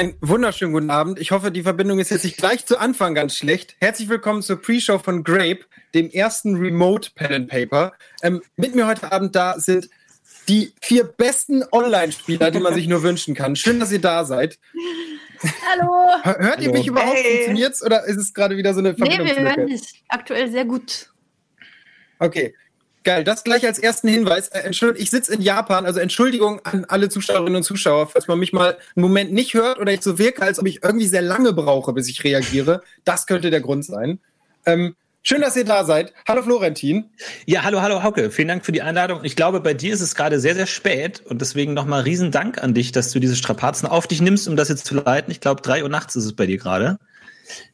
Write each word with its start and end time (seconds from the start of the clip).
Einen 0.00 0.16
wunderschönen 0.22 0.72
guten 0.72 0.88
Abend. 0.88 1.18
Ich 1.20 1.30
hoffe, 1.30 1.50
die 1.50 1.60
Verbindung 1.60 1.98
ist 1.98 2.08
jetzt 2.08 2.24
nicht 2.24 2.38
gleich 2.38 2.64
zu 2.64 2.78
Anfang 2.78 3.14
ganz 3.14 3.36
schlecht. 3.36 3.76
Herzlich 3.80 4.08
willkommen 4.08 4.40
zur 4.40 4.58
Pre-Show 4.58 4.98
von 4.98 5.24
Grape, 5.24 5.66
dem 5.92 6.08
ersten 6.08 6.56
Remote 6.56 7.10
Pen 7.14 7.34
and 7.34 7.48
Paper. 7.50 7.92
Ähm, 8.22 8.40
mit 8.56 8.74
mir 8.74 8.86
heute 8.86 9.12
Abend 9.12 9.36
da 9.36 9.60
sind 9.60 9.90
die 10.48 10.72
vier 10.80 11.04
besten 11.04 11.64
Online-Spieler, 11.70 12.50
die 12.50 12.60
man 12.60 12.72
sich 12.72 12.88
nur 12.88 13.02
wünschen 13.02 13.34
kann. 13.34 13.56
Schön, 13.56 13.78
dass 13.78 13.92
ihr 13.92 14.00
da 14.00 14.24
seid. 14.24 14.58
Hallo. 15.70 15.92
Hört 16.22 16.56
Hallo. 16.56 16.62
ihr 16.62 16.72
mich 16.72 16.86
überhaupt? 16.86 17.18
Hey. 17.18 17.34
Funktioniert's 17.34 17.84
oder 17.84 18.04
ist 18.04 18.16
es 18.16 18.32
gerade 18.32 18.56
wieder 18.56 18.72
so 18.72 18.80
eine 18.80 18.94
Verbindung? 18.94 19.26
Nee, 19.26 19.36
wir 19.36 19.42
hören 19.42 19.66
dich 19.66 20.02
aktuell 20.08 20.50
sehr 20.50 20.64
gut. 20.64 21.10
Okay. 22.18 22.54
Geil, 23.02 23.24
das 23.24 23.44
gleich 23.44 23.64
als 23.66 23.78
ersten 23.78 24.08
Hinweis. 24.08 24.48
Äh, 24.48 24.60
Entschuldigung, 24.60 25.02
ich 25.02 25.10
sitze 25.10 25.32
in 25.32 25.40
Japan, 25.40 25.86
also 25.86 26.00
Entschuldigung 26.00 26.60
an 26.64 26.84
alle 26.86 27.08
Zuschauerinnen 27.08 27.56
und 27.56 27.62
Zuschauer, 27.62 28.08
falls 28.08 28.28
man 28.28 28.38
mich 28.38 28.52
mal 28.52 28.76
einen 28.94 29.02
Moment 29.02 29.32
nicht 29.32 29.54
hört 29.54 29.78
oder 29.78 29.92
ich 29.92 30.02
so 30.02 30.18
wirke, 30.18 30.42
als 30.42 30.58
ob 30.58 30.66
ich 30.66 30.82
irgendwie 30.82 31.06
sehr 31.06 31.22
lange 31.22 31.54
brauche, 31.54 31.94
bis 31.94 32.08
ich 32.08 32.22
reagiere. 32.24 32.82
Das 33.04 33.26
könnte 33.26 33.50
der 33.50 33.62
Grund 33.62 33.86
sein. 33.86 34.20
Ähm, 34.66 34.96
schön, 35.22 35.40
dass 35.40 35.56
ihr 35.56 35.64
da 35.64 35.84
seid. 35.84 36.12
Hallo 36.28 36.42
Florentin. 36.42 37.08
Ja, 37.46 37.62
hallo, 37.62 37.80
hallo 37.80 38.02
Hauke. 38.02 38.30
Vielen 38.30 38.48
Dank 38.48 38.66
für 38.66 38.72
die 38.72 38.82
Einladung. 38.82 39.24
Ich 39.24 39.34
glaube, 39.34 39.60
bei 39.60 39.72
dir 39.72 39.94
ist 39.94 40.02
es 40.02 40.14
gerade 40.14 40.38
sehr, 40.38 40.54
sehr 40.54 40.66
spät 40.66 41.22
und 41.24 41.40
deswegen 41.40 41.72
nochmal 41.72 42.02
riesen 42.02 42.30
Dank 42.30 42.62
an 42.62 42.74
dich, 42.74 42.92
dass 42.92 43.12
du 43.12 43.18
diese 43.18 43.36
Strapazen 43.36 43.88
auf 43.88 44.08
dich 44.08 44.20
nimmst, 44.20 44.46
um 44.46 44.56
das 44.56 44.68
jetzt 44.68 44.84
zu 44.84 44.94
leiten. 44.94 45.30
Ich 45.30 45.40
glaube, 45.40 45.62
drei 45.62 45.82
Uhr 45.82 45.88
nachts 45.88 46.16
ist 46.16 46.26
es 46.26 46.36
bei 46.36 46.44
dir 46.44 46.58
gerade. 46.58 46.98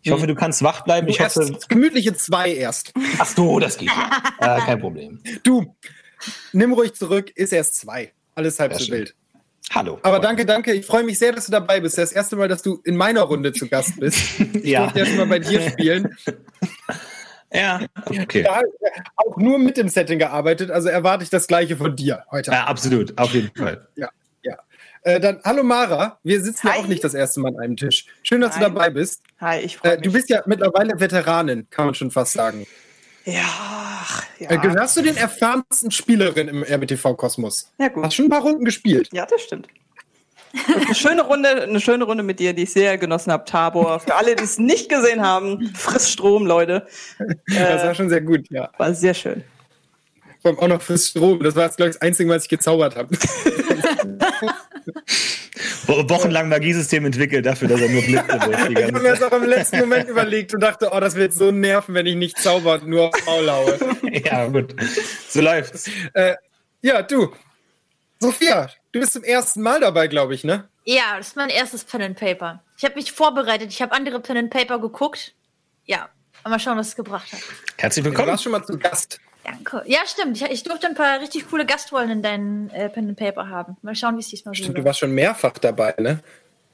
Ich 0.02 0.10
hoffe, 0.10 0.26
du 0.26 0.34
kannst 0.34 0.62
wach 0.62 0.84
bleiben. 0.84 1.06
Du 1.06 1.12
ich 1.12 1.20
hoffe, 1.20 1.58
gemütliche 1.68 2.14
zwei 2.14 2.52
erst. 2.52 2.92
Ach 3.18 3.26
so, 3.26 3.58
das 3.58 3.76
geht. 3.78 3.90
äh, 4.40 4.60
kein 4.60 4.80
Problem. 4.80 5.20
Du, 5.42 5.74
nimm 6.52 6.72
ruhig 6.72 6.94
zurück, 6.94 7.30
ist 7.34 7.52
erst 7.52 7.76
zwei. 7.76 8.12
Alles 8.34 8.58
halb 8.58 8.74
so 8.74 8.92
wild. 8.92 9.14
Hallo. 9.74 9.98
Aber 10.02 10.20
danke, 10.20 10.46
danke. 10.46 10.72
Ich 10.72 10.86
freue 10.86 11.02
mich 11.02 11.18
sehr, 11.18 11.32
dass 11.32 11.46
du 11.46 11.52
dabei 11.52 11.80
bist. 11.80 11.98
Das 11.98 12.12
erste 12.12 12.36
Mal, 12.36 12.48
dass 12.48 12.62
du 12.62 12.80
in 12.84 12.96
meiner 12.96 13.22
Runde 13.22 13.52
zu 13.52 13.68
Gast 13.68 13.98
bist. 13.98 14.18
Ich 14.54 14.72
ja. 14.72 14.82
durfte 14.82 15.00
erst 15.00 15.16
mal 15.16 15.26
bei 15.26 15.38
dir 15.38 15.60
spielen. 15.70 16.16
Ja, 17.52 17.80
okay. 18.04 18.42
Da 18.42 18.60
auch 19.16 19.36
nur 19.36 19.58
mit 19.58 19.76
dem 19.76 19.88
Setting 19.88 20.18
gearbeitet, 20.18 20.70
also 20.70 20.88
erwarte 20.88 21.24
ich 21.24 21.30
das 21.30 21.46
Gleiche 21.46 21.76
von 21.76 21.94
dir 21.94 22.24
heute. 22.30 22.50
Ja, 22.50 22.64
absolut, 22.64 23.16
auf 23.18 23.32
jeden 23.32 23.54
Fall. 23.56 23.86
Ja, 23.94 24.06
ja. 24.06 24.10
Äh, 25.06 25.20
dann, 25.20 25.38
hallo 25.44 25.62
Mara, 25.62 26.18
wir 26.24 26.42
sitzen 26.42 26.66
ja 26.66 26.74
auch 26.74 26.86
nicht 26.88 27.04
das 27.04 27.14
erste 27.14 27.38
Mal 27.38 27.50
an 27.50 27.60
einem 27.60 27.76
Tisch. 27.76 28.06
Schön, 28.24 28.40
dass 28.40 28.56
Hi. 28.56 28.64
du 28.64 28.64
dabei 28.70 28.90
bist. 28.90 29.22
Hi, 29.40 29.60
ich 29.60 29.76
freue 29.76 29.92
Äh, 29.92 29.94
mich. 29.98 30.02
du 30.04 30.12
bist 30.12 30.28
ja 30.28 30.42
mittlerweile 30.46 30.98
Veteranin, 30.98 31.68
kann 31.70 31.84
man 31.86 31.94
schon 31.94 32.10
fast 32.10 32.32
sagen. 32.32 32.66
ja, 33.24 33.40
ja. 34.40 34.50
Äh, 34.50 34.58
gehörst 34.58 34.96
du 34.96 35.02
den 35.02 35.16
erfahrensten 35.16 35.92
Spielerin 35.92 36.48
im 36.48 36.64
RBTV-Kosmos? 36.64 37.70
Ja, 37.78 37.86
gut. 37.86 38.02
Hast 38.04 38.14
schon 38.16 38.24
ein 38.26 38.30
paar 38.30 38.42
Runden 38.42 38.64
gespielt. 38.64 39.08
Ja, 39.12 39.26
das 39.26 39.42
stimmt. 39.42 39.68
Eine 40.74 40.94
schöne 40.96 41.22
Runde, 41.22 41.50
eine 41.62 41.80
schöne 41.80 42.02
Runde 42.02 42.24
mit 42.24 42.40
dir, 42.40 42.52
die 42.52 42.64
ich 42.64 42.72
sehr 42.72 42.98
genossen 42.98 43.30
habe, 43.30 43.44
Tabor. 43.44 44.00
Für 44.00 44.16
alle, 44.16 44.34
die 44.34 44.42
es 44.42 44.58
nicht 44.58 44.88
gesehen 44.88 45.22
haben, 45.22 45.70
friss 45.76 46.10
Strom, 46.10 46.46
Leute. 46.46 46.84
Das 47.46 47.84
war 47.84 47.90
Äh, 47.90 47.94
schon 47.94 48.08
sehr 48.08 48.22
gut, 48.22 48.50
ja. 48.50 48.70
war 48.76 48.92
sehr 48.92 49.14
schön. 49.14 49.44
Vor 50.42 50.50
allem 50.50 50.58
auch 50.58 50.68
noch 50.68 50.82
fürs 50.82 51.06
Strom. 51.10 51.40
Das 51.44 51.54
war 51.54 51.68
glaube 51.68 51.90
ich, 51.90 51.94
das 51.96 52.02
Einzige, 52.02 52.28
was 52.30 52.42
ich 52.42 52.48
gezaubert 52.48 52.96
habe. 52.96 53.16
Wo- 55.86 56.08
Wochenlang 56.08 56.48
Magiesystem 56.48 57.04
entwickelt 57.06 57.46
dafür, 57.46 57.68
dass 57.68 57.80
er 57.80 57.88
nur 57.88 58.02
Blitze 58.02 58.28
wirft. 58.28 58.70
Ich 58.70 58.82
habe 58.84 59.00
mir 59.00 59.10
das 59.10 59.22
auch 59.22 59.32
im 59.32 59.44
letzten 59.44 59.78
Moment 59.80 60.08
überlegt 60.08 60.54
und 60.54 60.60
dachte, 60.60 60.90
oh, 60.92 61.00
das 61.00 61.14
wird 61.14 61.32
so 61.32 61.50
nerven, 61.50 61.94
wenn 61.94 62.06
ich 62.06 62.16
nicht 62.16 62.38
zauber 62.38 62.74
und 62.74 62.88
nur 62.88 63.08
auf 63.08 63.26
Maul 63.26 63.50
haue. 63.50 63.78
Ja, 64.24 64.46
gut. 64.46 64.74
So 65.28 65.40
läuft's. 65.40 65.90
Äh, 66.14 66.34
ja, 66.82 67.02
du. 67.02 67.32
Sophia, 68.18 68.70
du 68.92 69.00
bist 69.00 69.12
zum 69.12 69.24
ersten 69.24 69.62
Mal 69.62 69.80
dabei, 69.80 70.06
glaube 70.08 70.34
ich, 70.34 70.42
ne? 70.44 70.68
Ja, 70.84 71.16
das 71.18 71.28
ist 71.28 71.36
mein 71.36 71.50
erstes 71.50 71.84
Pen 71.84 72.00
and 72.02 72.18
Paper. 72.18 72.62
Ich 72.78 72.84
habe 72.84 72.94
mich 72.94 73.12
vorbereitet. 73.12 73.70
Ich 73.70 73.82
habe 73.82 73.92
andere 73.92 74.20
Pen 74.20 74.36
and 74.36 74.50
Paper 74.50 74.78
geguckt. 74.78 75.34
Ja, 75.84 76.08
mal 76.44 76.58
schauen, 76.58 76.78
was 76.78 76.88
es 76.88 76.96
gebracht 76.96 77.32
hat. 77.32 77.40
Herzlich 77.76 78.04
Du 78.04 78.10
willkommen. 78.10 78.28
warst 78.28 78.42
schon 78.44 78.52
mal 78.52 78.64
zu 78.64 78.78
Gast. 78.78 79.18
Danke. 79.46 79.82
Ja, 79.86 80.00
stimmt. 80.06 80.36
Ich, 80.40 80.50
ich 80.50 80.62
durfte 80.64 80.88
ein 80.88 80.94
paar 80.94 81.20
richtig 81.20 81.48
coole 81.48 81.64
Gastrollen 81.64 82.10
in 82.10 82.22
deinen 82.22 82.70
äh, 82.70 82.88
Pen 82.88 83.08
and 83.08 83.18
Paper 83.18 83.48
haben. 83.48 83.76
Mal 83.82 83.94
schauen, 83.94 84.16
wie 84.16 84.20
es 84.20 84.28
diesmal 84.28 84.54
Stimmt, 84.54 84.70
du 84.70 84.74
wird. 84.78 84.86
warst 84.86 84.98
schon 84.98 85.12
mehrfach 85.12 85.56
dabei, 85.58 85.94
ne? 85.98 86.20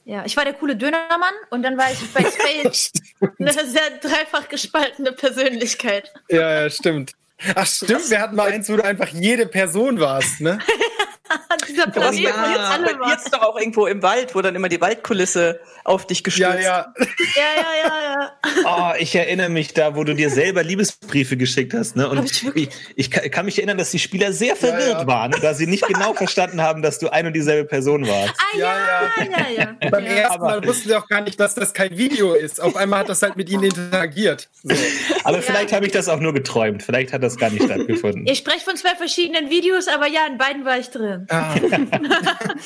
Ja, 0.05 0.25
ich 0.25 0.37
war 0.37 0.45
der 0.45 0.55
coole 0.55 0.75
Dönermann 0.75 1.35
und 1.51 1.63
dann 1.63 1.77
war 1.77 1.93
ich 1.93 1.99
bei 2.13 2.25
Space 2.25 2.93
eine 3.39 3.53
sehr 3.53 3.91
dreifach 4.01 4.49
gespaltene 4.49 5.13
Persönlichkeit. 5.13 6.13
Ja, 6.29 6.63
ja, 6.63 6.71
stimmt. 6.71 7.13
Ach, 7.55 7.67
stimmt, 7.67 8.09
wir 8.11 8.21
hatten 8.21 8.37
mal 8.37 8.51
eins, 8.51 8.69
wo 8.69 8.77
du 8.77 8.85
einfach 8.85 9.09
jede 9.09 9.47
Person 9.47 10.01
warst, 10.01 10.41
ne? 10.41 10.59
Dieser 11.69 11.87
Du 11.87 12.01
warst 12.01 12.19
Planet, 12.19 12.35
wo 12.37 12.47
jetzt 12.49 12.57
bei, 12.57 12.75
alle 12.75 12.85
bei 12.87 12.93
dir 12.93 13.01
waren. 13.01 13.11
jetzt 13.11 13.35
doch 13.35 13.43
auch 13.43 13.59
irgendwo 13.59 13.87
im 13.87 14.03
Wald, 14.03 14.35
wo 14.35 14.41
dann 14.43 14.55
immer 14.55 14.69
die 14.69 14.81
Waldkulisse 14.81 15.61
auf 15.85 16.07
dich 16.07 16.19
Ja, 16.19 16.23
gestürzt. 16.25 16.63
ja. 16.63 16.95
Ja, 16.99 17.43
ja, 17.57 17.89
ja, 17.89 18.33
ja. 18.65 18.93
Oh, 18.95 18.95
ich 18.99 19.15
erinnere 19.15 19.49
mich 19.49 19.75
da, 19.75 19.97
wo 19.97 20.05
du 20.05 20.15
dir 20.15 20.31
selber 20.31 20.63
Liebesbriefe 20.63 21.37
geschickt 21.37 21.75
hast. 21.75 21.97
Ne? 21.97 22.09
Und 22.09 22.25
ich 22.25 22.33
ich, 22.33 22.45
wirklich? 22.45 22.69
ich, 22.97 23.11
kann, 23.11 23.45
mich 23.47 23.59
erinnern, 23.59 23.79
dass 23.79 23.91
die 23.91 23.99
Spieler 23.99 24.33
sehr 24.33 24.57
verwirrt 24.57 25.01
ja. 25.01 25.07
waren, 25.07 25.33
da 25.43 25.55
sie 25.55 25.67
nicht 25.67 25.87
genau 25.87 26.15
verstanden 26.15 26.61
haben, 26.63 26.83
dass 26.83 26.99
du 26.99 27.09
ein 27.13 27.27
und 27.27 27.33
dieselbe 27.33 27.69
Person 27.69 28.07
warst. 28.07 28.35
Ah, 28.39 28.57
Ja, 28.59 28.77
ja, 28.77 29.25
ja, 29.25 29.65
ja. 29.83 29.91
Beim 29.91 30.05
ja. 30.05 30.11
ersten 30.13 30.41
Mal 30.41 30.65
wussten 30.67 30.89
sie 30.89 30.95
auch 30.97 31.09
gar 31.09 31.21
nicht, 31.23 31.39
dass 31.41 31.55
das 31.55 31.73
kein 31.75 31.97
Video 31.99 32.35
ist. 32.35 32.61
Auf 32.61 32.77
einmal 32.77 33.01
hat 33.01 33.09
das 33.09 33.23
halt 33.23 33.37
mit 33.37 33.49
ihnen 33.51 33.65
interagiert. 33.65 34.49
So. 34.63 34.75
Aber 35.25 35.37
Ja. 35.39 35.43
vielleicht 35.43 35.73
habe 35.73 35.87
ich 35.87 35.93
das 35.93 36.09
auch 36.09 36.21
nur 36.21 36.33
geträumt. 36.33 36.83
Vielleicht 36.83 37.13
hat 37.13 37.23
das 37.23 37.37
gar 37.37 37.51
nicht 37.51 37.65
stattgefunden. 37.65 38.27
Ich 38.27 38.39
spreche 38.39 38.61
von 38.61 38.77
zwei 38.77 38.95
verschiedenen 38.95 39.51
Videos, 39.51 39.89
aber 39.89 40.07
ja, 40.07 40.27
in 40.31 40.39
beiden 40.39 40.65
war 40.65 40.79
ich 40.79 40.91
drin. 40.91 41.22
Ah. 41.29 41.55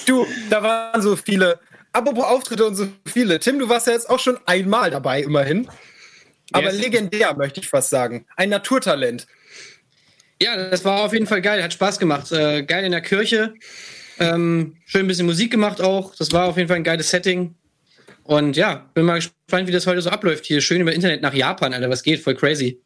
Du, 0.07 0.27
da 0.51 0.63
waren 0.63 1.03
so 1.03 1.17
viele. 1.17 1.59
Apropos 1.93 2.25
Auftritte 2.25 2.67
und 2.67 2.75
so 2.75 2.89
viele. 3.07 3.39
Tim, 3.41 3.59
du 3.59 3.69
warst 3.69 3.87
ja 3.87 3.93
jetzt 3.95 4.11
auch 4.11 4.19
schon 4.19 4.39
einmal 4.47 4.91
dabei, 4.91 5.23
immerhin. 5.23 5.69
Aber 6.53 6.71
Yes. 6.73 6.81
legendär, 6.81 7.35
möchte 7.37 7.61
ich 7.61 7.69
fast 7.69 7.91
sagen. 7.91 8.27
Ein 8.37 8.51
Naturtalent. 8.51 9.27
Ja, 10.41 10.69
das 10.69 10.85
war 10.85 11.03
auf 11.03 11.13
jeden 11.13 11.27
Fall 11.27 11.41
geil, 11.41 11.63
hat 11.63 11.73
Spaß 11.73 11.99
gemacht. 11.99 12.31
Äh, 12.31 12.63
geil 12.65 12.85
in 12.85 12.93
der 12.93 13.01
Kirche. 13.01 13.55
Ähm, 14.19 14.77
schön 14.87 15.03
ein 15.03 15.09
bisschen 15.09 15.27
Musik 15.27 15.51
gemacht 15.51 15.81
auch. 15.81 16.15
Das 16.15 16.33
war 16.33 16.47
auf 16.47 16.57
jeden 16.57 16.69
Fall 16.69 16.77
ein 16.77 16.85
geiles 16.85 17.11
Setting. 17.11 17.55
Und 18.25 18.57
ja, 18.57 18.89
bin 18.95 19.05
mal 19.05 19.15
gespannt, 19.17 19.67
wie 19.69 19.73
das 19.73 19.87
heute 19.87 20.03
so 20.03 20.11
abläuft 20.11 20.45
hier. 20.47 20.61
Schön 20.61 20.81
über 20.81 20.93
Internet 20.93 21.23
nach 21.23 21.33
Japan, 21.35 21.73
Alter, 21.73 21.89
was 21.91 22.03
geht? 22.03 22.21
Voll 22.21 22.35
crazy. 22.35 22.81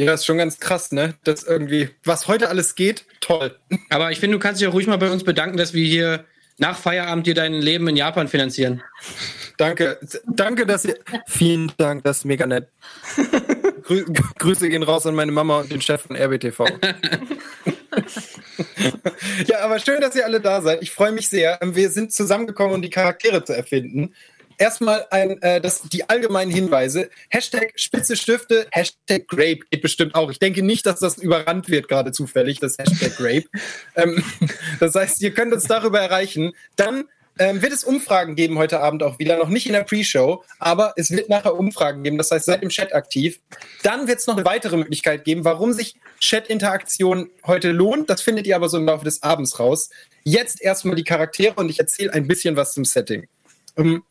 Ja, 0.00 0.06
das 0.06 0.20
ist 0.20 0.26
schon 0.26 0.38
ganz 0.38 0.58
krass, 0.58 0.92
ne? 0.92 1.12
Das 1.24 1.42
irgendwie, 1.42 1.90
was 2.04 2.26
heute 2.26 2.48
alles 2.48 2.74
geht, 2.74 3.04
toll. 3.20 3.54
Aber 3.90 4.10
ich 4.10 4.18
finde, 4.18 4.38
du 4.38 4.42
kannst 4.42 4.58
dich 4.58 4.66
auch 4.66 4.72
ruhig 4.72 4.86
mal 4.86 4.96
bei 4.96 5.10
uns 5.10 5.24
bedanken, 5.24 5.58
dass 5.58 5.74
wir 5.74 5.86
hier 5.86 6.24
nach 6.56 6.78
Feierabend 6.78 7.26
dir 7.26 7.34
dein 7.34 7.52
Leben 7.52 7.86
in 7.86 7.96
Japan 7.96 8.26
finanzieren. 8.26 8.82
Danke. 9.58 10.00
Danke, 10.26 10.64
dass 10.64 10.86
ihr. 10.86 10.96
Vielen 11.26 11.70
Dank, 11.76 12.02
das 12.04 12.18
ist 12.18 12.24
mega 12.24 12.46
nett. 12.46 12.68
Grü 13.82 14.06
Grüße 14.38 14.70
gehen 14.70 14.82
raus 14.82 15.04
an 15.04 15.14
meine 15.14 15.32
Mama 15.32 15.60
und 15.60 15.70
den 15.70 15.82
Chef 15.82 16.00
von 16.00 16.16
RBTV. 16.16 16.64
ja, 19.46 19.60
aber 19.60 19.80
schön, 19.80 20.00
dass 20.00 20.16
ihr 20.16 20.24
alle 20.24 20.40
da 20.40 20.62
seid. 20.62 20.82
Ich 20.82 20.92
freue 20.92 21.12
mich 21.12 21.28
sehr. 21.28 21.58
Wir 21.62 21.90
sind 21.90 22.10
zusammengekommen, 22.10 22.76
um 22.76 22.80
die 22.80 22.88
Charaktere 22.88 23.44
zu 23.44 23.54
erfinden. 23.54 24.14
Erstmal 24.60 25.06
ein, 25.10 25.40
äh, 25.40 25.58
das, 25.58 25.80
die 25.90 26.10
allgemeinen 26.10 26.50
Hinweise. 26.50 27.08
Hashtag 27.30 27.72
Spitze 27.76 28.14
Stifte, 28.14 28.66
Hashtag 28.70 29.26
Grape 29.26 29.60
geht 29.70 29.80
bestimmt 29.80 30.14
auch. 30.14 30.30
Ich 30.30 30.38
denke 30.38 30.62
nicht, 30.62 30.84
dass 30.84 31.00
das 31.00 31.16
überrannt 31.16 31.70
wird, 31.70 31.88
gerade 31.88 32.12
zufällig, 32.12 32.60
das 32.60 32.76
Hashtag 32.76 33.16
Grape. 33.16 33.44
ähm, 33.96 34.22
das 34.78 34.94
heißt, 34.94 35.22
ihr 35.22 35.32
könnt 35.32 35.54
uns 35.54 35.64
darüber 35.64 35.98
erreichen. 35.98 36.52
Dann 36.76 37.04
ähm, 37.38 37.62
wird 37.62 37.72
es 37.72 37.84
Umfragen 37.84 38.34
geben 38.34 38.58
heute 38.58 38.80
Abend 38.80 39.02
auch 39.02 39.18
wieder, 39.18 39.38
noch 39.38 39.48
nicht 39.48 39.66
in 39.66 39.72
der 39.72 39.84
Pre-Show, 39.84 40.44
aber 40.58 40.92
es 40.96 41.10
wird 41.10 41.30
nachher 41.30 41.58
Umfragen 41.58 42.02
geben, 42.02 42.18
das 42.18 42.30
heißt, 42.30 42.44
seid 42.44 42.62
im 42.62 42.68
Chat 42.68 42.94
aktiv. 42.94 43.40
Dann 43.82 44.08
wird 44.08 44.18
es 44.18 44.26
noch 44.26 44.36
eine 44.36 44.44
weitere 44.44 44.76
Möglichkeit 44.76 45.24
geben, 45.24 45.42
warum 45.46 45.72
sich 45.72 45.94
Chat-Interaktion 46.20 47.30
heute 47.46 47.70
lohnt. 47.70 48.10
Das 48.10 48.20
findet 48.20 48.46
ihr 48.46 48.56
aber 48.56 48.68
so 48.68 48.76
im 48.76 48.84
Laufe 48.84 49.06
des 49.06 49.22
Abends 49.22 49.58
raus. 49.58 49.88
Jetzt 50.22 50.60
erstmal 50.60 50.96
die 50.96 51.04
Charaktere 51.04 51.54
und 51.54 51.70
ich 51.70 51.78
erzähle 51.78 52.12
ein 52.12 52.28
bisschen 52.28 52.56
was 52.56 52.74
zum 52.74 52.84
Setting. 52.84 53.26
Ähm, 53.78 54.02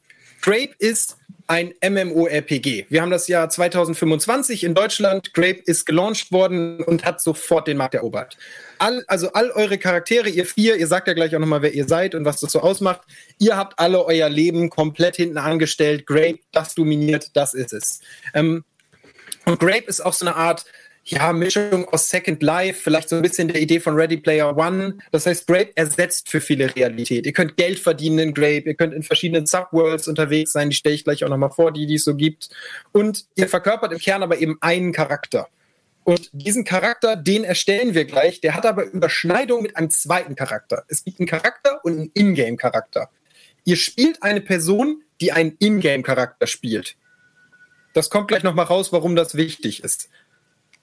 Grape 0.41 0.73
ist 0.79 1.17
ein 1.47 1.73
MMORPG. 1.81 2.85
Wir 2.89 3.01
haben 3.01 3.09
das 3.09 3.27
Jahr 3.27 3.49
2025 3.49 4.63
in 4.63 4.75
Deutschland. 4.75 5.33
Grape 5.33 5.59
ist 5.65 5.85
gelauncht 5.85 6.31
worden 6.31 6.83
und 6.83 7.05
hat 7.05 7.21
sofort 7.21 7.67
den 7.67 7.77
Markt 7.77 7.95
erobert. 7.95 8.37
All, 8.77 9.03
also 9.07 9.33
all 9.33 9.49
eure 9.51 9.79
Charaktere, 9.79 10.29
ihr 10.29 10.45
vier, 10.45 10.77
ihr 10.77 10.85
sagt 10.85 11.07
ja 11.07 11.13
gleich 11.13 11.35
auch 11.35 11.39
nochmal, 11.39 11.63
wer 11.63 11.73
ihr 11.73 11.87
seid 11.87 12.13
und 12.13 12.23
was 12.23 12.39
das 12.39 12.51
so 12.51 12.61
ausmacht. 12.61 13.01
Ihr 13.39 13.57
habt 13.57 13.79
alle 13.79 14.05
euer 14.05 14.29
Leben 14.29 14.69
komplett 14.69 15.15
hinten 15.15 15.39
angestellt. 15.39 16.05
Grape, 16.05 16.39
das 16.51 16.75
dominiert, 16.75 17.31
das 17.33 17.55
ist 17.55 17.73
es. 17.73 18.01
Ähm, 18.35 18.63
und 19.45 19.59
Grape 19.59 19.85
ist 19.87 20.01
auch 20.01 20.13
so 20.13 20.27
eine 20.27 20.35
Art 20.35 20.65
ja, 21.09 21.33
Mischung 21.33 21.87
aus 21.89 22.09
Second 22.09 22.43
Life, 22.43 22.81
vielleicht 22.83 23.09
so 23.09 23.15
ein 23.15 23.23
bisschen 23.23 23.47
der 23.47 23.59
Idee 23.59 23.79
von 23.79 23.95
Ready 23.95 24.17
Player 24.17 24.55
One. 24.55 24.99
Das 25.11 25.25
heißt, 25.25 25.47
Grape 25.47 25.71
ersetzt 25.75 26.29
für 26.29 26.39
viele 26.39 26.75
Realität. 26.75 27.25
Ihr 27.25 27.33
könnt 27.33 27.57
Geld 27.57 27.79
verdienen 27.79 28.19
in 28.19 28.33
Grape, 28.33 28.69
ihr 28.69 28.75
könnt 28.75 28.93
in 28.93 29.01
verschiedenen 29.01 29.47
Subworlds 29.47 30.07
unterwegs 30.07 30.51
sein, 30.51 30.69
die 30.69 30.75
stelle 30.75 30.95
ich 30.95 31.03
gleich 31.03 31.23
auch 31.23 31.29
nochmal 31.29 31.49
vor, 31.49 31.71
die, 31.71 31.87
die 31.87 31.95
es 31.95 32.03
so 32.03 32.15
gibt. 32.15 32.49
Und 32.91 33.25
ihr 33.35 33.49
verkörpert 33.49 33.91
im 33.91 33.97
Kern 33.97 34.21
aber 34.21 34.37
eben 34.39 34.57
einen 34.61 34.91
Charakter. 34.91 35.47
Und 36.03 36.29
diesen 36.31 36.63
Charakter, 36.63 37.15
den 37.15 37.43
erstellen 37.43 37.95
wir 37.95 38.05
gleich, 38.05 38.39
der 38.39 38.53
hat 38.55 38.65
aber 38.65 38.85
Überschneidung 38.85 39.63
mit 39.63 39.77
einem 39.77 39.89
zweiten 39.89 40.35
Charakter. 40.35 40.83
Es 40.87 41.03
gibt 41.03 41.19
einen 41.19 41.27
Charakter 41.27 41.83
und 41.83 41.93
einen 41.93 42.11
Ingame-Charakter. 42.13 43.09
Ihr 43.65 43.77
spielt 43.77 44.21
eine 44.21 44.41
Person, 44.41 45.01
die 45.21 45.31
einen 45.31 45.55
Ingame-Charakter 45.59 46.45
spielt. 46.45 46.95
Das 47.93 48.09
kommt 48.09 48.27
gleich 48.27 48.43
nochmal 48.43 48.65
raus, 48.65 48.93
warum 48.93 49.15
das 49.15 49.35
wichtig 49.35 49.83
ist. 49.83 50.09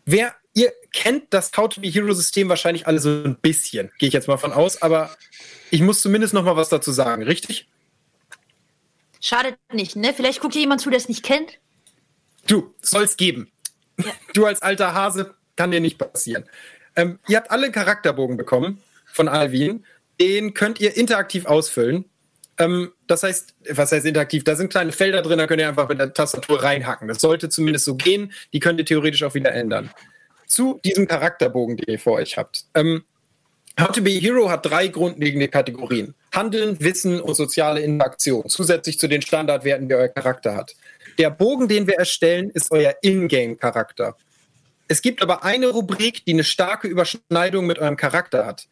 Wer, 0.06 0.34
ihr 0.54 0.72
kennt 0.92 1.34
das 1.34 1.50
How 1.56 1.68
to 1.68 1.80
Be 1.80 1.88
Hero-System 1.88 2.48
wahrscheinlich 2.48 2.86
alle 2.86 3.00
so 3.00 3.10
ein 3.10 3.36
bisschen, 3.36 3.90
gehe 3.98 4.06
ich 4.06 4.14
jetzt 4.14 4.28
mal 4.28 4.36
von 4.38 4.52
aus, 4.52 4.80
aber 4.80 5.14
ich 5.70 5.82
muss 5.82 6.00
zumindest 6.00 6.32
nochmal 6.32 6.56
was 6.56 6.68
dazu 6.68 6.92
sagen, 6.92 7.24
richtig? 7.24 7.68
Schadet 9.20 9.56
nicht, 9.72 9.96
ne? 9.96 10.14
Vielleicht 10.14 10.40
guckt 10.40 10.54
hier 10.54 10.62
jemand 10.62 10.80
zu, 10.80 10.90
der 10.90 10.98
es 10.98 11.08
nicht 11.08 11.24
kennt. 11.24 11.58
Du, 12.46 12.72
soll's 12.80 13.16
geben. 13.16 13.50
Ja. 13.98 14.12
Du 14.32 14.46
als 14.46 14.62
alter 14.62 14.94
Hase, 14.94 15.34
kann 15.56 15.72
dir 15.72 15.80
nicht 15.80 15.98
passieren. 15.98 16.44
Ähm, 16.94 17.18
ihr 17.26 17.38
habt 17.38 17.50
alle 17.50 17.64
einen 17.64 17.72
Charakterbogen 17.72 18.36
bekommen 18.36 18.80
von 19.06 19.26
Alvin. 19.26 19.84
Den 20.20 20.54
könnt 20.54 20.80
ihr 20.80 20.96
interaktiv 20.96 21.46
ausfüllen. 21.46 22.04
Ähm, 22.58 22.92
das 23.06 23.22
heißt, 23.22 23.54
was 23.70 23.92
heißt 23.92 24.06
interaktiv? 24.06 24.44
Da 24.44 24.56
sind 24.56 24.70
kleine 24.70 24.92
Felder 24.92 25.22
drin, 25.22 25.38
da 25.38 25.46
könnt 25.46 25.60
ihr 25.60 25.68
einfach 25.68 25.88
mit 25.88 25.98
der 25.98 26.12
Tastatur 26.12 26.62
reinhacken. 26.62 27.08
Das 27.08 27.20
sollte 27.20 27.48
zumindest 27.48 27.84
so 27.84 27.94
gehen. 27.94 28.32
Die 28.52 28.60
könnt 28.60 28.78
ihr 28.78 28.86
theoretisch 28.86 29.22
auch 29.22 29.34
wieder 29.34 29.52
ändern. 29.52 29.90
Zu 30.46 30.80
diesem 30.84 31.06
Charakterbogen, 31.06 31.76
den 31.76 31.92
ihr 31.92 31.98
vor 31.98 32.14
euch 32.14 32.38
habt. 32.38 32.64
Ähm, 32.74 33.04
How 33.78 33.92
to 33.92 34.00
be 34.00 34.12
a 34.12 34.20
Hero 34.20 34.48
hat 34.48 34.64
drei 34.64 34.88
grundlegende 34.88 35.48
Kategorien. 35.48 36.14
Handeln, 36.32 36.80
Wissen 36.80 37.20
und 37.20 37.34
soziale 37.34 37.82
Interaktion. 37.82 38.48
Zusätzlich 38.48 38.98
zu 38.98 39.06
den 39.06 39.20
Standardwerten, 39.20 39.86
die 39.86 39.94
euer 39.94 40.08
Charakter 40.08 40.56
hat. 40.56 40.74
Der 41.18 41.28
Bogen, 41.28 41.68
den 41.68 41.86
wir 41.86 41.96
erstellen, 41.98 42.50
ist 42.50 42.72
euer 42.72 42.94
Ingame-Charakter. 43.02 44.16
Es 44.88 45.02
gibt 45.02 45.20
aber 45.20 45.44
eine 45.44 45.68
Rubrik, 45.68 46.24
die 46.24 46.32
eine 46.32 46.44
starke 46.44 46.88
Überschneidung 46.88 47.66
mit 47.66 47.78
eurem 47.78 47.96
Charakter 47.96 48.46
hat. 48.46 48.66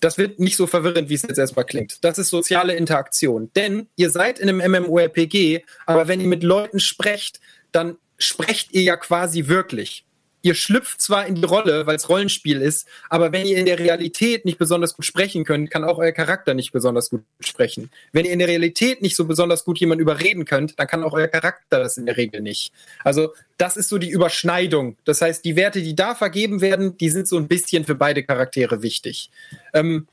Das 0.00 0.16
wird 0.16 0.40
nicht 0.40 0.56
so 0.56 0.66
verwirrend, 0.66 1.10
wie 1.10 1.14
es 1.14 1.22
jetzt 1.22 1.38
erstmal 1.38 1.66
klingt. 1.66 2.02
Das 2.02 2.18
ist 2.18 2.30
soziale 2.30 2.74
Interaktion. 2.74 3.50
Denn 3.54 3.88
ihr 3.96 4.10
seid 4.10 4.38
in 4.38 4.48
einem 4.48 4.84
MMORPG, 4.84 5.64
aber 5.84 6.08
wenn 6.08 6.20
ihr 6.20 6.28
mit 6.28 6.42
Leuten 6.42 6.80
sprecht, 6.80 7.40
dann 7.72 7.98
sprecht 8.18 8.72
ihr 8.72 8.82
ja 8.82 8.96
quasi 8.96 9.48
wirklich. 9.48 10.05
Ihr 10.46 10.54
schlüpft 10.54 11.00
zwar 11.00 11.26
in 11.26 11.34
die 11.34 11.44
Rolle, 11.44 11.88
weil 11.88 11.96
es 11.96 12.08
Rollenspiel 12.08 12.62
ist, 12.62 12.86
aber 13.10 13.32
wenn 13.32 13.46
ihr 13.46 13.56
in 13.56 13.66
der 13.66 13.80
Realität 13.80 14.44
nicht 14.44 14.58
besonders 14.58 14.94
gut 14.94 15.04
sprechen 15.04 15.42
könnt, 15.42 15.72
kann 15.72 15.82
auch 15.82 15.98
euer 15.98 16.12
Charakter 16.12 16.54
nicht 16.54 16.70
besonders 16.70 17.10
gut 17.10 17.24
sprechen. 17.40 17.90
Wenn 18.12 18.26
ihr 18.26 18.30
in 18.30 18.38
der 18.38 18.46
Realität 18.46 19.02
nicht 19.02 19.16
so 19.16 19.24
besonders 19.24 19.64
gut 19.64 19.80
jemanden 19.80 20.02
überreden 20.02 20.44
könnt, 20.44 20.78
dann 20.78 20.86
kann 20.86 21.02
auch 21.02 21.14
euer 21.14 21.26
Charakter 21.26 21.80
das 21.80 21.96
in 21.96 22.06
der 22.06 22.16
Regel 22.16 22.42
nicht. 22.42 22.72
Also 23.02 23.34
das 23.58 23.76
ist 23.76 23.88
so 23.88 23.98
die 23.98 24.08
Überschneidung. 24.08 24.96
Das 25.04 25.20
heißt, 25.20 25.44
die 25.44 25.56
Werte, 25.56 25.82
die 25.82 25.96
da 25.96 26.14
vergeben 26.14 26.60
werden, 26.60 26.96
die 26.96 27.10
sind 27.10 27.26
so 27.26 27.38
ein 27.38 27.48
bisschen 27.48 27.84
für 27.84 27.96
beide 27.96 28.22
Charaktere 28.22 28.82
wichtig. 28.82 29.32
Ähm, 29.74 30.06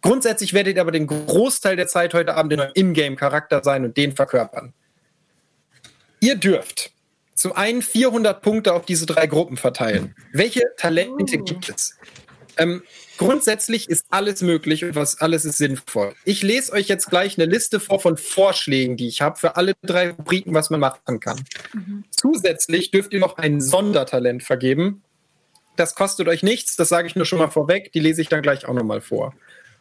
grundsätzlich 0.00 0.54
werdet 0.54 0.76
ihr 0.76 0.80
aber 0.80 0.92
den 0.92 1.06
Großteil 1.06 1.76
der 1.76 1.88
Zeit 1.88 2.14
heute 2.14 2.36
Abend 2.36 2.54
in 2.54 2.60
eurem 2.60 2.72
Ingame-Charakter 2.72 3.62
sein 3.62 3.84
und 3.84 3.98
den 3.98 4.16
verkörpern. 4.16 4.72
Ihr 6.20 6.36
dürft 6.36 6.94
zum 7.34 7.52
einen 7.52 7.82
400 7.82 8.40
Punkte 8.42 8.72
auf 8.74 8.84
diese 8.86 9.06
drei 9.06 9.26
Gruppen 9.26 9.56
verteilen. 9.56 10.14
Welche 10.32 10.62
Talente 10.76 11.38
Oh. 11.40 11.44
gibt 11.44 11.68
es? 11.68 11.96
Ähm, 12.56 12.82
grundsätzlich 13.18 13.88
ist 13.90 14.06
alles 14.10 14.40
möglich 14.40 14.84
und 14.84 14.94
was 14.94 15.20
alles 15.20 15.44
ist 15.44 15.58
sinnvoll. 15.58 16.14
Ich 16.24 16.42
lese 16.42 16.72
euch 16.72 16.86
jetzt 16.86 17.10
gleich 17.10 17.36
eine 17.36 17.50
Liste 17.50 17.80
vor 17.80 17.98
von 18.00 18.16
Vorschlägen, 18.16 18.96
die 18.96 19.08
ich 19.08 19.20
habe 19.22 19.36
für 19.38 19.56
alle 19.56 19.74
drei 19.82 20.10
Rubriken, 20.10 20.54
was 20.54 20.70
man 20.70 20.78
machen 20.78 21.18
kann. 21.18 21.42
Zusätzlich 22.10 22.90
dürft 22.92 23.12
ihr 23.12 23.20
noch 23.20 23.38
ein 23.38 23.60
Sondertalent 23.60 24.42
vergeben. 24.44 25.02
Das 25.76 25.96
kostet 25.96 26.28
euch 26.28 26.44
nichts, 26.44 26.76
das 26.76 26.88
sage 26.88 27.08
ich 27.08 27.16
nur 27.16 27.24
schon 27.26 27.40
mal 27.40 27.50
vorweg, 27.50 27.90
die 27.92 28.00
lese 28.00 28.22
ich 28.22 28.28
dann 28.28 28.42
gleich 28.42 28.66
auch 28.66 28.74
nochmal 28.74 29.00
vor. 29.00 29.34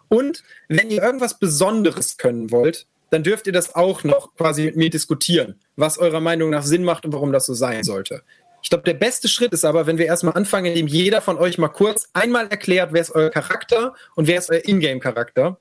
Und 0.10 0.44
wenn 0.68 0.90
ihr 0.90 1.04
irgendwas 1.04 1.38
Besonderes 1.38 2.18
können 2.18 2.50
wollt, 2.52 2.88
dann 3.14 3.22
dürft 3.24 3.46
ihr 3.46 3.54
das 3.54 3.76
auch 3.76 4.04
noch 4.04 4.36
quasi 4.36 4.64
mit 4.64 4.76
mir 4.76 4.90
diskutieren, 4.90 5.56
was 5.76 6.00
eurer 6.00 6.20
Meinung 6.20 6.50
nach 6.50 6.64
Sinn 6.64 6.84
macht 6.84 7.06
und 7.06 7.14
warum 7.14 7.32
das 7.32 7.46
so 7.46 7.54
sein 7.54 7.84
sollte. 7.84 8.24
Ich 8.64 8.70
glaube, 8.70 8.86
der 8.86 8.96
beste 8.96 9.28
Schritt 9.28 9.54
ist 9.54 9.66
aber, 9.66 9.86
wenn 9.86 10.00
wir 10.00 10.06
erstmal 10.08 10.34
anfangen, 10.34 10.68
indem 10.68 10.88
jeder 10.88 11.22
von 11.22 11.38
euch 11.38 11.58
mal 11.60 11.68
kurz 11.68 12.10
einmal 12.14 12.48
erklärt, 12.48 12.92
wer 12.92 13.02
ist 13.02 13.12
euer 13.12 13.30
Charakter 13.30 13.94
und 14.16 14.28
wer 14.28 14.40
ist 14.40 14.50
euer 14.50 14.66
Ingame-Charakter. 14.66 15.58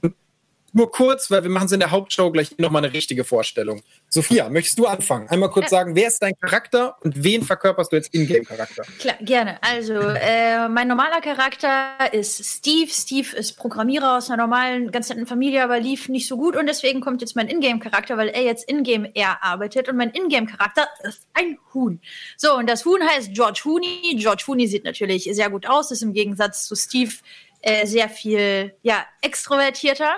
Und 0.00 0.14
nur 0.72 0.90
kurz, 0.90 1.30
weil 1.30 1.42
wir 1.42 1.50
machen 1.50 1.66
es 1.66 1.72
in 1.72 1.80
der 1.80 1.90
Hauptshow 1.90 2.30
gleich 2.30 2.56
nochmal 2.58 2.84
eine 2.84 2.92
richtige 2.92 3.24
Vorstellung. 3.24 3.82
Sophia, 4.08 4.48
möchtest 4.48 4.78
du 4.78 4.86
anfangen? 4.86 5.28
Einmal 5.28 5.50
kurz 5.50 5.70
sagen, 5.70 5.94
wer 5.94 6.08
ist 6.08 6.22
dein 6.22 6.34
Charakter 6.38 6.96
und 7.02 7.22
wen 7.22 7.42
verkörperst 7.42 7.92
du 7.92 7.96
als 7.96 8.08
Ingame-Charakter? 8.12 8.82
Klar, 8.98 9.16
gerne. 9.20 9.58
Also, 9.62 9.94
äh, 9.94 10.68
mein 10.68 10.88
normaler 10.88 11.20
Charakter 11.20 12.12
ist 12.12 12.44
Steve. 12.44 12.90
Steve 12.90 13.36
ist 13.36 13.56
Programmierer 13.56 14.18
aus 14.18 14.30
einer 14.30 14.42
normalen, 14.42 14.90
ganz 14.90 15.08
netten 15.08 15.26
Familie, 15.26 15.62
aber 15.62 15.78
lief 15.78 16.08
nicht 16.08 16.26
so 16.26 16.36
gut 16.36 16.56
und 16.56 16.66
deswegen 16.66 17.00
kommt 17.00 17.20
jetzt 17.20 17.36
mein 17.36 17.48
Ingame-Charakter, 17.48 18.16
weil 18.16 18.28
er 18.28 18.42
jetzt 18.42 18.70
Ingame 18.70 19.10
eher 19.14 19.42
arbeitet 19.42 19.88
und 19.88 19.96
mein 19.96 20.10
Ingame-Charakter 20.10 20.88
ist 21.04 21.26
ein 21.34 21.58
Huhn. 21.74 22.00
So, 22.36 22.56
und 22.56 22.68
das 22.68 22.84
Huhn 22.84 23.00
heißt 23.02 23.32
George 23.32 23.62
Hooney. 23.64 24.16
George 24.16 24.44
Hooney 24.46 24.66
sieht 24.66 24.84
natürlich 24.84 25.24
sehr 25.32 25.50
gut 25.50 25.66
aus, 25.66 25.90
ist 25.90 26.02
im 26.02 26.12
Gegensatz 26.12 26.66
zu 26.66 26.76
Steve 26.76 27.12
äh, 27.62 27.86
sehr 27.86 28.08
viel, 28.08 28.74
ja, 28.82 29.04
extrovertierter. 29.20 30.16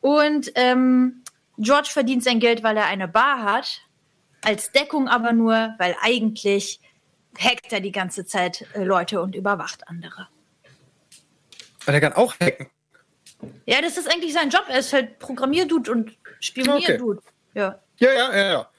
Und 0.00 0.52
ähm, 0.54 1.22
George 1.58 1.88
verdient 1.92 2.24
sein 2.24 2.40
Geld, 2.40 2.62
weil 2.62 2.76
er 2.76 2.86
eine 2.86 3.08
Bar 3.08 3.42
hat, 3.42 3.80
als 4.42 4.72
Deckung 4.72 5.08
aber 5.08 5.32
nur, 5.32 5.74
weil 5.78 5.94
eigentlich 6.02 6.80
hackt 7.38 7.72
er 7.72 7.80
die 7.80 7.92
ganze 7.92 8.24
Zeit 8.24 8.66
äh, 8.74 8.82
Leute 8.84 9.20
und 9.20 9.34
überwacht 9.34 9.86
andere. 9.88 10.28
Ah, 11.86 11.92
Der 11.92 12.00
kann 12.00 12.12
auch 12.14 12.34
hacken. 12.40 12.68
Ja, 13.66 13.80
das 13.80 13.96
ist 13.96 14.10
eigentlich 14.10 14.32
sein 14.32 14.50
Job. 14.50 14.64
Er 14.68 14.78
ist 14.80 14.92
halt 14.92 15.18
Programmierdude 15.18 15.90
und 15.90 16.16
Spionierdude. 16.40 17.22
Ja. 17.54 17.78
Ja, 17.98 18.12
ja, 18.12 18.36
ja, 18.36 18.48
ja. 18.50 18.70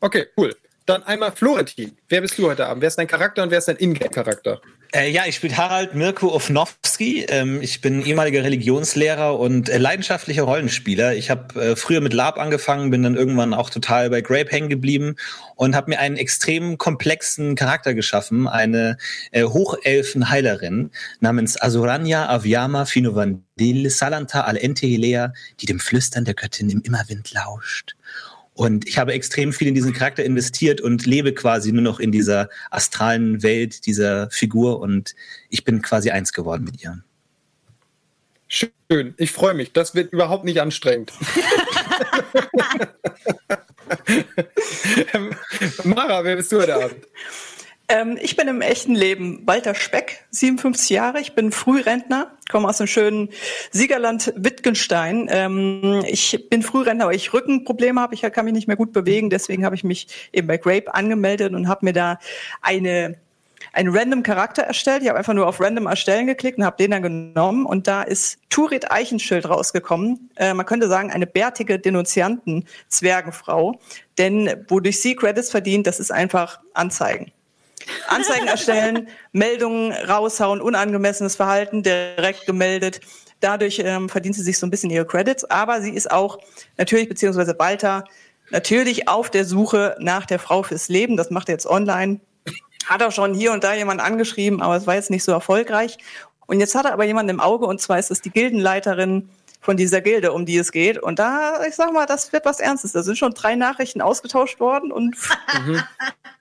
Okay, 0.00 0.26
cool. 0.36 0.56
Dann 0.86 1.02
einmal 1.04 1.32
Florentin. 1.32 1.96
Wer 2.08 2.20
bist 2.20 2.36
du 2.36 2.48
heute 2.48 2.66
Abend? 2.66 2.82
Wer 2.82 2.88
ist 2.88 2.98
dein 2.98 3.06
Charakter 3.06 3.42
und 3.42 3.50
wer 3.50 3.58
ist 3.58 3.68
dein 3.68 3.76
Ingame-Charakter? 3.76 4.60
Äh, 4.94 5.10
ja, 5.10 5.24
ich 5.26 5.36
spiele 5.36 5.56
Harald 5.56 5.94
Mirko 5.94 6.28
Ofnowski. 6.34 7.24
Ähm, 7.28 7.62
ich 7.62 7.80
bin 7.80 8.04
ehemaliger 8.04 8.44
Religionslehrer 8.44 9.38
und 9.38 9.70
äh, 9.70 9.78
leidenschaftlicher 9.78 10.42
Rollenspieler. 10.42 11.14
Ich 11.14 11.30
habe 11.30 11.58
äh, 11.58 11.76
früher 11.76 12.02
mit 12.02 12.12
LARP 12.12 12.36
angefangen, 12.36 12.90
bin 12.90 13.02
dann 13.02 13.16
irgendwann 13.16 13.54
auch 13.54 13.70
total 13.70 14.10
bei 14.10 14.20
Grape 14.20 14.50
hängen 14.50 14.68
geblieben 14.68 15.16
und 15.56 15.74
habe 15.74 15.88
mir 15.90 15.98
einen 15.98 16.18
extrem 16.18 16.76
komplexen 16.76 17.54
Charakter 17.54 17.94
geschaffen, 17.94 18.46
eine 18.46 18.98
äh, 19.30 19.44
Hochelfenheilerin 19.44 20.90
namens 21.20 21.60
Azurania 21.60 22.28
Avyama 22.28 22.84
Finovandil 22.84 23.88
Salanta 23.88 24.42
al 24.42 24.58
Entehilea, 24.58 25.32
die 25.60 25.66
dem 25.66 25.80
Flüstern 25.80 26.26
der 26.26 26.34
Göttin 26.34 26.68
im 26.68 26.82
Immerwind 26.82 27.32
lauscht. 27.32 27.96
Und 28.54 28.86
ich 28.86 28.98
habe 28.98 29.12
extrem 29.12 29.52
viel 29.52 29.68
in 29.68 29.74
diesen 29.74 29.92
Charakter 29.94 30.24
investiert 30.24 30.80
und 30.80 31.06
lebe 31.06 31.32
quasi 31.32 31.72
nur 31.72 31.82
noch 31.82 32.00
in 32.00 32.12
dieser 32.12 32.50
astralen 32.70 33.42
Welt 33.42 33.86
dieser 33.86 34.30
Figur 34.30 34.80
und 34.80 35.14
ich 35.48 35.64
bin 35.64 35.80
quasi 35.80 36.10
eins 36.10 36.32
geworden 36.32 36.64
mit 36.64 36.82
ihr. 36.82 37.02
Schön, 38.48 39.14
ich 39.16 39.32
freue 39.32 39.54
mich. 39.54 39.72
Das 39.72 39.94
wird 39.94 40.12
überhaupt 40.12 40.44
nicht 40.44 40.60
anstrengend. 40.60 41.12
Mara, 45.84 46.24
wer 46.24 46.36
bist 46.36 46.52
du 46.52 46.60
heute 46.60 46.74
Abend? 46.74 47.06
Ähm, 47.92 48.18
ich 48.22 48.36
bin 48.36 48.48
im 48.48 48.62
echten 48.62 48.94
Leben 48.94 49.42
Walter 49.44 49.74
Speck, 49.74 50.24
57 50.30 50.88
Jahre. 50.88 51.20
Ich 51.20 51.34
bin 51.34 51.52
Frührentner, 51.52 52.30
komme 52.50 52.66
aus 52.66 52.78
dem 52.78 52.86
schönen 52.86 53.28
Siegerland 53.70 54.32
Wittgenstein. 54.34 55.28
Ähm, 55.30 56.02
ich 56.06 56.48
bin 56.48 56.62
Frührentner, 56.62 57.06
weil 57.06 57.16
ich 57.16 57.34
Rückenprobleme 57.34 58.00
habe. 58.00 58.14
Ich 58.14 58.22
kann 58.22 58.46
mich 58.46 58.54
nicht 58.54 58.66
mehr 58.66 58.78
gut 58.78 58.94
bewegen. 58.94 59.28
Deswegen 59.28 59.66
habe 59.66 59.74
ich 59.74 59.84
mich 59.84 60.30
eben 60.32 60.46
bei 60.46 60.56
Grape 60.56 60.94
angemeldet 60.94 61.52
und 61.52 61.68
habe 61.68 61.84
mir 61.84 61.92
da 61.92 62.18
eine 62.62 63.16
einen 63.74 63.96
random 63.96 64.22
Charakter 64.22 64.62
erstellt. 64.62 65.02
Ich 65.02 65.08
habe 65.08 65.18
einfach 65.18 65.34
nur 65.34 65.46
auf 65.46 65.60
random 65.60 65.86
erstellen 65.86 66.26
geklickt 66.26 66.58
und 66.58 66.64
habe 66.64 66.76
den 66.78 66.90
dann 66.90 67.02
genommen. 67.02 67.66
Und 67.66 67.86
da 67.86 68.02
ist 68.02 68.38
Turit 68.48 68.90
Eichenschild 68.90 69.48
rausgekommen. 69.48 70.30
Äh, 70.36 70.54
man 70.54 70.64
könnte 70.64 70.88
sagen, 70.88 71.10
eine 71.10 71.26
bärtige 71.26 71.78
Denunzianten-Zwergenfrau. 71.78 73.78
Denn 74.16 74.64
wodurch 74.68 75.00
sie 75.00 75.14
Credits 75.14 75.50
verdient, 75.50 75.86
das 75.86 76.00
ist 76.00 76.10
einfach 76.10 76.60
Anzeigen. 76.74 77.32
Anzeigen 78.08 78.46
erstellen, 78.46 79.08
Meldungen 79.32 79.92
raushauen, 79.92 80.60
unangemessenes 80.60 81.36
Verhalten 81.36 81.82
direkt 81.82 82.46
gemeldet. 82.46 83.00
Dadurch 83.40 83.80
ähm, 83.84 84.08
verdient 84.08 84.36
sie 84.36 84.42
sich 84.42 84.58
so 84.58 84.66
ein 84.66 84.70
bisschen 84.70 84.90
ihre 84.90 85.06
Credits. 85.06 85.44
Aber 85.44 85.82
sie 85.82 85.92
ist 85.92 86.10
auch 86.10 86.38
natürlich, 86.76 87.08
beziehungsweise 87.08 87.56
Walter, 87.58 88.04
natürlich 88.50 89.08
auf 89.08 89.30
der 89.30 89.44
Suche 89.44 89.96
nach 89.98 90.26
der 90.26 90.38
Frau 90.38 90.62
fürs 90.62 90.88
Leben. 90.88 91.16
Das 91.16 91.30
macht 91.30 91.48
er 91.48 91.54
jetzt 91.54 91.66
online. 91.66 92.20
Hat 92.86 93.02
auch 93.02 93.12
schon 93.12 93.34
hier 93.34 93.52
und 93.52 93.64
da 93.64 93.74
jemand 93.74 94.00
angeschrieben, 94.00 94.60
aber 94.60 94.76
es 94.76 94.86
war 94.86 94.94
jetzt 94.94 95.10
nicht 95.10 95.24
so 95.24 95.32
erfolgreich. 95.32 95.98
Und 96.46 96.60
jetzt 96.60 96.74
hat 96.74 96.84
er 96.84 96.92
aber 96.92 97.04
jemanden 97.04 97.30
im 97.30 97.40
Auge, 97.40 97.66
und 97.66 97.80
zwar 97.80 97.98
ist 97.98 98.10
es 98.10 98.20
die 98.20 98.30
Gildenleiterin 98.30 99.28
von 99.60 99.76
dieser 99.76 100.00
Gilde, 100.00 100.32
um 100.32 100.44
die 100.44 100.58
es 100.58 100.72
geht. 100.72 100.98
Und 100.98 101.18
da, 101.18 101.64
ich 101.66 101.74
sag 101.76 101.92
mal, 101.92 102.06
das 102.06 102.32
wird 102.32 102.44
was 102.44 102.60
Ernstes. 102.60 102.92
Da 102.92 103.02
sind 103.02 103.16
schon 103.16 103.32
drei 103.32 103.54
Nachrichten 103.54 104.02
ausgetauscht 104.02 104.60
worden 104.60 104.92
und 104.92 105.16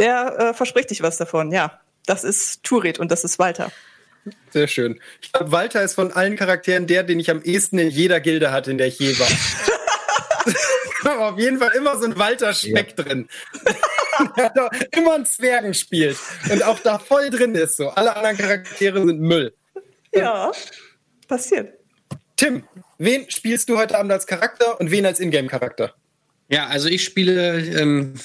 der 0.00 0.38
äh, 0.38 0.54
verspricht 0.54 0.88
sich 0.88 1.02
was 1.02 1.18
davon. 1.18 1.52
Ja, 1.52 1.80
das 2.06 2.24
ist 2.24 2.64
Turit 2.64 2.98
und 2.98 3.12
das 3.12 3.22
ist 3.22 3.38
Walter. 3.38 3.70
Sehr 4.50 4.66
schön. 4.66 5.00
Ich 5.20 5.32
glaube, 5.32 5.52
Walter 5.52 5.82
ist 5.82 5.94
von 5.94 6.12
allen 6.12 6.36
Charakteren 6.36 6.86
der, 6.86 7.04
den 7.04 7.20
ich 7.20 7.30
am 7.30 7.42
ehesten 7.42 7.78
in 7.78 7.90
jeder 7.90 8.20
Gilde 8.20 8.50
hatte, 8.50 8.70
in 8.70 8.78
der 8.78 8.88
ich 8.88 8.98
je 8.98 9.18
war. 9.18 9.28
Aber 11.12 11.32
auf 11.32 11.38
jeden 11.38 11.58
Fall 11.58 11.70
immer 11.76 11.98
so 11.98 12.06
ein 12.06 12.18
Walter 12.18 12.52
Schmeck 12.52 12.94
ja. 12.96 13.04
drin. 13.04 13.28
der 14.36 14.44
hat 14.44 14.56
doch 14.56 14.70
immer 14.92 15.14
ein 15.14 15.24
Zwergen 15.24 15.74
spielt. 15.74 16.18
Und 16.50 16.62
auch 16.64 16.78
da 16.80 16.98
voll 16.98 17.30
drin 17.30 17.54
ist 17.54 17.76
so. 17.76 17.90
Alle 17.90 18.16
anderen 18.16 18.36
Charaktere 18.36 19.06
sind 19.06 19.20
Müll. 19.20 19.54
Ja, 20.12 20.50
passiert. 21.28 21.74
Tim, 22.36 22.64
wen 22.98 23.30
spielst 23.30 23.68
du 23.68 23.78
heute 23.78 23.98
Abend 23.98 24.12
als 24.12 24.26
Charakter 24.26 24.80
und 24.80 24.90
wen 24.90 25.06
als 25.06 25.20
Ingame-Charakter? 25.20 25.94
Ja, 26.48 26.66
also 26.66 26.88
ich 26.88 27.04
spiele 27.04 27.60
ähm, 27.60 28.16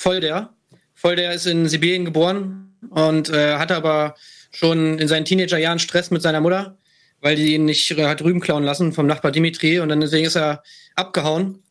Volder. 0.95 1.23
Volder 1.23 1.33
ist 1.33 1.45
in 1.45 1.67
Sibirien 1.67 2.05
geboren 2.05 2.75
und 2.89 3.29
äh, 3.29 3.57
hatte 3.57 3.75
aber 3.75 4.15
schon 4.51 4.97
in 4.97 5.07
seinen 5.07 5.25
Teenagerjahren 5.25 5.79
Stress 5.79 6.11
mit 6.11 6.21
seiner 6.21 6.41
Mutter, 6.41 6.77
weil 7.21 7.35
die 7.35 7.53
ihn 7.53 7.65
nicht 7.65 7.91
äh, 7.91 8.07
hat 8.07 8.21
drüben 8.21 8.39
klauen 8.39 8.63
lassen 8.63 8.93
vom 8.93 9.05
Nachbar 9.05 9.31
Dimitri 9.31 9.79
und 9.79 9.89
dann 9.89 10.01
deswegen 10.01 10.25
ist 10.25 10.37
er 10.37 10.63
abgehauen 10.95 11.63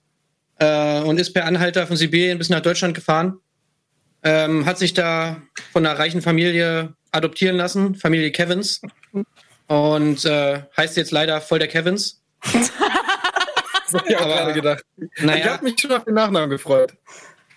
äh, 0.58 1.00
und 1.00 1.18
ist 1.18 1.32
per 1.32 1.46
Anhalter 1.46 1.86
von 1.86 1.96
Sibirien 1.96 2.38
bis 2.38 2.50
nach 2.50 2.60
Deutschland 2.60 2.94
gefahren. 2.94 3.38
Ähm, 4.22 4.64
hat 4.64 4.78
sich 4.78 4.94
da 4.94 5.42
von 5.72 5.84
einer 5.84 5.98
reichen 5.98 6.22
Familie 6.22 6.94
adoptieren 7.12 7.56
lassen, 7.56 7.94
Familie 7.94 8.30
Kevins. 8.30 8.80
Und 9.66 10.24
äh, 10.24 10.62
heißt 10.76 10.96
jetzt 10.96 11.10
leider 11.10 11.40
voll 11.40 11.58
der 11.58 11.68
Kevins. 11.68 12.22
das 12.52 12.72
hab 13.94 14.08
ich 14.08 14.16
auch 14.16 14.24
gerade 14.24 14.52
gedacht. 14.52 14.84
Naja, 15.18 15.36
ich 15.36 15.50
habe 15.50 15.64
mich 15.64 15.80
schon 15.80 15.92
auf 15.92 16.04
den 16.04 16.14
Nachnamen 16.14 16.50
gefreut. 16.50 16.94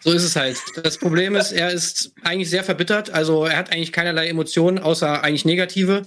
So 0.01 0.11
ist 0.11 0.23
es 0.23 0.35
halt. 0.35 0.57
Das 0.83 0.97
Problem 0.97 1.35
ist, 1.35 1.51
er 1.51 1.71
ist 1.71 2.11
eigentlich 2.23 2.49
sehr 2.49 2.63
verbittert. 2.63 3.09
Also 3.09 3.45
er 3.45 3.57
hat 3.57 3.71
eigentlich 3.71 3.91
keinerlei 3.91 4.27
Emotionen, 4.27 4.79
außer 4.79 5.23
eigentlich 5.23 5.45
negative. 5.45 6.03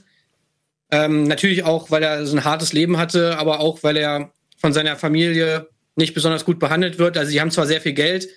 Ähm, 0.90 1.24
natürlich 1.24 1.64
auch, 1.64 1.90
weil 1.90 2.02
er 2.02 2.26
so 2.26 2.36
ein 2.36 2.44
hartes 2.44 2.72
Leben 2.72 2.98
hatte, 2.98 3.38
aber 3.38 3.60
auch, 3.60 3.82
weil 3.82 3.96
er 3.96 4.32
von 4.58 4.72
seiner 4.72 4.96
Familie 4.96 5.68
nicht 5.96 6.14
besonders 6.14 6.44
gut 6.44 6.58
behandelt 6.58 6.98
wird. 6.98 7.16
Also 7.16 7.30
sie 7.30 7.40
haben 7.40 7.50
zwar 7.50 7.66
sehr 7.66 7.80
viel 7.80 7.92
Geld, 7.92 8.28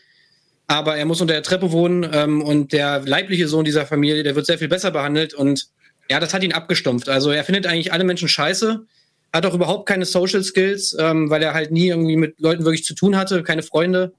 aber 0.68 0.96
er 0.98 1.06
muss 1.06 1.22
unter 1.22 1.34
der 1.34 1.44
Treppe 1.44 1.72
wohnen 1.72 2.10
ähm, 2.14 2.42
und 2.42 2.74
der 2.74 3.02
leibliche 3.02 3.48
Sohn 3.48 3.66
dieser 3.66 3.86
Familie, 3.86 4.24
der 4.24 4.36
wird 4.36 4.46
sehr 4.46 4.58
viel 4.58 4.68
besser 4.68 4.92
behandelt 4.92 5.34
und 5.34 5.68
ja, 6.10 6.20
das 6.20 6.34
hat 6.34 6.44
ihn 6.44 6.54
abgestumpft. 6.54 7.10
Also 7.10 7.32
er 7.32 7.44
findet 7.44 7.66
eigentlich 7.66 7.94
alle 7.94 8.04
Menschen 8.04 8.28
scheiße, 8.28 8.86
hat 9.32 9.46
auch 9.46 9.54
überhaupt 9.54 9.88
keine 9.88 10.06
Social 10.06 10.44
Skills, 10.44 10.96
ähm, 11.00 11.30
weil 11.30 11.42
er 11.42 11.54
halt 11.54 11.72
nie 11.72 11.88
irgendwie 11.88 12.18
mit 12.18 12.40
Leuten 12.40 12.66
wirklich 12.66 12.84
zu 12.84 12.94
tun 12.94 13.18
hatte, 13.18 13.44
keine 13.44 13.64
Freunde. 13.64 14.14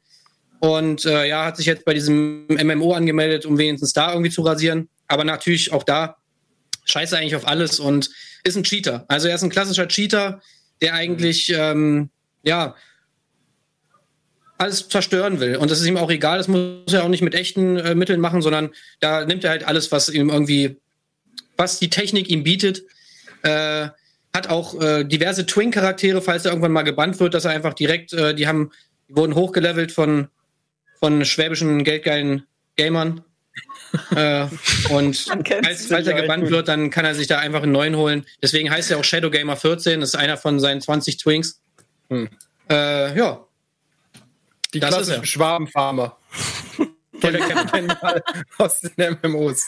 Und 0.61 1.05
äh, 1.05 1.27
ja, 1.27 1.45
hat 1.45 1.57
sich 1.57 1.67
jetzt 1.67 1.85
bei 1.85 1.95
diesem 1.95 2.47
MMO 2.49 2.93
angemeldet, 2.93 3.45
um 3.45 3.59
wenigstens 3.59 3.93
da 3.93 4.13
irgendwie 4.13 4.31
zu 4.31 4.43
rasieren. 4.43 4.89
Aber 5.09 5.25
natürlich 5.25 5.73
auch 5.73 5.83
da 5.83 6.17
scheiße 6.85 7.17
eigentlich 7.17 7.37
auf 7.37 7.47
alles 7.47 7.81
und 7.81 8.11
ist 8.45 8.57
ein 8.57 8.65
Cheater. 8.65 9.05
Also 9.09 9.29
er 9.29 9.35
ist 9.35 9.43
ein 9.43 9.51
klassischer 9.51 9.89
Cheater, 9.89 10.41
der 10.81 10.95
eigentlich 10.95 11.53
ähm, 11.55 12.11
ja 12.43 12.75
alles 14.59 14.89
zerstören 14.89 15.41
will. 15.41 15.57
Und 15.57 15.71
das 15.71 15.81
ist 15.81 15.87
ihm 15.87 15.97
auch 15.97 16.11
egal, 16.11 16.39
das 16.39 16.49
muss 16.49 16.93
er 16.93 17.05
auch 17.05 17.09
nicht 17.09 17.23
mit 17.23 17.35
echten 17.35 17.77
äh, 17.77 17.95
Mitteln 17.95 18.21
machen, 18.21 18.43
sondern 18.43 18.71
da 19.01 19.25
nimmt 19.25 19.45
er 19.45 19.51
halt 19.51 19.65
alles, 19.65 19.91
was 19.93 20.09
ihm 20.09 20.31
irgendwie, 20.31 20.77
was 21.57 21.79
die 21.79 21.91
Technik 21.91 22.31
ihm 22.31 22.45
bietet. 22.45 22.85
Äh, 23.43 23.89
hat 24.33 24.49
auch 24.49 24.81
äh, 24.81 25.05
diverse 25.05 25.47
Twin-Charaktere, 25.47 26.21
falls 26.21 26.45
er 26.45 26.51
irgendwann 26.51 26.73
mal 26.73 26.83
gebannt 26.83 27.21
wird, 27.21 27.35
dass 27.35 27.45
er 27.45 27.53
einfach 27.53 27.75
direkt, 27.75 28.13
äh, 28.13 28.35
die 28.35 28.47
haben, 28.49 28.73
die 29.09 29.17
wurden 29.17 29.35
hochgelevelt 29.35 29.93
von, 29.93 30.29
von 31.01 31.25
schwäbischen, 31.25 31.85
geldgeilen 31.85 32.47
Gamern. 32.77 33.23
äh, 34.17 34.47
und 34.91 35.17
falls, 35.17 35.87
falls 35.87 36.07
er 36.07 36.15
gebannt 36.15 36.51
wird, 36.51 36.67
dann 36.67 36.91
kann 36.91 37.05
er 37.05 37.15
sich 37.15 37.29
da 37.29 37.39
einfach 37.39 37.63
einen 37.63 37.73
neuen 37.73 37.97
holen. 37.97 38.27
Deswegen 38.43 38.71
heißt 38.71 38.91
er 38.91 38.99
auch 38.99 39.05
Shadow 39.05 39.31
Gamer 39.31 39.57
14, 39.57 40.01
das 40.01 40.11
ist 40.11 40.15
einer 40.17 40.37
von 40.37 40.59
seinen 40.59 40.81
20 40.81 41.19
Twinks. 41.19 41.61
Hm. 42.11 42.29
Äh, 42.69 43.17
ja, 43.17 43.47
die 44.73 44.81
das 44.81 44.91
klassischen 44.91 45.25
Schwabenfarmer. 45.25 46.17
aus 48.59 48.81
den 48.81 49.19
MMOs. 49.23 49.65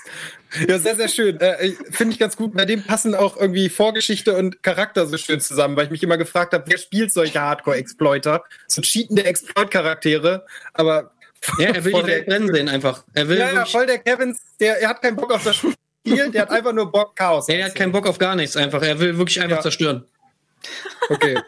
Ja, 0.68 0.78
sehr, 0.78 0.97
sehr 0.97 1.09
schön. 1.09 1.40
Äh, 1.40 1.73
Finde 1.90 2.12
ich 2.12 2.18
ganz 2.18 2.37
gut. 2.37 2.54
Bei 2.54 2.64
dem 2.64 2.83
passen 2.83 3.14
auch 3.14 3.37
irgendwie 3.37 3.68
Vorgeschichte 3.68 4.37
und 4.37 4.62
Charakter 4.62 5.06
so 5.06 5.16
schön 5.16 5.40
zusammen, 5.40 5.76
weil 5.76 5.87
ich 5.87 5.90
mich 5.90 6.02
immer 6.02 6.18
gefragt 6.18 6.52
habe, 6.52 6.64
wer 6.66 6.78
spielt 6.78 7.12
solche 7.12 7.40
Hardcore-Exploiter? 7.40 8.45
So 8.66 8.83
cheatende 8.83 9.25
Exploit-Charaktere, 9.25 10.45
aber. 10.75 11.12
Ja, 11.59 11.69
er 11.69 11.85
will 11.85 11.93
die 11.93 12.07
Welt 12.07 12.26
brennen 12.26 12.55
sehen 12.55 12.69
einfach. 12.69 13.05
Er 13.14 13.28
will 13.28 13.38
ja, 13.38 13.52
ja, 13.52 13.64
voll 13.64 13.87
der 13.87 13.99
Kevins, 13.99 14.38
der, 14.61 14.81
er 14.81 14.88
hat 14.88 15.02
keinen 15.02 15.16
Bock 15.16 15.33
auf 15.33 15.45
das 15.45 15.57
Spiel, 15.57 15.75
der 16.05 16.43
hat 16.43 16.50
einfach 16.50 16.73
nur 16.73 16.90
Bock 16.90 17.16
Chaos. 17.16 17.49
Nee, 17.49 17.61
er 17.61 17.66
hat 17.66 17.75
keinen 17.75 17.93
Bock 17.93 18.07
auf 18.07 18.19
gar 18.19 18.35
nichts 18.37 18.57
einfach. 18.57 18.83
Er 18.83 18.99
will 18.99 19.16
wirklich 19.19 19.40
einfach 19.40 19.59
ja. 19.59 19.62
zerstören. 19.62 20.05
Okay. 21.09 21.38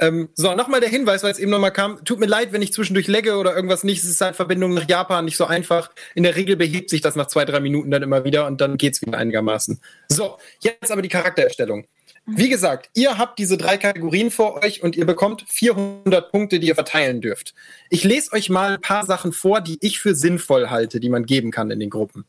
ähm, 0.00 0.28
so, 0.34 0.54
nochmal 0.54 0.80
der 0.80 0.88
Hinweis, 0.88 1.22
weil 1.22 1.32
es 1.32 1.38
eben 1.38 1.50
nochmal 1.50 1.72
kam. 1.72 2.04
Tut 2.04 2.18
mir 2.18 2.26
leid, 2.26 2.52
wenn 2.52 2.62
ich 2.62 2.72
zwischendurch 2.72 3.06
legge 3.06 3.36
oder 3.36 3.54
irgendwas 3.54 3.84
nicht. 3.84 4.02
Es 4.02 4.10
ist 4.10 4.20
halt 4.20 4.36
Verbindung 4.36 4.74
nach 4.74 4.88
Japan 4.88 5.24
nicht 5.24 5.36
so 5.36 5.46
einfach. 5.46 5.90
In 6.14 6.22
der 6.22 6.36
Regel 6.36 6.56
behebt 6.56 6.90
sich 6.90 7.00
das 7.00 7.16
nach 7.16 7.26
zwei, 7.26 7.44
drei 7.44 7.60
Minuten 7.60 7.90
dann 7.90 8.02
immer 8.02 8.24
wieder 8.24 8.46
und 8.46 8.60
dann 8.60 8.76
geht's 8.76 9.00
wieder 9.02 9.18
einigermaßen. 9.18 9.80
So, 10.08 10.38
jetzt 10.60 10.90
aber 10.90 11.02
die 11.02 11.08
Charaktererstellung. 11.08 11.86
Wie 12.26 12.48
gesagt, 12.48 12.88
ihr 12.94 13.18
habt 13.18 13.38
diese 13.38 13.58
drei 13.58 13.76
Kategorien 13.76 14.30
vor 14.30 14.62
euch 14.62 14.82
und 14.82 14.96
ihr 14.96 15.04
bekommt 15.04 15.44
400 15.46 16.30
Punkte, 16.30 16.58
die 16.58 16.68
ihr 16.68 16.74
verteilen 16.74 17.20
dürft. 17.20 17.54
Ich 17.90 18.02
lese 18.02 18.32
euch 18.32 18.48
mal 18.48 18.74
ein 18.74 18.80
paar 18.80 19.04
Sachen 19.04 19.32
vor, 19.32 19.60
die 19.60 19.76
ich 19.82 20.00
für 20.00 20.14
sinnvoll 20.14 20.70
halte, 20.70 21.00
die 21.00 21.10
man 21.10 21.26
geben 21.26 21.50
kann 21.50 21.70
in 21.70 21.80
den 21.80 21.90
Gruppen. 21.90 22.24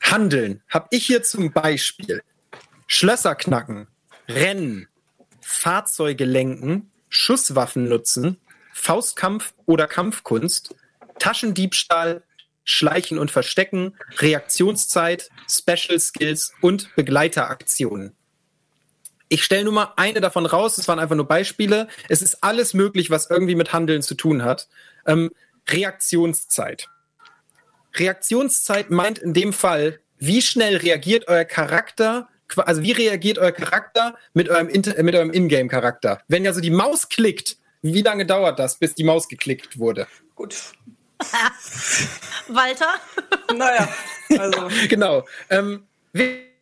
Handeln 0.00 0.62
habe 0.68 0.86
ich 0.90 1.06
hier 1.06 1.24
zum 1.24 1.52
Beispiel. 1.52 2.22
Schlösser 2.86 3.34
knacken, 3.34 3.88
Rennen, 4.28 4.86
Fahrzeuge 5.40 6.24
lenken, 6.24 6.90
Schusswaffen 7.08 7.88
nutzen, 7.88 8.38
Faustkampf 8.72 9.54
oder 9.66 9.88
Kampfkunst, 9.88 10.74
Taschendiebstahl, 11.18 12.22
Schleichen 12.64 13.18
und 13.18 13.30
Verstecken, 13.30 13.96
Reaktionszeit, 14.18 15.30
Special 15.48 15.98
Skills 15.98 16.52
und 16.60 16.94
Begleiteraktionen. 16.94 18.14
Ich 19.32 19.44
stelle 19.44 19.64
nur 19.64 19.72
mal 19.72 19.94
eine 19.96 20.20
davon 20.20 20.44
raus, 20.44 20.76
es 20.76 20.88
waren 20.88 20.98
einfach 20.98 21.16
nur 21.16 21.26
Beispiele. 21.26 21.88
Es 22.10 22.20
ist 22.20 22.44
alles 22.44 22.74
möglich, 22.74 23.08
was 23.08 23.30
irgendwie 23.30 23.54
mit 23.54 23.72
Handeln 23.72 24.02
zu 24.02 24.14
tun 24.14 24.44
hat. 24.44 24.68
Ähm, 25.06 25.30
Reaktionszeit. 25.70 26.90
Reaktionszeit 27.94 28.90
meint 28.90 29.18
in 29.18 29.32
dem 29.32 29.54
Fall, 29.54 30.00
wie 30.18 30.42
schnell 30.42 30.76
reagiert 30.76 31.28
euer 31.28 31.46
Charakter 31.46 32.28
also 32.58 32.82
wie 32.82 32.92
reagiert 32.92 33.38
euer 33.38 33.52
Charakter 33.52 34.14
mit 34.34 34.50
eurem, 34.50 34.66
mit 34.66 35.14
eurem 35.14 35.32
Ingame-Charakter? 35.32 36.20
Wenn 36.28 36.44
ja 36.44 36.52
so 36.52 36.60
die 36.60 36.70
Maus 36.70 37.08
klickt, 37.08 37.56
wie 37.80 38.02
lange 38.02 38.26
dauert 38.26 38.58
das, 38.58 38.78
bis 38.78 38.94
die 38.94 39.04
Maus 39.04 39.26
geklickt 39.26 39.78
wurde? 39.78 40.06
Gut. 40.34 40.54
Walter? 42.48 42.92
naja, 43.56 43.88
also. 44.38 44.68
genau. 44.90 45.26
Ähm, 45.48 45.86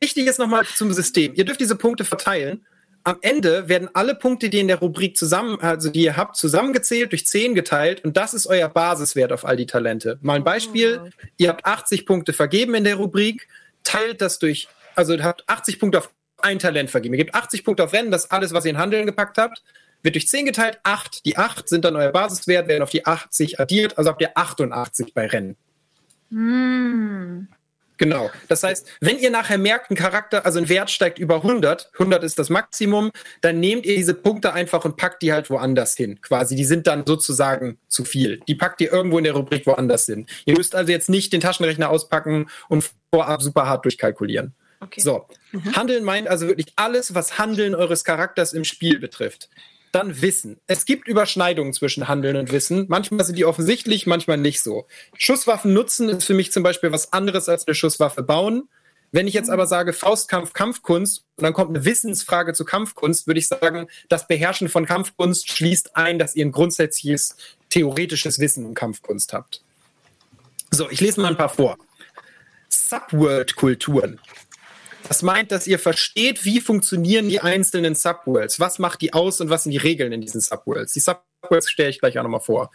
wichtig 0.01 0.27
ist 0.27 0.39
nochmal 0.39 0.65
zum 0.65 0.93
System. 0.93 1.33
Ihr 1.35 1.45
dürft 1.45 1.61
diese 1.61 1.77
Punkte 1.77 2.05
verteilen. 2.05 2.67
Am 3.03 3.17
Ende 3.23 3.69
werden 3.69 3.89
alle 3.95 4.15
Punkte, 4.15 4.51
die 4.51 4.61
in 4.61 4.69
der 4.69 4.81
Rubrik 4.81 5.17
zusammen, 5.17 5.59
also 5.61 5.89
die 5.89 6.03
ihr 6.03 6.17
habt, 6.19 6.37
zusammengezählt, 6.37 7.13
durch 7.13 7.27
10 7.27 7.55
geteilt 7.55 8.05
und 8.05 8.17
das 8.17 8.35
ist 8.35 8.47
euer 8.47 8.69
Basiswert 8.69 9.33
auf 9.33 9.47
all 9.47 9.57
die 9.57 9.65
Talente. 9.65 10.19
Mal 10.21 10.35
ein 10.35 10.45
Beispiel. 10.45 11.01
Oh. 11.03 11.09
Ihr 11.39 11.49
habt 11.49 11.65
80 11.65 12.05
Punkte 12.05 12.35
vergeben 12.35 12.75
in 12.75 12.85
der 12.85 12.97
Rubrik, 12.97 13.49
teilt 13.85 14.21
das 14.21 14.39
durch 14.39 14.69
also 14.95 15.15
ihr 15.15 15.25
habt 15.25 15.49
80 15.49 15.79
Punkte 15.79 15.99
auf 15.99 16.13
ein 16.43 16.59
Talent 16.59 16.91
vergeben. 16.91 17.15
Ihr 17.15 17.25
gebt 17.25 17.35
80 17.35 17.65
Punkte 17.65 17.85
auf 17.85 17.93
Rennen, 17.93 18.11
das 18.11 18.25
ist 18.25 18.33
alles, 18.33 18.53
was 18.53 18.65
ihr 18.65 18.71
in 18.73 18.79
Handeln 18.79 19.07
gepackt 19.07 19.39
habt. 19.39 19.63
Wird 20.03 20.15
durch 20.15 20.29
10 20.29 20.47
geteilt, 20.47 20.79
8. 20.83 21.27
Die 21.27 21.37
8 21.37 21.69
sind 21.69 21.85
dann 21.85 21.97
euer 21.97 22.13
Basiswert, 22.13 22.69
werden 22.69 22.83
auf 22.83 22.91
die 22.91 23.07
80 23.07 23.61
addiert, 23.61 23.99
also 23.99 24.11
habt 24.11 24.23
ihr 24.23 24.31
88 24.35 25.13
bei 25.13 25.27
Rennen. 25.27 25.57
Mm. 26.31 27.49
Genau. 28.01 28.31
Das 28.49 28.63
heißt, 28.63 28.89
wenn 29.03 29.19
ihr 29.19 29.31
nachher 29.31 29.59
merkt, 29.59 29.91
ein 29.91 29.95
Charakter, 29.95 30.47
also 30.47 30.59
ein 30.59 30.71
Wert 30.71 30.91
steigt 30.91 31.19
über 31.19 31.37
100, 31.37 31.91
100 31.93 32.25
ist 32.25 32.39
das 32.39 32.49
Maximum, 32.49 33.11
dann 33.43 33.61
nehmt 33.61 33.85
ihr 33.85 33.95
diese 33.95 34.15
Punkte 34.15 34.55
einfach 34.55 34.87
und 34.87 34.97
packt 34.97 35.21
die 35.21 35.35
halt 35.35 35.51
woanders 35.51 35.97
hin. 35.97 36.19
Quasi, 36.23 36.57
die 36.57 36.65
sind 36.65 36.87
dann 36.87 37.05
sozusagen 37.07 37.79
zu 37.89 38.07
viel. 38.07 38.41
Die 38.49 38.55
packt 38.55 38.81
ihr 38.81 38.91
irgendwo 38.91 39.19
in 39.19 39.25
der 39.25 39.35
Rubrik 39.35 39.67
woanders 39.67 40.07
hin. 40.07 40.25
Ihr 40.47 40.57
müsst 40.57 40.75
also 40.75 40.91
jetzt 40.91 41.11
nicht 41.11 41.35
den 41.35 41.43
Taschenrechner 41.43 41.91
auspacken 41.91 42.49
und 42.71 42.91
vorab 43.13 43.43
super 43.43 43.67
hart 43.67 43.85
durchkalkulieren. 43.85 44.55
Okay. 44.81 45.03
So, 45.03 45.27
mhm. 45.53 45.77
Handeln 45.77 46.03
meint 46.03 46.27
also 46.27 46.49
wirklich 46.49 46.73
alles, 46.77 47.15
was 47.15 47.39
Handeln 47.39 47.75
eures 47.75 48.05
Charakters 48.05 48.55
im 48.55 48.65
Spiel 48.65 48.99
betrifft. 48.99 49.51
Dann 49.93 50.23
Wissen. 50.23 50.61
Es 50.67 50.85
gibt 50.85 51.09
Überschneidungen 51.09 51.73
zwischen 51.73 52.07
Handeln 52.07 52.37
und 52.37 52.53
Wissen. 52.53 52.87
Manchmal 52.89 53.25
sind 53.25 53.37
die 53.37 53.45
offensichtlich, 53.45 54.07
manchmal 54.07 54.37
nicht 54.37 54.63
so. 54.63 54.87
Schusswaffen 55.17 55.73
nutzen 55.73 56.09
ist 56.09 56.25
für 56.25 56.35
mich 56.35 56.53
zum 56.53 56.63
Beispiel 56.63 56.93
was 56.93 57.13
anderes 57.13 57.49
als 57.49 57.67
eine 57.67 57.75
Schusswaffe 57.75 58.23
bauen. 58.23 58.69
Wenn 59.13 59.27
ich 59.27 59.35
jetzt 59.35 59.51
aber 59.51 59.67
sage 59.67 59.93
Faustkampf, 59.93 60.53
Kampfkunst 60.53 61.25
und 61.37 61.43
dann 61.43 61.53
kommt 61.53 61.71
eine 61.71 61.85
Wissensfrage 61.85 62.53
zu 62.53 62.65
Kampfkunst, 62.65 63.27
würde 63.27 63.41
ich 63.41 63.49
sagen, 63.49 63.89
das 64.09 64.29
Beherrschen 64.29 64.69
von 64.69 64.87
Kampfkunst 64.87 65.51
schließt 65.51 65.97
ein, 65.97 66.21
dass 66.21 66.37
ihr 66.37 66.47
ein 66.47 66.53
grundsätzliches 66.53 67.37
theoretisches 67.71 68.39
Wissen 68.39 68.65
um 68.65 68.75
Kampfkunst 68.75 69.33
habt. 69.33 69.65
So, 70.71 70.89
ich 70.89 71.01
lese 71.01 71.21
mal 71.21 71.29
ein 71.29 71.37
paar 71.37 71.49
vor. 71.49 71.77
Subworld-Kulturen. 72.69 74.21
Das 75.09 75.23
meint, 75.23 75.51
dass 75.51 75.67
ihr 75.67 75.79
versteht, 75.79 76.45
wie 76.45 76.61
funktionieren 76.61 77.29
die 77.29 77.41
einzelnen 77.41 77.95
Subworlds. 77.95 78.61
Was 78.61 78.79
macht 78.79 79.01
die 79.01 79.13
aus 79.13 79.41
und 79.41 79.51
was 79.51 79.65
sind 79.65 79.73
die 79.73 79.79
Regeln 79.79 80.13
in 80.13 80.21
diesen 80.21 80.41
Subworlds? 80.41 80.93
Die 80.93 81.01
Subworlds 81.01 81.69
stelle 81.71 81.91
ich 81.91 81.99
gleich 81.99 82.19
auch 82.19 82.23
nochmal 82.23 82.41
vor. 82.41 82.71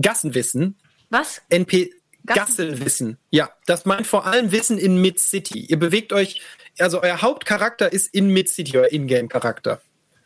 Gassenwissen, 0.00 0.76
Was? 1.08 1.40
NP 1.48 1.90
Gassen- 2.26 2.66
Gassenwissen. 2.66 3.18
Ja, 3.30 3.50
das 3.66 3.86
meint 3.86 4.06
vor 4.06 4.26
allem 4.26 4.52
Wissen 4.52 4.76
in 4.76 5.00
Mid-City. 5.00 5.60
Ihr 5.60 5.78
bewegt 5.78 6.12
euch, 6.12 6.42
also 6.78 7.02
euer 7.02 7.22
Hauptcharakter 7.22 7.90
ist 7.92 8.12
in 8.14 8.28
Mid-City, 8.28 8.76
euer 8.76 8.92
Ingame-Charakter. 8.92 9.80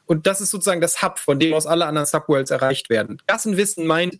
Und 0.07 0.27
das 0.27 0.41
ist 0.41 0.51
sozusagen 0.51 0.81
das 0.81 1.03
Hub, 1.03 1.19
von 1.21 1.39
dem 1.39 1.55
aus 1.55 1.67
alle 1.67 1.87
anderen 1.87 2.07
Subworlds 2.07 2.51
erreicht 2.51 2.91
werden. 2.91 3.23
Gassenwissen 3.29 3.87
meint, 3.87 4.19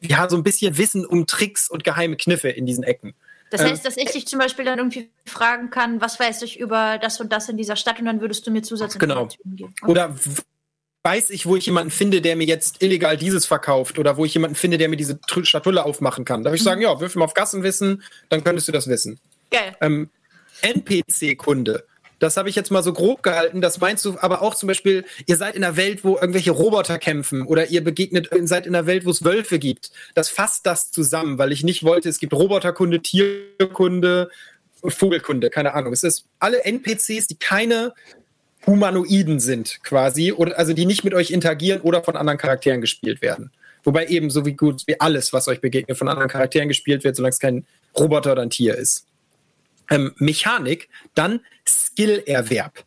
ja, 0.00 0.28
so 0.28 0.36
ein 0.36 0.42
bisschen 0.42 0.76
Wissen 0.76 1.06
um 1.06 1.26
Tricks 1.26 1.70
und 1.70 1.84
geheime 1.84 2.16
Kniffe 2.16 2.48
in 2.50 2.66
diesen 2.66 2.82
Ecken. 2.84 3.14
Das 3.54 3.60
Ähm, 3.60 3.68
heißt, 3.68 3.86
dass 3.86 3.96
ich 3.96 4.10
dich 4.10 4.26
zum 4.26 4.40
Beispiel 4.40 4.64
dann 4.64 4.78
irgendwie 4.78 5.10
fragen 5.24 5.70
kann, 5.70 6.00
was 6.00 6.18
weiß 6.18 6.42
ich 6.42 6.58
über 6.58 6.98
das 6.98 7.20
und 7.20 7.32
das 7.32 7.48
in 7.48 7.56
dieser 7.56 7.76
Stadt 7.76 8.00
und 8.00 8.06
dann 8.06 8.20
würdest 8.20 8.44
du 8.44 8.50
mir 8.50 8.62
Zusatzinformationen 8.62 9.56
geben. 9.56 9.72
Okay. 9.80 9.90
Oder 9.92 10.12
weiß 11.04 11.30
ich, 11.30 11.46
wo 11.46 11.54
ich 11.54 11.64
jemanden 11.66 11.92
finde, 11.92 12.20
der 12.20 12.34
mir 12.34 12.48
jetzt 12.48 12.82
illegal 12.82 13.16
dieses 13.16 13.46
verkauft 13.46 14.00
oder 14.00 14.16
wo 14.16 14.24
ich 14.24 14.34
jemanden 14.34 14.56
finde, 14.56 14.76
der 14.76 14.88
mir 14.88 14.96
diese 14.96 15.20
Schatulle 15.44 15.84
aufmachen 15.84 16.24
kann. 16.24 16.42
Darf 16.42 16.52
ich 16.52 16.64
sagen, 16.64 16.80
ja, 16.80 16.98
würfel 16.98 17.20
mal 17.20 17.26
auf 17.26 17.34
Gassenwissen, 17.34 18.02
dann 18.28 18.42
könntest 18.42 18.66
du 18.66 18.72
das 18.72 18.88
wissen. 18.88 19.20
Geil. 19.52 19.76
Ähm, 19.80 20.10
NPC-Kunde. 20.62 21.86
Das 22.18 22.36
habe 22.36 22.48
ich 22.48 22.56
jetzt 22.56 22.70
mal 22.70 22.82
so 22.82 22.92
grob 22.92 23.22
gehalten. 23.22 23.60
Das 23.60 23.80
meinst 23.80 24.04
du 24.04 24.16
aber 24.20 24.42
auch 24.42 24.54
zum 24.54 24.66
Beispiel, 24.66 25.04
ihr 25.26 25.36
seid 25.36 25.56
in 25.56 25.64
einer 25.64 25.76
Welt, 25.76 26.04
wo 26.04 26.16
irgendwelche 26.16 26.52
Roboter 26.52 26.98
kämpfen 26.98 27.42
oder 27.46 27.70
ihr 27.70 27.82
begegnet, 27.82 28.28
seid 28.42 28.66
in 28.66 28.74
einer 28.74 28.86
Welt, 28.86 29.04
wo 29.04 29.10
es 29.10 29.24
Wölfe 29.24 29.58
gibt. 29.58 29.90
Das 30.14 30.28
fasst 30.28 30.66
das 30.66 30.90
zusammen, 30.90 31.38
weil 31.38 31.52
ich 31.52 31.64
nicht 31.64 31.84
wollte, 31.84 32.08
es 32.08 32.18
gibt 32.18 32.32
Roboterkunde, 32.32 33.00
Tierkunde, 33.00 34.30
Vogelkunde, 34.82 35.50
keine 35.50 35.74
Ahnung. 35.74 35.92
Es 35.92 36.02
ist 36.02 36.26
alle 36.38 36.64
NPCs, 36.64 37.26
die 37.26 37.38
keine 37.38 37.94
Humanoiden 38.66 39.40
sind, 39.40 39.80
quasi, 39.82 40.32
oder 40.32 40.58
also 40.58 40.72
die 40.72 40.86
nicht 40.86 41.04
mit 41.04 41.14
euch 41.14 41.30
interagieren 41.30 41.82
oder 41.82 42.02
von 42.02 42.16
anderen 42.16 42.38
Charakteren 42.38 42.80
gespielt 42.80 43.20
werden. 43.22 43.50
Wobei 43.82 44.06
eben 44.06 44.30
so 44.30 44.46
wie 44.46 44.54
gut 44.54 44.82
wie 44.86 44.98
alles, 45.00 45.34
was 45.34 45.48
euch 45.48 45.60
begegnet, 45.60 45.98
von 45.98 46.08
anderen 46.08 46.30
Charakteren 46.30 46.68
gespielt 46.68 47.04
wird, 47.04 47.16
solange 47.16 47.32
es 47.32 47.38
kein 47.38 47.66
Roboter 47.98 48.32
oder 48.32 48.42
ein 48.42 48.50
Tier 48.50 48.76
ist 48.76 49.06
ähm, 49.90 50.12
Mechanik, 50.16 50.88
dann 51.14 51.40
Skillerwerb. 51.66 52.84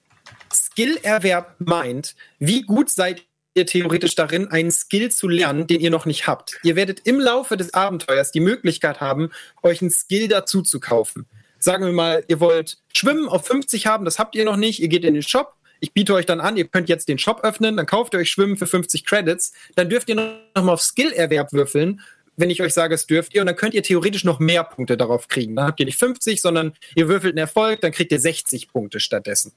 Skillerwerb 0.54 1.56
meint, 1.60 2.16
wie 2.40 2.64
gut 2.64 2.90
seid 2.90 3.24
ihr 3.58 3.66
theoretisch 3.66 4.16
darin, 4.16 4.48
einen 4.48 4.72
Skill 4.72 5.12
zu 5.12 5.28
lernen, 5.28 5.68
den 5.68 5.82
ihr 5.82 5.90
noch 5.90 6.06
nicht 6.06 6.28
habt. 6.28 6.60
Ihr 6.64 6.76
werdet 6.76 7.02
im 7.06 7.20
Laufe 7.20 7.58
des 7.58 7.74
Abenteuers 7.74 8.32
die 8.32 8.40
Möglichkeit 8.40 9.02
haben, 9.02 9.32
euch 9.64 9.82
einen 9.82 9.92
Skill 9.92 10.28
dazu 10.28 10.62
zu 10.62 10.80
kaufen. 10.80 11.26
Sagen 11.60 11.86
wir 11.86 11.94
mal, 11.94 12.24
ihr 12.28 12.40
wollt 12.40 12.78
Schwimmen 12.94 13.28
auf 13.28 13.48
50 13.48 13.88
haben, 13.88 14.06
das 14.06 14.20
habt 14.20 14.36
ihr 14.36 14.46
noch 14.46 14.58
nicht, 14.58 14.80
ihr 14.80 14.88
geht 14.88 15.04
in 15.04 15.16
den 15.16 15.24
Shop, 15.24 15.56
ich 15.80 15.94
biete 15.94 16.14
euch 16.14 16.26
dann 16.26 16.40
an, 16.40 16.58
ihr 16.58 16.68
könnt 16.68 16.90
jetzt 16.90 17.08
den 17.08 17.18
Shop 17.18 17.44
öffnen, 17.44 17.78
dann 17.78 17.86
kauft 17.86 18.14
ihr 18.14 18.20
euch 18.20 18.30
Schwimmen 18.30 18.58
für 18.58 18.68
50 18.68 19.06
Credits, 19.06 19.54
dann 19.76 19.90
dürft 19.90 20.10
ihr 20.10 20.16
noch 20.16 20.64
mal 20.64 20.74
auf 20.74 20.82
Skillerwerb 20.82 21.52
würfeln 21.54 22.02
wenn 22.38 22.50
ich 22.50 22.62
euch 22.62 22.74
sage, 22.74 22.96
es 22.96 23.08
dürft 23.08 23.34
ihr, 23.34 23.42
und 23.42 23.48
dann 23.48 23.56
könnt 23.56 23.74
ihr 23.74 23.84
theoretisch 23.84 24.24
noch 24.24 24.40
mehr 24.40 24.64
Punkte 24.64 24.96
darauf 24.96 25.28
kriegen. 25.28 25.56
Dann 25.56 25.66
habt 25.66 25.80
ihr 25.80 25.86
nicht 25.86 26.00
50, 26.00 26.40
sondern 26.40 26.74
ihr 26.96 27.10
würfelt 27.10 27.34
einen 27.34 27.40
Erfolg, 27.40 27.82
dann 27.82 27.92
kriegt 27.92 28.12
ihr 28.12 28.20
60 28.20 28.70
Punkte 28.70 29.00
stattdessen. 29.00 29.52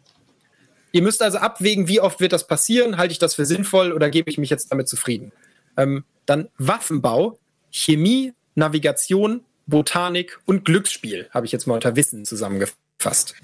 Ihr 0.92 1.02
müsst 1.02 1.22
also 1.22 1.38
abwägen, 1.38 1.87
wie 1.87 2.00
oft 2.00 2.20
wird 2.20 2.32
das 2.32 2.46
passieren, 2.46 2.96
halte 2.96 3.12
ich 3.12 3.18
das 3.18 3.34
für 3.34 3.44
sinnvoll 3.44 3.92
oder 3.92 4.10
gebe 4.10 4.28
ich 4.28 4.38
mich 4.38 4.50
jetzt 4.50 4.72
damit 4.72 4.88
zufrieden. 4.88 5.30
Ähm, 5.76 6.04
dann 6.26 6.49
Waffenbau, 6.58 7.38
Chemie, 7.70 8.32
Navigation, 8.54 9.45
Botanik 9.66 10.40
und 10.47 10.64
Glücksspiel 10.64 11.28
habe 11.30 11.47
ich 11.47 11.52
jetzt 11.52 11.66
mal 11.66 11.75
unter 11.75 11.95
Wissen 11.95 12.25
zusammengefasst. 12.25 13.34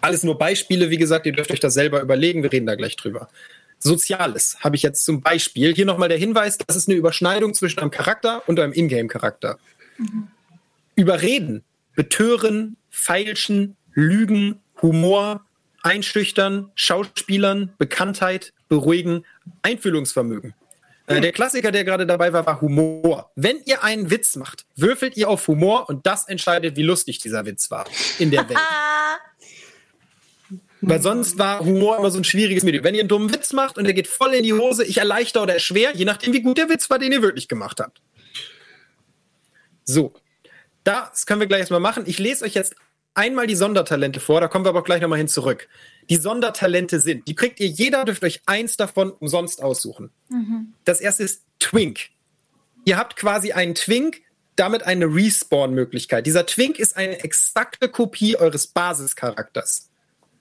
Alles 0.00 0.22
nur 0.22 0.38
Beispiele, 0.38 0.90
wie 0.90 0.98
gesagt, 0.98 1.24
ihr 1.26 1.32
dürft 1.32 1.50
euch 1.50 1.60
das 1.60 1.74
selber 1.74 2.02
überlegen, 2.02 2.42
wir 2.42 2.52
reden 2.52 2.66
da 2.66 2.74
gleich 2.74 2.96
drüber. 2.96 3.28
Soziales 3.78 4.58
habe 4.60 4.76
ich 4.76 4.82
jetzt 4.82 5.04
zum 5.04 5.20
Beispiel. 5.20 5.74
Hier 5.74 5.86
nochmal 5.86 6.08
der 6.08 6.18
Hinweis, 6.18 6.58
das 6.58 6.76
ist 6.76 6.88
eine 6.88 6.96
Überschneidung 6.96 7.54
zwischen 7.54 7.80
einem 7.80 7.90
Charakter 7.90 8.42
und 8.48 8.58
einem 8.58 8.72
Ingame-Charakter. 8.72 9.58
Überreden, 10.96 11.62
betören, 11.94 12.76
feilschen, 12.90 13.76
lügen, 13.92 14.60
Humor, 14.82 15.44
einschüchtern, 15.82 16.70
Schauspielern, 16.74 17.72
Bekanntheit, 17.78 18.52
beruhigen, 18.68 19.24
Einfühlungsvermögen. 19.62 20.54
Äh, 21.08 21.20
der 21.22 21.32
Klassiker, 21.32 21.72
der 21.72 21.84
gerade 21.84 22.06
dabei 22.06 22.32
war, 22.32 22.44
war 22.46 22.60
Humor. 22.60 23.30
Wenn 23.34 23.58
ihr 23.64 23.82
einen 23.82 24.10
Witz 24.10 24.36
macht, 24.36 24.66
würfelt 24.76 25.16
ihr 25.16 25.28
auf 25.28 25.48
Humor 25.48 25.88
und 25.88 26.06
das 26.06 26.28
entscheidet, 26.28 26.76
wie 26.76 26.82
lustig 26.82 27.18
dieser 27.18 27.46
Witz 27.46 27.70
war 27.70 27.86
in 28.18 28.30
der 28.30 28.40
Welt. 28.48 28.58
Weil 30.80 31.02
sonst 31.02 31.38
war 31.38 31.60
Humor 31.60 31.98
immer 31.98 32.10
so 32.10 32.18
ein 32.18 32.24
schwieriges 32.24 32.62
Medium. 32.62 32.84
Wenn 32.84 32.94
ihr 32.94 33.00
einen 33.00 33.08
dummen 33.08 33.32
Witz 33.34 33.52
macht 33.52 33.78
und 33.78 33.84
der 33.84 33.94
geht 33.94 34.06
voll 34.06 34.34
in 34.34 34.44
die 34.44 34.52
Hose, 34.52 34.84
ich 34.84 34.98
erleichter 34.98 35.42
oder 35.42 35.54
erschwer, 35.54 35.94
je 35.94 36.04
nachdem, 36.04 36.32
wie 36.32 36.42
gut 36.42 36.58
der 36.58 36.68
Witz 36.68 36.88
war, 36.88 36.98
den 36.98 37.12
ihr 37.12 37.22
wirklich 37.22 37.48
gemacht 37.48 37.80
habt. 37.80 38.00
So, 39.84 40.12
das 40.84 41.26
können 41.26 41.40
wir 41.40 41.46
gleich 41.46 41.60
erstmal 41.60 41.80
machen. 41.80 42.04
Ich 42.06 42.18
lese 42.18 42.44
euch 42.44 42.54
jetzt 42.54 42.76
einmal 43.14 43.46
die 43.46 43.56
Sondertalente 43.56 44.20
vor, 44.20 44.40
da 44.40 44.48
kommen 44.48 44.64
wir 44.64 44.70
aber 44.70 44.80
auch 44.80 44.84
gleich 44.84 45.00
nochmal 45.00 45.18
hin 45.18 45.28
zurück. 45.28 45.68
Die 46.08 46.16
Sondertalente 46.16 47.00
sind, 47.00 47.26
die 47.26 47.34
kriegt 47.34 47.58
ihr, 47.58 47.66
jeder 47.66 48.04
dürft 48.04 48.22
euch 48.22 48.42
eins 48.46 48.76
davon 48.76 49.10
umsonst 49.10 49.60
aussuchen. 49.62 50.10
Das 50.84 51.00
erste 51.00 51.24
ist 51.24 51.42
Twink. 51.58 52.10
Ihr 52.84 52.96
habt 52.96 53.16
quasi 53.16 53.52
einen 53.52 53.74
Twink, 53.74 54.22
damit 54.56 54.84
eine 54.84 55.06
Respawn-Möglichkeit. 55.06 56.26
Dieser 56.26 56.46
Twink 56.46 56.78
ist 56.78 56.96
eine 56.96 57.22
exakte 57.22 57.88
Kopie 57.88 58.36
eures 58.36 58.68
Basischarakters. 58.68 59.87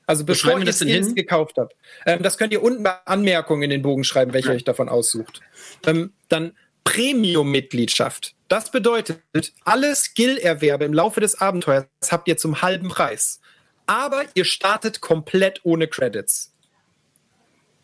Also 0.08 0.24
bevor 0.24 0.58
ihr 0.58 0.66
das 0.66 0.78
Skills 0.78 1.08
hin? 1.08 1.16
gekauft 1.16 1.58
habt. 1.58 1.76
Ähm, 2.06 2.24
das 2.24 2.38
könnt 2.38 2.54
ihr 2.54 2.64
unten 2.64 2.82
bei 2.82 2.96
Anmerkungen 3.06 3.64
in 3.64 3.70
den 3.70 3.82
Bogen 3.82 4.06
schreiben, 4.06 4.34
welche 4.34 4.52
euch 4.52 4.64
davon 4.64 4.90
aussucht. 4.90 5.42
Ähm, 5.86 6.14
dann 6.30 6.54
Premium-Mitgliedschaft. 6.86 8.34
Das 8.48 8.72
bedeutet, 8.72 9.22
alle 9.66 9.94
Skill-Erwerbe 9.94 10.86
im 10.86 10.94
Laufe 10.94 11.20
des 11.20 11.40
Abenteuers 11.42 11.86
habt 12.10 12.30
ihr 12.30 12.38
zum 12.38 12.62
halben 12.62 12.88
Preis. 12.88 13.42
Aber 13.86 14.24
ihr 14.34 14.46
startet 14.46 15.02
komplett 15.02 15.60
ohne 15.64 15.88
Credits. 15.88 16.54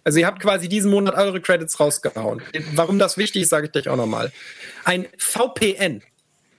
Also 0.05 0.19
ihr 0.19 0.25
habt 0.25 0.41
quasi 0.41 0.69
diesen 0.69 0.89
Monat 0.91 1.15
eure 1.15 1.41
Credits 1.41 1.79
rausgehauen. 1.79 2.41
Warum 2.75 2.99
das 2.99 3.17
wichtig 3.17 3.43
ist, 3.43 3.49
sage 3.49 3.67
ich 3.67 3.71
gleich 3.73 3.89
auch 3.89 3.97
nochmal. 3.97 4.31
Ein 4.85 5.07
VPN. 5.17 6.01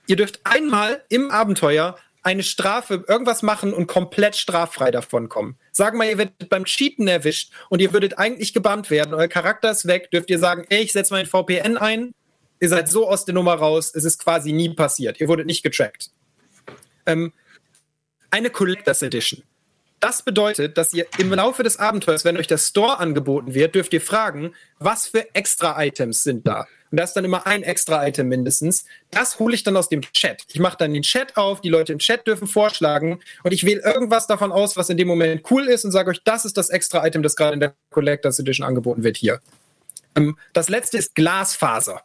Ihr 0.07 0.15
dürft 0.15 0.39
einmal 0.43 1.03
im 1.09 1.31
Abenteuer 1.31 1.97
eine 2.25 2.41
Strafe, 2.41 3.05
irgendwas 3.07 3.43
machen 3.43 3.71
und 3.71 3.85
komplett 3.85 4.35
straffrei 4.35 4.89
davon 4.89 5.29
kommen. 5.29 5.59
Sagen 5.71 5.99
wir, 5.99 6.09
ihr 6.09 6.17
werdet 6.17 6.49
beim 6.49 6.65
Cheaten 6.65 7.07
erwischt 7.07 7.53
und 7.69 7.81
ihr 7.81 7.93
würdet 7.93 8.17
eigentlich 8.17 8.51
gebannt 8.51 8.89
werden, 8.89 9.13
euer 9.13 9.27
Charakter 9.27 9.69
ist 9.69 9.85
weg, 9.85 10.09
dürft 10.09 10.31
ihr 10.31 10.39
sagen, 10.39 10.65
ey, 10.69 10.81
ich 10.81 10.91
setze 10.91 11.13
mein 11.13 11.27
VPN 11.27 11.77
ein, 11.77 12.15
ihr 12.59 12.69
seid 12.69 12.89
so 12.89 13.07
aus 13.07 13.25
der 13.25 13.35
Nummer 13.35 13.53
raus, 13.53 13.91
es 13.93 14.05
ist 14.05 14.23
quasi 14.23 14.53
nie 14.53 14.69
passiert, 14.69 15.21
ihr 15.21 15.27
wurdet 15.27 15.45
nicht 15.45 15.61
getrackt. 15.61 16.09
Ähm, 17.05 17.31
eine 18.31 18.49
Collectors 18.49 19.03
Edition. 19.03 19.43
Das 20.05 20.21
bedeutet, 20.21 20.77
dass 20.77 20.93
ihr 20.93 21.07
im 21.17 21.33
Laufe 21.33 21.63
des 21.63 21.79
Abenteuers, 21.79 22.25
wenn 22.25 22.37
euch 22.37 22.45
der 22.45 22.59
Store 22.59 22.99
angeboten 22.99 23.55
wird, 23.55 23.73
dürft 23.73 23.91
ihr 23.91 24.01
fragen, 24.01 24.53
was 24.77 25.07
für 25.07 25.33
Extra-Items 25.33 26.21
sind 26.21 26.45
da. 26.45 26.67
Und 26.91 26.99
da 26.99 27.03
ist 27.03 27.13
dann 27.13 27.25
immer 27.25 27.47
ein 27.47 27.63
Extra-Item 27.63 28.27
mindestens. 28.27 28.85
Das 29.09 29.39
hole 29.39 29.55
ich 29.55 29.63
dann 29.63 29.75
aus 29.75 29.89
dem 29.89 30.01
Chat. 30.01 30.43
Ich 30.53 30.59
mache 30.59 30.77
dann 30.77 30.93
den 30.93 31.01
Chat 31.01 31.37
auf, 31.37 31.59
die 31.59 31.69
Leute 31.69 31.91
im 31.91 31.97
Chat 31.97 32.27
dürfen 32.27 32.45
vorschlagen 32.45 33.19
und 33.41 33.51
ich 33.51 33.65
wähle 33.65 33.81
irgendwas 33.81 34.27
davon 34.27 34.51
aus, 34.51 34.77
was 34.77 34.91
in 34.91 34.97
dem 34.97 35.07
Moment 35.07 35.41
cool 35.49 35.63
ist 35.67 35.85
und 35.85 35.91
sage 35.91 36.11
euch, 36.11 36.21
das 36.23 36.45
ist 36.45 36.55
das 36.55 36.69
Extra-Item, 36.69 37.23
das 37.23 37.35
gerade 37.35 37.55
in 37.55 37.59
der 37.59 37.73
Collectors 37.89 38.37
Edition 38.37 38.67
angeboten 38.67 39.03
wird 39.03 39.17
hier. 39.17 39.41
Ähm, 40.15 40.37
das 40.53 40.69
letzte 40.69 40.99
ist 40.99 41.15
Glasfaser. 41.15 42.03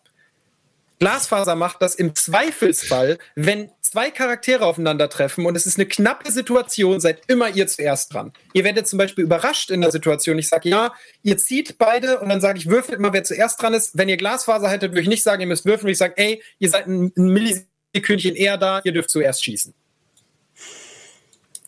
Glasfaser 1.01 1.55
macht 1.55 1.83
das 1.83 1.97
im 1.97 2.15
Zweifelsfall, 2.15 3.19
wenn 3.35 3.71
zwei 3.91 4.13
Charaktere 4.13 4.65
aufeinandertreffen 4.65 5.47
und 5.47 5.57
es 5.57 5.67
ist 5.67 5.77
eine 5.77 5.87
knappe 5.87 6.31
Situation, 6.31 7.01
seid 7.01 7.23
immer 7.27 7.49
ihr 7.49 7.67
zuerst 7.67 8.15
dran. 8.15 8.33
Ihr 8.53 8.63
werdet 8.63 8.87
zum 8.87 8.99
Beispiel 8.99 9.25
überrascht 9.25 9.71
in 9.71 9.81
der 9.81 9.91
Situation. 9.91 10.39
Ich 10.39 10.49
sage, 10.49 10.69
ja, 10.69 10.95
ihr 11.25 11.37
zieht 11.39 11.77
beide 11.77 12.21
und 12.21 12.29
dann 12.29 12.41
sage 12.41 12.59
ich, 12.59 12.69
würfelt 12.69 13.01
mal, 13.01 13.13
wer 13.13 13.25
zuerst 13.25 13.61
dran 13.61 13.75
ist. 13.75 13.99
Wenn 13.99 14.09
ihr 14.09 14.17
Glasfaser 14.17 14.69
hättet, 14.71 14.93
würde 14.93 15.01
ich 15.01 15.09
nicht 15.09 15.25
sagen, 15.25 15.41
ihr 15.41 15.49
müsst 15.49 15.67
würfeln. 15.67 15.91
Ich 15.91 15.99
sage, 15.99 16.15
ey, 16.19 16.41
ihr 16.61 16.71
seid 16.71 16.87
ein, 16.87 17.13
Millisekündchen 17.17 18.37
eher 18.37 18.57
da, 18.59 18.81
ihr 18.85 18.93
dürft 18.93 19.11
zuerst 19.11 19.45
schießen. 19.45 19.75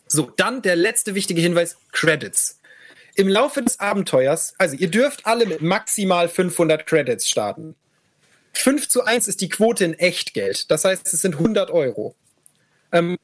So, 0.07 0.31
dann 0.37 0.61
der 0.61 0.77
letzte 0.77 1.15
wichtige 1.15 1.41
Hinweis, 1.41 1.75
Credits. 1.91 2.61
Im 3.15 3.27
Laufe 3.27 3.61
des 3.61 3.81
Abenteuers, 3.81 4.53
also 4.57 4.77
ihr 4.77 4.89
dürft 4.89 5.25
alle 5.25 5.45
mit 5.45 5.61
maximal 5.61 6.29
500 6.29 6.87
Credits 6.87 7.27
starten. 7.27 7.75
5 8.53 8.87
zu 8.87 9.03
1 9.03 9.27
ist 9.27 9.41
die 9.41 9.49
Quote 9.49 9.83
in 9.85 9.93
Echtgeld. 9.93 10.69
Das 10.71 10.85
heißt, 10.85 11.11
es 11.11 11.21
sind 11.21 11.35
100 11.35 11.71
Euro. 11.71 12.15
Ähm, 12.91 13.17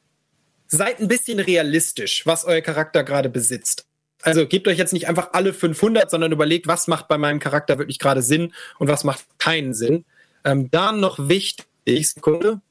seid 0.68 1.00
ein 1.00 1.08
bisschen 1.08 1.40
realistisch, 1.40 2.26
was 2.26 2.46
euer 2.46 2.62
Charakter 2.62 3.04
gerade 3.04 3.30
besitzt. 3.30 3.86
Also 4.22 4.48
gebt 4.48 4.68
euch 4.68 4.78
jetzt 4.78 4.94
nicht 4.94 5.08
einfach 5.08 5.30
alle 5.34 5.54
500, 5.54 6.12
sondern 6.12 6.32
überlegt, 6.32 6.68
was 6.68 6.88
macht 6.88 7.08
bei 7.08 7.18
meinem 7.18 7.40
Charakter 7.40 7.78
wirklich 7.78 8.00
gerade 8.00 8.22
Sinn 8.22 8.54
und 8.78 8.88
was 8.88 9.04
macht 9.04 9.26
keinen 9.38 9.74
Sinn. 9.74 10.06
Ähm, 10.44 10.70
dann 10.72 11.00
noch 11.00 11.30
wichtig, 11.30 12.10
Sekunde. 12.10 12.62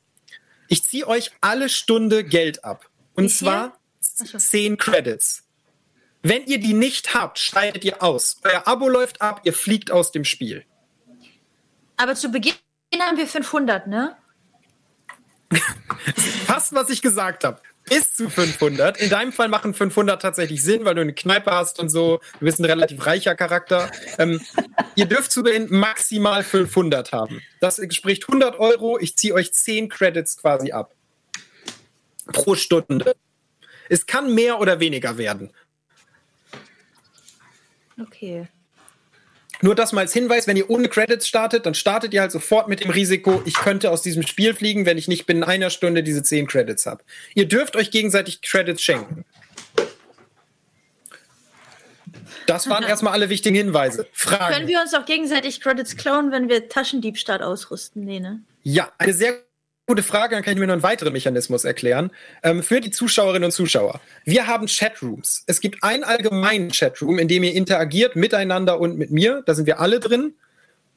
Ich 0.69 0.85
ziehe 0.85 1.07
euch 1.07 1.31
alle 1.41 1.69
Stunde 1.69 2.25
Geld 2.25 2.65
ab. 2.65 2.91
Und 3.15 3.31
zwar 3.31 3.79
Achso. 4.21 4.39
10 4.39 4.77
Credits. 4.77 5.45
Wenn 6.23 6.45
ihr 6.47 6.59
die 6.59 6.75
nicht 6.75 7.15
habt, 7.15 7.39
scheidet 7.39 7.85
ihr 7.85 8.03
aus. 8.03 8.41
Euer 8.45 8.67
Abo 8.67 8.89
läuft 8.89 9.23
ab, 9.23 9.43
ihr 9.45 9.53
fliegt 9.53 9.91
aus 9.91 10.13
dem 10.13 10.25
Spiel. 10.25 10.65
Aber 11.99 12.15
zu 12.15 12.31
Beginn 12.31 12.55
haben 13.01 13.19
wir 13.19 13.27
500, 13.27 13.87
ne? 13.87 14.17
Fast, 16.47 16.73
was 16.73 16.89
ich 16.91 17.03
gesagt 17.03 17.45
habe. 17.45 17.61
Bis 17.85 18.15
zu 18.15 18.31
500. 18.31 18.99
In 18.99 19.11
deinem 19.11 19.33
Fall 19.33 19.49
machen 19.49 19.75
500 19.75 20.21
tatsächlich 20.21 20.63
Sinn, 20.63 20.85
weil 20.85 20.95
du 20.95 21.01
eine 21.01 21.15
Kneipe 21.15 21.51
hast 21.51 21.81
und 21.81 21.89
so. 21.89 22.21
Du 22.39 22.45
bist 22.45 22.61
ein 22.61 22.67
relativ 22.67 23.05
reicher 23.05 23.35
Charakter. 23.35 23.91
Ähm, 24.19 24.41
ihr 24.95 25.07
dürft 25.07 25.33
zu 25.33 25.43
Beginn 25.43 25.69
maximal 25.71 26.45
500 26.45 27.13
haben. 27.13 27.43
Das 27.61 27.79
entspricht 27.79 28.29
100 28.29 28.59
Euro. 28.59 28.99
Ich 28.99 29.17
ziehe 29.17 29.35
euch 29.35 29.53
10 29.53 29.89
Credits 29.89 30.37
quasi 30.37 30.71
ab. 30.73 30.95
Pro 32.27 32.55
Stunde. 32.55 33.17
Es 33.89 34.07
kann 34.07 34.35
mehr 34.35 34.61
oder 34.61 34.81
weniger 34.81 35.17
werden. 35.17 35.51
Okay. 38.01 38.49
Nur 39.61 39.75
das 39.75 39.93
mal 39.93 40.03
als 40.03 40.13
Hinweis, 40.13 40.47
wenn 40.47 40.57
ihr 40.57 40.71
ohne 40.71 40.89
Credits 40.89 41.27
startet, 41.27 41.67
dann 41.67 41.75
startet 41.75 42.15
ihr 42.15 42.21
halt 42.21 42.31
sofort 42.31 42.69
mit 42.69 42.85
dem 42.85 42.91
Risiko, 42.91 43.43
ich 43.45 43.55
könnte 43.55 43.91
aus 43.91 44.03
diesem 44.03 44.23
Spiel 44.23 44.55
fliegen, 44.55 44.87
wenn 44.87 44.99
ich 44.99 45.09
nicht 45.09 45.27
binnen 45.27 45.43
einer 45.43 45.71
Stunde 45.71 46.03
diese 46.03 46.23
10 46.23 46.47
Credits 46.47 46.87
habe. 46.87 47.03
Ihr 47.35 47.49
dürft 47.49 47.75
euch 47.75 47.91
gegenseitig 47.91 48.41
Credits 48.43 48.83
schenken. 48.83 49.25
Das 52.47 52.69
waren 52.69 52.85
erstmal 52.89 53.13
alle 53.13 53.29
wichtigen 53.29 53.57
Hinweise. 53.57 54.07
Fragen. 54.13 54.55
Können 54.55 54.69
wir 54.69 54.81
uns 54.81 54.95
auch 54.95 55.05
gegenseitig 55.05 55.61
Credits 55.61 55.97
klauen, 55.97 56.31
wenn 56.31 56.49
wir 56.49 56.69
Taschendiebstahl 56.69 57.43
ausrüsten? 57.43 58.05
Nee, 58.05 58.21
ne? 58.21 58.41
Ja, 58.63 58.93
eine 58.99 59.13
sehr 59.13 59.48
gute 59.89 60.03
Frage, 60.03 60.35
dann 60.35 60.45
kann 60.45 60.53
ich 60.53 60.59
mir 60.59 60.67
noch 60.67 60.75
einen 60.75 60.83
weiteren 60.83 61.15
Mechanismus 61.15 61.65
erklären. 61.65 62.11
Ähm, 62.43 62.63
für 62.63 62.81
die 62.81 62.91
Zuschauerinnen 62.91 63.45
und 63.45 63.53
Zuschauer. 63.53 64.01
Wir 64.25 64.47
haben 64.47 64.67
Chatrooms. 64.67 65.45
Es 65.47 65.61
gibt 65.61 65.83
einen 65.83 66.05
allgemeinen 66.05 66.71
Chatroom, 66.71 67.19
in 67.19 67.27
dem 67.27 67.43
ihr 67.43 67.55
interagiert 67.55 68.15
miteinander 68.15 68.79
und 68.81 68.99
mit 68.99 69.11
mir. 69.11 69.43
Da 69.47 69.55
sind 69.55 69.67
wir 69.67 69.81
alle 69.81 69.99
drin. 69.99 70.35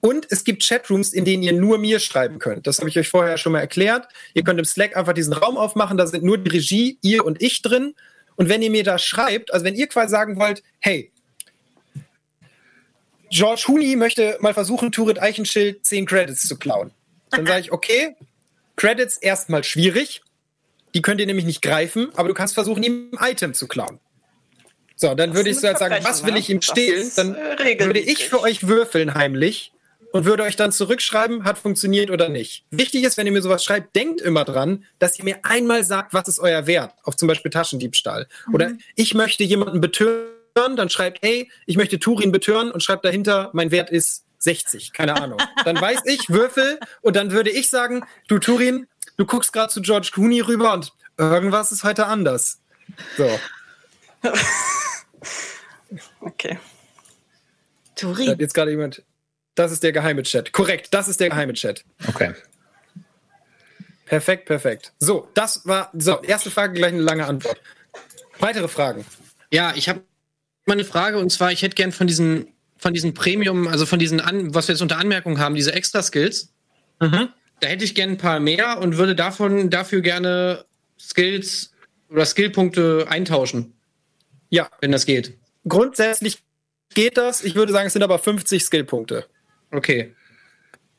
Und 0.01 0.27
es 0.29 0.43
gibt 0.43 0.67
Chatrooms, 0.67 1.13
in 1.13 1.23
denen 1.23 1.41
ihr 1.41 1.53
nur 1.53 1.77
mir 1.77 1.99
schreiben 1.99 2.37
könnt. 2.37 2.67
Das 2.67 2.79
habe 2.79 2.89
ich 2.89 2.99
euch 2.99 3.07
vorher 3.07 3.37
schon 3.37 3.53
mal 3.53 3.61
erklärt. 3.61 4.09
Ihr 4.33 4.43
könnt 4.43 4.59
im 4.59 4.65
Slack 4.65 4.97
einfach 4.97 5.13
diesen 5.13 5.33
Raum 5.33 5.55
aufmachen. 5.55 5.97
Da 5.97 6.05
sind 6.05 6.25
nur 6.25 6.37
die 6.37 6.49
Regie, 6.49 6.97
ihr 7.01 7.23
und 7.25 7.41
ich 7.41 7.61
drin. 7.61 7.95
Und 8.35 8.49
wenn 8.49 8.61
ihr 8.61 8.71
mir 8.71 8.83
da 8.83 8.97
schreibt, 8.97 9.53
also 9.53 9.63
wenn 9.63 9.75
ihr 9.75 9.87
quasi 9.87 10.11
sagen 10.11 10.37
wollt, 10.37 10.63
hey, 10.79 11.11
George 13.29 13.63
Hooney 13.69 13.95
möchte 13.95 14.37
mal 14.41 14.53
versuchen, 14.53 14.91
Turit 14.91 15.21
Eichenschild 15.21 15.85
10 15.85 16.05
Credits 16.05 16.45
zu 16.45 16.57
klauen. 16.57 16.91
Dann 17.29 17.45
sage 17.45 17.61
ich, 17.61 17.71
okay, 17.71 18.17
Credits 18.75 19.17
erstmal 19.17 19.63
schwierig. 19.63 20.21
Die 20.93 21.01
könnt 21.01 21.21
ihr 21.21 21.27
nämlich 21.27 21.45
nicht 21.45 21.61
greifen, 21.61 22.09
aber 22.15 22.27
du 22.27 22.33
kannst 22.33 22.53
versuchen, 22.53 22.83
ihm 22.83 23.11
ein 23.17 23.31
Item 23.31 23.53
zu 23.53 23.67
klauen. 23.67 23.99
So, 24.95 25.15
dann 25.15 25.33
würde 25.33 25.49
ich 25.49 25.59
so 25.59 25.67
halt 25.67 25.79
sagen, 25.79 25.95
was 26.03 26.25
will 26.25 26.35
ich 26.35 26.49
ihm 26.49 26.61
stehlen? 26.61 27.09
Dann 27.15 27.35
äh, 27.35 27.79
würde 27.79 27.99
ich 27.99 28.29
für 28.29 28.41
euch 28.41 28.67
würfeln 28.67 29.15
heimlich 29.15 29.71
und 30.11 30.25
würde 30.25 30.43
euch 30.43 30.55
dann 30.55 30.71
zurückschreiben, 30.71 31.43
hat 31.43 31.57
funktioniert 31.57 32.11
oder 32.11 32.29
nicht. 32.29 32.65
Wichtig 32.69 33.03
ist, 33.03 33.17
wenn 33.17 33.25
ihr 33.25 33.31
mir 33.31 33.41
sowas 33.41 33.63
schreibt, 33.63 33.95
denkt 33.95 34.21
immer 34.21 34.43
dran, 34.43 34.85
dass 34.99 35.17
ihr 35.17 35.25
mir 35.25 35.39
einmal 35.43 35.83
sagt, 35.83 36.13
was 36.13 36.27
ist 36.27 36.39
euer 36.39 36.67
Wert, 36.67 36.93
auf 37.03 37.15
zum 37.15 37.27
Beispiel 37.27 37.49
Taschendiebstahl. 37.49 38.27
Oder 38.53 38.73
ich 38.95 39.13
möchte 39.13 39.43
jemanden 39.43 39.81
betören, 39.81 40.75
dann 40.75 40.89
schreibt, 40.89 41.23
hey, 41.23 41.49
ich 41.65 41.77
möchte 41.77 41.97
Turin 41.97 42.31
betören 42.31 42.71
und 42.71 42.83
schreibt 42.83 43.05
dahinter, 43.05 43.49
mein 43.53 43.71
Wert 43.71 43.89
ist 43.89 44.25
60, 44.43 44.93
keine 44.93 45.15
Ahnung. 45.21 45.39
Dann 45.65 45.79
weiß 45.79 46.01
ich, 46.05 46.29
Würfel 46.29 46.79
und 47.01 47.15
dann 47.15 47.31
würde 47.31 47.49
ich 47.49 47.69
sagen, 47.69 48.05
du 48.27 48.39
Turin, 48.39 48.87
du 49.17 49.25
guckst 49.25 49.53
gerade 49.53 49.71
zu 49.71 49.81
George 49.81 50.09
Clooney 50.13 50.41
rüber 50.41 50.73
und 50.73 50.93
irgendwas 51.17 51.71
ist 51.71 51.83
heute 51.83 52.05
anders. 52.07 52.59
So, 53.17 53.39
Okay. 56.21 56.57
da 57.95 58.07
hat 58.07 58.15
Turin. 58.15 58.39
jetzt 58.39 58.53
gerade 58.53 58.71
jemand, 58.71 59.03
das 59.55 59.71
ist 59.71 59.83
der 59.83 59.91
geheime 59.91 60.23
Chat. 60.23 60.53
Korrekt, 60.53 60.93
das 60.93 61.07
ist 61.07 61.19
der 61.19 61.29
geheime 61.29 61.53
Chat. 61.53 61.83
Okay. 62.07 62.33
Perfekt, 64.05 64.45
perfekt. 64.45 64.93
So, 64.99 65.29
das 65.33 65.65
war, 65.65 65.89
so, 65.93 66.21
erste 66.21 66.51
Frage, 66.51 66.73
gleich 66.73 66.93
eine 66.93 67.01
lange 67.01 67.25
Antwort. 67.25 67.61
Weitere 68.39 68.67
Fragen. 68.67 69.05
Ja, 69.51 69.73
ich 69.75 69.87
habe 69.87 70.03
mal 70.65 70.73
eine 70.73 70.85
Frage 70.85 71.17
und 71.17 71.29
zwar, 71.31 71.51
ich 71.51 71.61
hätte 71.61 71.75
gern 71.75 71.91
von 71.91 72.07
diesen, 72.07 72.47
von 72.81 72.93
diesen 72.93 73.13
Premium, 73.13 73.67
also 73.67 73.85
von 73.85 73.99
diesen, 73.99 74.19
An 74.19 74.53
was 74.55 74.67
wir 74.67 74.73
jetzt 74.73 74.81
unter 74.81 74.97
Anmerkung 74.97 75.39
haben, 75.39 75.55
diese 75.55 75.71
Extra-Skills, 75.73 76.51
Mhm. 76.99 77.29
da 77.61 77.67
hätte 77.67 77.85
ich 77.85 77.95
gern 77.95 78.09
ein 78.11 78.17
paar 78.17 78.39
mehr 78.39 78.79
und 78.79 78.97
würde 78.97 79.15
davon 79.15 79.69
dafür 79.69 80.01
gerne 80.01 80.65
Skills 80.99 81.71
oder 82.09 82.25
Skillpunkte 82.25 83.05
eintauschen, 83.07 83.73
Ja, 84.49 84.69
wenn 84.81 84.91
das 84.91 85.05
geht. 85.05 85.37
grundsätzlich 85.67 86.39
geht 86.93 87.17
das. 87.17 87.43
Ich 87.43 87.55
würde 87.55 87.71
sagen, 87.71 87.87
es 87.87 87.93
sind 87.93 88.03
aber 88.03 88.19
50 88.19 88.63
Skillpunkte. 88.63 89.25
Okay. 89.71 90.13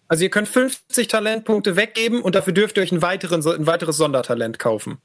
Also 0.08 0.24
ihr 0.24 0.30
könnt 0.30 0.48
50 0.48 1.08
Talentpunkte 1.08 1.76
weggeben 1.76 2.22
und 2.22 2.34
dafür 2.34 2.52
dürft 2.52 2.76
ihr 2.76 2.82
euch 2.82 2.92
einen 2.92 3.02
weiteren, 3.02 3.44
ein 3.46 3.66
weiteres 3.66 3.96
Sondertalent 3.96 4.58
kaufen. 4.58 4.98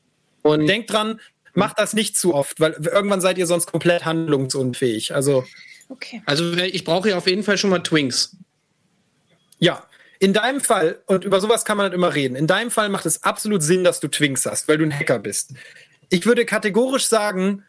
Und 0.44 0.68
Denkt 0.68 0.92
dran, 0.92 1.20
macht 1.54 1.80
das 1.80 1.94
nicht 1.94 2.16
zu 2.18 2.34
oft, 2.36 2.60
weil 2.60 2.74
irgendwann 2.74 3.22
seid 3.22 3.38
ihr 3.38 3.48
sonst 3.48 3.72
komplett 3.72 4.06
handlungsunfähig. 4.06 5.14
Also 5.16 5.44
Okay. 5.90 6.22
also 6.26 6.54
ich 6.54 6.84
brauche 6.84 7.10
ja 7.10 7.18
auf 7.18 7.28
jeden 7.28 7.44
Fall 7.44 7.58
schon 7.58 7.70
mal 7.70 7.80
Twinks. 7.80 8.36
ja, 9.60 9.88
in 10.20 10.34
deinem 10.34 10.62
Fall, 10.62 11.00
und 11.06 11.24
über 11.24 11.40
sowas 11.40 11.64
kann 11.64 11.78
man 11.78 11.86
halt 11.86 11.94
immer 11.94 12.14
reden, 12.16 12.36
in 12.36 12.48
deinem 12.48 12.72
Fall 12.72 12.90
macht 12.90 13.06
es 13.06 13.24
absolut 13.24 13.62
Sinn, 13.62 13.84
dass 13.84 14.00
du 14.00 14.08
Twinks 14.08 14.46
hast, 14.46 14.68
weil 14.68 14.78
du 14.78 14.84
ein 14.84 14.98
Hacker 14.98 15.20
bist. 15.20 15.54
Ich 16.10 16.26
würde 16.26 16.46
kategorisch 16.46 17.08
sagen, 17.08 17.64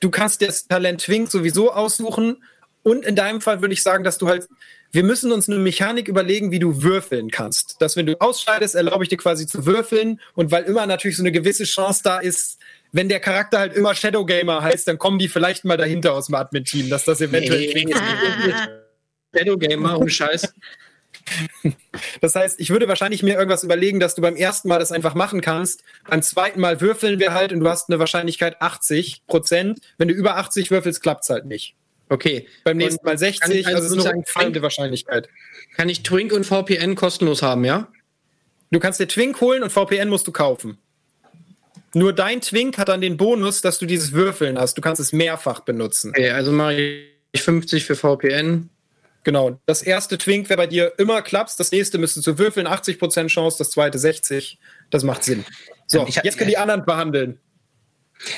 du 0.00 0.10
kannst 0.10 0.40
dir 0.40 0.46
das 0.46 0.66
Talent 0.66 1.02
Twink 1.02 1.30
sowieso 1.30 1.72
aussuchen. 1.72 2.42
Und 2.82 3.04
in 3.04 3.16
deinem 3.16 3.40
Fall 3.40 3.62
würde 3.62 3.74
ich 3.74 3.82
sagen, 3.82 4.04
dass 4.04 4.16
du 4.16 4.28
halt, 4.28 4.48
wir 4.92 5.02
müssen 5.02 5.32
uns 5.32 5.48
eine 5.48 5.58
Mechanik 5.58 6.06
überlegen, 6.08 6.52
wie 6.52 6.60
du 6.60 6.82
würfeln 6.82 7.30
kannst. 7.30 7.76
Dass 7.80 7.96
wenn 7.96 8.06
du 8.06 8.20
ausscheidest, 8.20 8.76
erlaube 8.76 9.02
ich 9.02 9.10
dir 9.10 9.16
quasi 9.16 9.46
zu 9.46 9.66
würfeln. 9.66 10.20
Und 10.34 10.52
weil 10.52 10.64
immer 10.64 10.86
natürlich 10.86 11.16
so 11.16 11.22
eine 11.22 11.32
gewisse 11.32 11.64
Chance 11.64 12.02
da 12.04 12.18
ist, 12.18 12.58
wenn 12.96 13.10
der 13.10 13.20
Charakter 13.20 13.58
halt 13.58 13.74
immer 13.74 13.94
Shadow 13.94 14.24
Gamer 14.24 14.62
heißt, 14.62 14.88
dann 14.88 14.96
kommen 14.96 15.18
die 15.18 15.28
vielleicht 15.28 15.66
mal 15.66 15.76
dahinter 15.76 16.14
aus 16.14 16.26
dem 16.26 16.34
Admin-Team, 16.34 16.88
dass 16.88 17.04
das 17.04 17.20
eventuell 17.20 17.66
Nee. 17.74 17.94
Shadow 19.34 19.58
Gamer 19.58 19.98
und 19.98 20.08
Scheiß. 20.08 20.52
Das 22.20 22.34
heißt, 22.34 22.58
ich 22.58 22.70
würde 22.70 22.88
wahrscheinlich 22.88 23.22
mir 23.22 23.34
irgendwas 23.34 23.64
überlegen, 23.64 24.00
dass 24.00 24.14
du 24.14 24.22
beim 24.22 24.36
ersten 24.36 24.68
Mal 24.68 24.78
das 24.78 24.92
einfach 24.92 25.14
machen 25.14 25.40
kannst. 25.40 25.82
Beim 26.08 26.22
zweiten 26.22 26.60
Mal 26.60 26.80
würfeln 26.80 27.18
wir 27.18 27.34
halt 27.34 27.52
und 27.52 27.60
du 27.60 27.68
hast 27.68 27.90
eine 27.90 27.98
Wahrscheinlichkeit 27.98 28.62
80 28.62 29.26
Prozent. 29.26 29.80
Wenn 29.98 30.08
du 30.08 30.14
über 30.14 30.36
80 30.36 30.70
würfelst, 30.70 31.02
klappt's 31.02 31.28
halt 31.28 31.44
nicht. 31.44 31.74
Okay. 32.08 32.48
Beim 32.64 32.76
nächsten 32.78 33.04
Mal 33.04 33.12
kann 33.12 33.18
60, 33.18 33.54
ich 33.54 33.66
also, 33.66 33.78
also 33.78 33.94
es 33.94 34.04
ist 34.04 34.06
eine 34.06 34.22
fallende 34.24 34.62
Wahrscheinlichkeit. 34.62 35.28
Kann 35.76 35.88
ich 35.88 36.02
Twink 36.02 36.32
und 36.32 36.44
VPN 36.44 36.94
kostenlos 36.94 37.42
haben, 37.42 37.64
ja? 37.64 37.88
Du 38.70 38.78
kannst 38.78 39.00
dir 39.00 39.08
Twink 39.08 39.40
holen 39.40 39.62
und 39.62 39.70
VPN 39.70 40.08
musst 40.08 40.26
du 40.26 40.32
kaufen. 40.32 40.78
Nur 41.96 42.12
dein 42.12 42.42
Twink 42.42 42.76
hat 42.76 42.88
dann 42.90 43.00
den 43.00 43.16
Bonus, 43.16 43.62
dass 43.62 43.78
du 43.78 43.86
dieses 43.86 44.12
Würfeln 44.12 44.58
hast. 44.58 44.74
Du 44.76 44.82
kannst 44.82 45.00
es 45.00 45.14
mehrfach 45.14 45.60
benutzen. 45.60 46.10
Okay, 46.10 46.28
also 46.30 46.52
mache 46.52 46.74
ich 47.32 47.40
50 47.42 47.86
für 47.86 47.96
VPN. 47.96 48.68
Genau. 49.24 49.58
Das 49.64 49.80
erste 49.82 50.18
Twink 50.18 50.50
wäre 50.50 50.58
bei 50.58 50.66
dir 50.66 50.92
immer 50.98 51.22
klappst, 51.22 51.58
das 51.58 51.72
nächste 51.72 51.96
müsstest 51.96 52.26
du 52.26 52.38
würfeln, 52.38 52.66
80% 52.66 53.28
Chance, 53.28 53.56
das 53.56 53.70
zweite 53.70 53.98
60. 53.98 54.58
Das 54.90 55.04
macht 55.04 55.24
Sinn. 55.24 55.46
So, 55.86 56.06
hab- 56.06 56.22
jetzt 56.24 56.36
können 56.36 56.50
die 56.50 56.58
anderen 56.58 56.84
behandeln. 56.84 57.40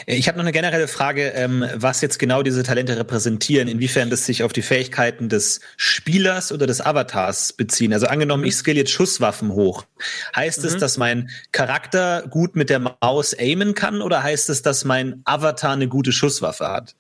Ich 0.07 0.29
habe 0.29 0.37
noch 0.37 0.45
eine 0.45 0.53
generelle 0.53 0.89
Frage, 0.89 1.29
ähm, 1.35 1.65
was 1.75 2.01
jetzt 2.01 2.19
genau 2.19 2.43
diese 2.43 2.63
Talente 2.63 2.97
repräsentieren, 2.97 3.69
inwiefern 3.69 4.11
das 4.11 4.27
sich 4.27 4.43
auf 4.43 4.53
die 4.53 4.63
Fähigkeiten 4.63 5.29
des 5.29 5.61
Spielers 5.77 6.53
oder 6.53 6.67
des 6.67 6.81
Avatars 6.81 7.53
beziehen. 7.53 7.93
Also 7.93 8.07
angenommen, 8.07 8.45
ich 8.45 8.57
skill 8.57 8.77
jetzt 8.77 8.91
Schusswaffen 8.91 9.53
hoch. 9.53 9.85
Heißt 10.35 10.65
es, 10.65 10.77
dass 10.77 10.99
mein 10.99 11.31
Charakter 11.53 12.27
gut 12.29 12.57
mit 12.57 12.71
der 12.71 12.81
Maus 12.81 13.35
aimen 13.39 13.75
kann 13.75 14.03
oder 14.03 14.23
heißt 14.23 14.51
es, 14.51 14.63
dass 14.63 14.85
mein 14.85 15.23
Avatar 15.25 15.73
eine 15.73 15.89
gute 15.89 16.13
Schusswaffe 16.13 16.69
hat? 16.69 16.95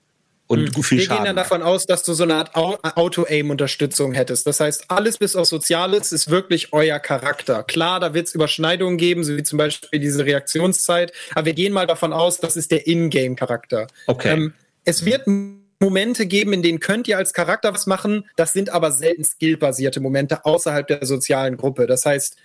Und 0.48 0.72
gut 0.72 0.86
viel 0.86 0.98
Wir 0.98 1.04
Schaden 1.04 1.18
gehen 1.18 1.26
dann 1.26 1.36
davon 1.36 1.62
aus, 1.62 1.84
dass 1.84 2.02
du 2.02 2.14
so 2.14 2.22
eine 2.22 2.34
Art 2.34 2.56
Au- 2.56 2.78
Auto-Aim-Unterstützung 2.82 4.12
hättest. 4.12 4.46
Das 4.46 4.60
heißt, 4.60 4.86
alles 4.88 5.18
bis 5.18 5.36
auf 5.36 5.46
Soziales 5.46 6.10
ist 6.10 6.30
wirklich 6.30 6.72
euer 6.72 6.98
Charakter. 6.98 7.62
Klar, 7.62 8.00
da 8.00 8.14
wird 8.14 8.28
es 8.28 8.34
Überschneidungen 8.34 8.96
geben, 8.96 9.24
so 9.24 9.36
wie 9.36 9.42
zum 9.42 9.58
Beispiel 9.58 10.00
diese 10.00 10.24
Reaktionszeit. 10.24 11.12
Aber 11.34 11.44
wir 11.46 11.52
gehen 11.52 11.72
mal 11.72 11.86
davon 11.86 12.14
aus, 12.14 12.38
das 12.38 12.56
ist 12.56 12.70
der 12.70 12.86
Ingame-Charakter. 12.86 13.88
Okay. 14.06 14.32
Ähm, 14.32 14.54
es 14.84 15.04
wird 15.04 15.26
Momente 15.80 16.26
geben, 16.26 16.54
in 16.54 16.62
denen 16.62 16.80
könnt 16.80 17.06
ihr 17.08 17.18
als 17.18 17.34
Charakter 17.34 17.72
was 17.74 17.86
machen. 17.86 18.24
Das 18.36 18.54
sind 18.54 18.70
aber 18.70 18.90
selten 18.90 19.24
skillbasierte 19.24 20.00
Momente 20.00 20.44
außerhalb 20.46 20.86
der 20.86 21.04
sozialen 21.04 21.56
Gruppe. 21.58 21.86
Das 21.86 22.06
heißt, 22.06 22.36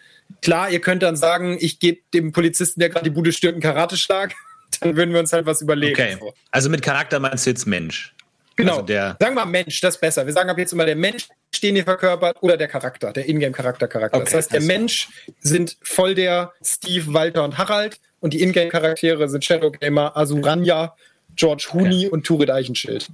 klar, 0.41 0.69
ihr 0.69 0.81
könnt 0.81 1.03
dann 1.03 1.15
sagen, 1.15 1.57
ich 1.59 1.79
gebe 1.79 2.01
dem 2.13 2.31
Polizisten, 2.33 2.81
der 2.81 2.89
gerade 2.89 3.05
die 3.05 3.09
Bude 3.09 3.31
stört, 3.31 3.53
einen 3.53 3.61
Karateschlag. 3.61 4.33
Dann 4.81 4.95
würden 4.95 5.13
wir 5.13 5.19
uns 5.19 5.33
halt 5.33 5.45
was 5.45 5.61
überlegen. 5.61 5.93
Okay. 5.93 6.17
So. 6.19 6.33
Also 6.51 6.69
mit 6.69 6.81
Charakter 6.81 7.19
meinst 7.19 7.45
du 7.45 7.51
jetzt 7.51 7.65
Mensch? 7.65 8.13
Genau. 8.55 8.73
Also 8.73 8.85
der, 8.85 9.17
Sagen 9.19 9.35
wir 9.35 9.45
Mensch, 9.45 9.81
das 9.81 9.95
ist 9.95 10.01
besser. 10.01 10.25
Wir 10.25 10.33
sagen 10.33 10.49
ab 10.49 10.57
jetzt 10.57 10.73
immer 10.73 10.85
der 10.85 10.95
Mensch, 10.95 11.27
den 11.61 11.75
ihr 11.75 11.83
verkörpert, 11.83 12.37
oder 12.41 12.57
der 12.57 12.67
Charakter, 12.67 13.11
der 13.11 13.27
Ingame-Charakter-Charakter. 13.27 14.17
Okay, 14.17 14.25
das 14.25 14.33
heißt, 14.33 14.51
der 14.51 14.59
klar. 14.59 14.77
Mensch 14.77 15.09
sind 15.39 15.77
voll 15.81 16.13
der 16.13 16.53
Steve, 16.63 17.13
Walter 17.13 17.43
und 17.43 17.57
Harald 17.57 17.99
und 18.19 18.33
die 18.33 18.43
Ingame-Charaktere 18.43 19.27
sind 19.29 19.43
Shadowgamer, 19.43 20.15
Asuranya, 20.15 20.95
George 21.35 21.69
Hooney 21.73 22.07
und 22.07 22.25
Turid 22.25 22.51
Eichenschild. 22.51 23.07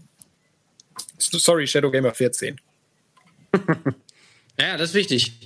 Sorry, 1.18 1.68
Shadowgamer 1.68 2.14
14. 2.14 2.60
Ja, 4.60 4.78
das 4.78 4.90
ist 4.90 4.96
wichtig. 4.96 5.40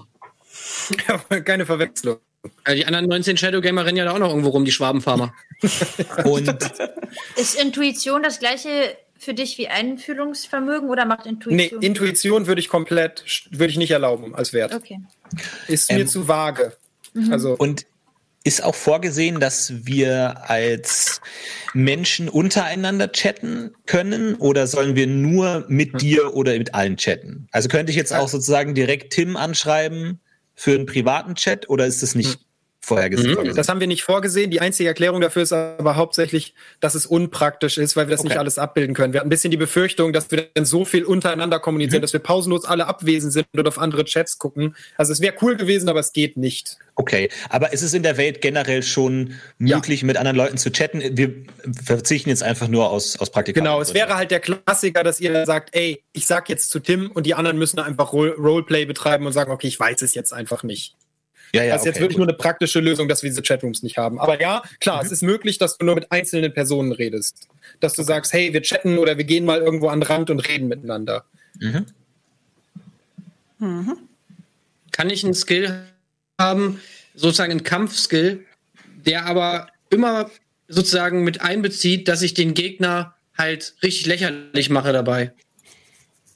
Keine 1.46 1.66
Verwechslung. 1.66 2.18
Also 2.64 2.78
die 2.78 2.86
anderen 2.86 3.08
19 3.08 3.38
Shadow 3.38 3.62
Gamer 3.62 3.86
rennen 3.86 3.98
ja 3.98 4.06
da 4.06 4.12
auch 4.12 4.20
noch 4.20 4.30
irgendwo 4.30 4.50
rum, 4.50 4.66
die 4.66 4.72
Schwabenfarmer. 4.72 5.34
Und 6.26 6.58
Ist 7.36 7.62
Intuition 7.62 8.24
das 8.24 8.40
gleiche 8.40 8.96
für 9.18 9.34
dich 9.34 9.58
wie 9.58 9.68
Einfühlungsvermögen 9.70 10.90
oder 10.90 11.06
macht 11.06 11.26
Nee, 11.26 11.32
Intuition? 11.32 11.82
Intuition 11.82 12.48
würde 12.48 12.60
ich 12.60 12.68
komplett, 12.70 13.24
würde 13.52 13.72
ich 13.72 13.78
nicht 13.78 13.92
erlauben 13.92 14.36
als 14.36 14.54
Wert. 14.54 14.74
okay. 14.74 15.00
Ist 15.68 15.92
mir 15.92 16.00
Ähm, 16.02 16.08
zu 16.08 16.28
vage. 16.28 16.76
Also, 17.32 17.56
Und 17.58 17.86
ist 18.44 18.62
auch 18.64 18.76
vorgesehen, 18.76 19.40
dass 19.40 19.86
wir 19.86 20.50
als 20.50 21.22
Menschen 21.74 22.28
untereinander 22.28 23.12
chatten 23.14 23.74
können 23.86 24.36
oder 24.36 24.68
sollen 24.68 24.98
wir 24.98 25.08
nur 25.08 25.64
mit 25.70 26.02
dir 26.02 26.36
oder 26.36 26.58
mit 26.58 26.74
allen 26.74 26.98
chatten? 26.98 27.48
Also 27.54 27.70
könnte 27.70 27.92
ich 27.92 27.96
jetzt 27.96 28.12
auch 28.14 28.28
sozusagen 28.28 28.76
direkt 28.76 29.14
Tim 29.14 29.38
anschreiben 29.38 30.20
für 30.56 30.74
einen 30.76 30.86
privaten 30.86 31.36
Chat 31.36 31.70
oder 31.70 31.86
ist 31.86 32.04
das 32.04 32.16
nicht 32.16 32.40
vorhergesehen? 32.86 33.38
Mhm. 33.48 33.56
das 33.56 33.70
haben 33.70 33.80
wir 33.80 33.88
nicht 33.88 34.04
vorgesehen. 34.04 34.52
Die 34.52 34.60
einzige 34.62 34.90
Erklärung 34.90 35.22
dafür 35.22 35.44
ist 35.44 35.54
aber 35.54 35.96
hauptsächlich, 35.96 36.54
dass 36.80 36.96
es 36.96 37.06
unpraktisch 37.06 37.78
ist, 37.78 37.96
weil 37.96 38.08
wir 38.08 38.12
das 38.12 38.20
Okay. 38.20 38.30
nicht 38.30 38.38
alles 38.38 38.58
abbilden 38.58 38.94
können. 38.96 39.14
Wir 39.14 39.20
hatten 39.22 39.28
ein 39.28 39.30
bisschen 39.30 39.52
die 39.52 39.58
Befürchtung, 39.58 40.12
dass 40.14 40.30
wir 40.32 40.48
dann 40.54 40.66
so 40.66 40.84
viel 40.86 41.06
untereinander 41.06 41.60
kommunizieren, 41.60 42.02
dass 42.02 42.14
wir 42.14 42.20
pausenlos 42.20 42.66
alle 42.66 42.88
abwesend 42.88 43.32
sind 43.34 43.48
und 43.56 43.68
auf 43.68 43.80
andere 43.80 44.04
Chats 44.06 44.38
gucken. 44.38 44.76
Also 44.98 45.14
es 45.14 45.22
wäre 45.22 45.34
cool 45.42 45.56
gewesen, 45.56 45.88
aber 45.90 46.00
es 46.02 46.12
geht 46.14 46.38
nicht. 46.38 46.78
Okay, 46.96 47.30
aber 47.50 47.74
ist 47.74 47.82
es 47.82 47.94
in 47.96 48.04
der 48.04 48.18
Welt 48.18 48.42
generell 48.42 48.84
schon 48.84 49.34
Ja. 49.60 49.78
möglich, 49.78 50.04
mit 50.04 50.18
anderen 50.18 50.38
Leuten 50.38 50.58
zu 50.58 50.72
chatten? 50.72 51.02
Wir 51.18 51.34
verzichten 51.86 52.30
jetzt 52.30 52.44
einfach 52.44 52.68
nur 52.68 52.90
aus, 52.90 53.18
aus 53.20 53.32
Praktika. 53.32 53.60
Genau, 53.60 53.82
es 53.82 53.94
wäre 53.94 54.16
halt 54.16 54.30
der 54.30 54.40
Klassiker, 54.40 55.04
dass 55.04 55.20
ihr 55.20 55.46
sagt, 55.46 55.70
ey, 55.76 56.04
ich 56.12 56.28
sag 56.28 56.50
jetzt 56.50 56.70
zu 56.70 56.80
Tim 56.80 57.10
und 57.12 57.26
die 57.26 57.34
anderen 57.34 57.58
müssen 57.58 57.80
einfach 57.80 58.14
Role- 58.14 58.36
Roleplay 58.36 58.86
betreiben 58.86 59.26
und 59.26 59.34
sagen, 59.34 59.52
okay, 59.52 59.68
ich 59.68 59.80
weiß 59.80 60.02
es 60.04 60.14
jetzt 60.14 60.34
einfach 60.34 60.62
nicht. 60.64 60.96
Ja, 61.54 61.64
ja, 61.64 61.74
das 61.74 61.82
ist 61.82 61.86
jetzt 61.86 61.96
okay, 61.96 62.04
wirklich 62.04 62.18
gut. 62.18 62.26
nur 62.26 62.28
eine 62.30 62.38
praktische 62.38 62.80
Lösung, 62.80 63.08
dass 63.08 63.22
wir 63.24 63.30
diese 63.30 63.42
Chatrooms 63.44 63.84
nicht 63.84 63.98
haben. 63.98 64.20
Aber 64.20 64.40
ja, 64.42 64.64
klar, 64.80 65.02
es 65.04 65.12
ist 65.12 65.22
möglich, 65.22 65.58
dass 65.58 65.78
du 65.78 65.86
nur 65.86 65.96
mit 65.96 66.12
einzelnen 66.12 66.54
Personen 66.54 66.92
redest. 66.92 67.48
Dass 67.80 67.94
du 67.94 68.04
sagst, 68.04 68.34
hey, 68.34 68.54
wir 68.54 68.62
chatten 68.62 68.98
oder 68.98 69.18
wir 69.18 69.24
gehen 69.26 69.46
mal 69.46 69.60
irgendwo 69.62 69.88
an 69.90 70.00
den 70.00 70.08
Rand 70.08 70.30
und 70.30 70.40
reden 70.48 70.68
miteinander. 70.68 71.26
Mhm. 71.60 71.86
Kann 74.92 75.10
ich 75.10 75.24
einen 75.24 75.34
Skill 75.34 75.84
haben, 76.40 76.80
sozusagen 77.16 77.52
einen 77.52 77.64
Kampfskill, 77.64 78.46
der 79.06 79.26
aber 79.26 79.68
immer 79.90 80.30
sozusagen 80.68 81.24
mit 81.24 81.42
einbezieht, 81.42 82.08
dass 82.08 82.22
ich 82.22 82.34
den 82.34 82.54
Gegner 82.54 83.16
halt 83.38 83.76
richtig 83.84 84.06
lächerlich 84.08 84.70
mache 84.70 84.92
dabei. 84.94 85.32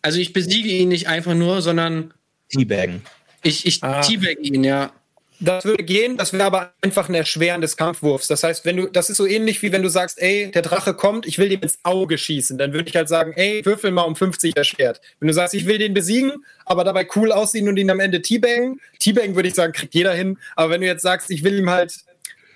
Also 0.02 0.20
ich 0.20 0.32
besiege 0.34 0.70
ihn 0.70 0.90
nicht 0.90 1.08
einfach 1.08 1.34
nur, 1.34 1.62
sondern 1.62 2.14
Teabaggen. 2.50 3.02
ich, 3.44 3.66
ich 3.66 3.84
Ah. 3.84 4.02
teabag 4.02 4.38
ihn, 4.42 4.64
ja. 4.64 4.92
Das 5.40 5.66
würde 5.66 5.84
gehen, 5.84 6.18
das 6.18 6.34
wäre 6.34 6.46
aber 6.46 6.74
einfach 6.82 7.10
ein 7.10 7.16
Erschweren 7.16 7.62
des 7.62 7.78
Kampfwurfs. 7.78 8.28
Das 8.28 8.44
heißt, 8.44 8.66
wenn 8.66 8.78
du, 8.78 8.88
das 8.88 9.10
ist 9.10 9.18
so 9.18 9.28
ähnlich 9.28 9.62
wie 9.62 9.72
wenn 9.72 9.84
du 9.84 9.90
sagst, 9.90 10.20
ey, 10.20 10.52
der 10.52 10.64
Drache 10.64 10.96
kommt, 10.96 11.28
ich 11.28 11.38
will 11.38 11.50
dem 11.50 11.62
ins 11.62 11.78
Auge 11.84 12.18
schießen, 12.18 12.58
dann 12.58 12.74
würde 12.74 12.90
ich 12.90 12.96
halt 12.96 13.08
sagen, 13.08 13.34
ey, 13.36 13.64
würfel 13.64 13.92
mal 13.92 14.04
um 14.04 14.16
50 14.16 14.58
erschwert. 14.58 15.00
Wenn 15.20 15.28
du 15.28 15.34
sagst, 15.34 15.54
ich 15.54 15.68
will 15.68 15.78
den 15.78 15.94
besiegen, 15.94 16.44
aber 16.66 16.84
dabei 16.84 17.08
cool 17.16 17.32
aussehen 17.32 17.70
und 17.70 17.78
ihn 17.78 17.90
am 17.92 18.00
Ende 18.00 18.22
teabaggen, 18.22 18.82
teabaggen 19.00 19.36
würde 19.36 19.50
ich 19.50 19.56
sagen, 19.56 19.74
kriegt 19.74 19.94
jeder 19.94 20.14
hin. 20.14 20.40
Aber 20.56 20.72
wenn 20.72 20.82
du 20.82 20.88
jetzt 20.88 21.04
sagst, 21.04 21.30
ich 21.30 21.44
will 21.44 21.60
ihm 21.60 21.70
halt 21.70 21.94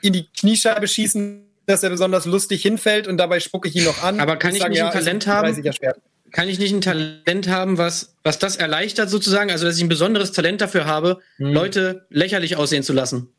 in 0.02 0.14
die 0.14 0.28
Kniescheibe 0.40 0.88
schießen, 0.88 1.46
dass 1.68 1.84
er 1.84 1.92
besonders 1.92 2.26
lustig 2.26 2.64
hinfällt 2.64 3.08
und 3.08 3.18
dabei 3.18 3.40
spucke 3.40 3.70
ich 3.70 3.76
ihn 3.76 3.84
noch 3.84 4.02
an. 4.02 4.20
Aber 4.20 4.38
kann 4.38 4.54
würde 4.54 4.66
ich 4.66 4.68
nicht 4.68 4.82
ein 4.82 4.88
ist 4.88 4.94
Talent 4.94 5.28
haben? 5.28 5.48
30 6.32 6.34
erschwert. 6.34 6.34
Kann 6.34 6.50
ich 6.50 6.60
nicht 6.60 6.74
ein 6.74 6.82
Talent 6.82 7.48
haben, 7.48 7.78
was, 7.78 8.16
was 8.24 8.40
das 8.40 8.56
erleichtert 8.56 9.10
sozusagen? 9.10 9.52
Also 9.52 9.66
dass 9.66 9.78
ich 9.78 9.84
ein 9.84 9.90
besonderes 9.90 10.32
Talent 10.32 10.62
dafür 10.62 10.86
habe, 10.86 11.20
Leute 11.38 12.06
lächerlich 12.10 12.56
aussehen 12.56 12.84
zu 12.84 12.94
lassen. 12.94 13.30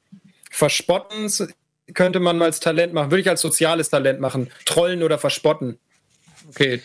Verspotten 0.51 1.31
könnte 1.95 2.21
man 2.21 2.39
mal 2.39 2.47
als 2.47 2.61
Talent 2.61 2.93
machen, 2.93 3.11
würde 3.11 3.23
ich 3.23 3.29
als 3.29 3.41
soziales 3.41 3.91
Talent 3.91 4.21
machen. 4.21 4.51
Trollen 4.65 5.03
oder 5.03 5.19
verspotten. 5.19 5.79
Okay. 6.49 6.81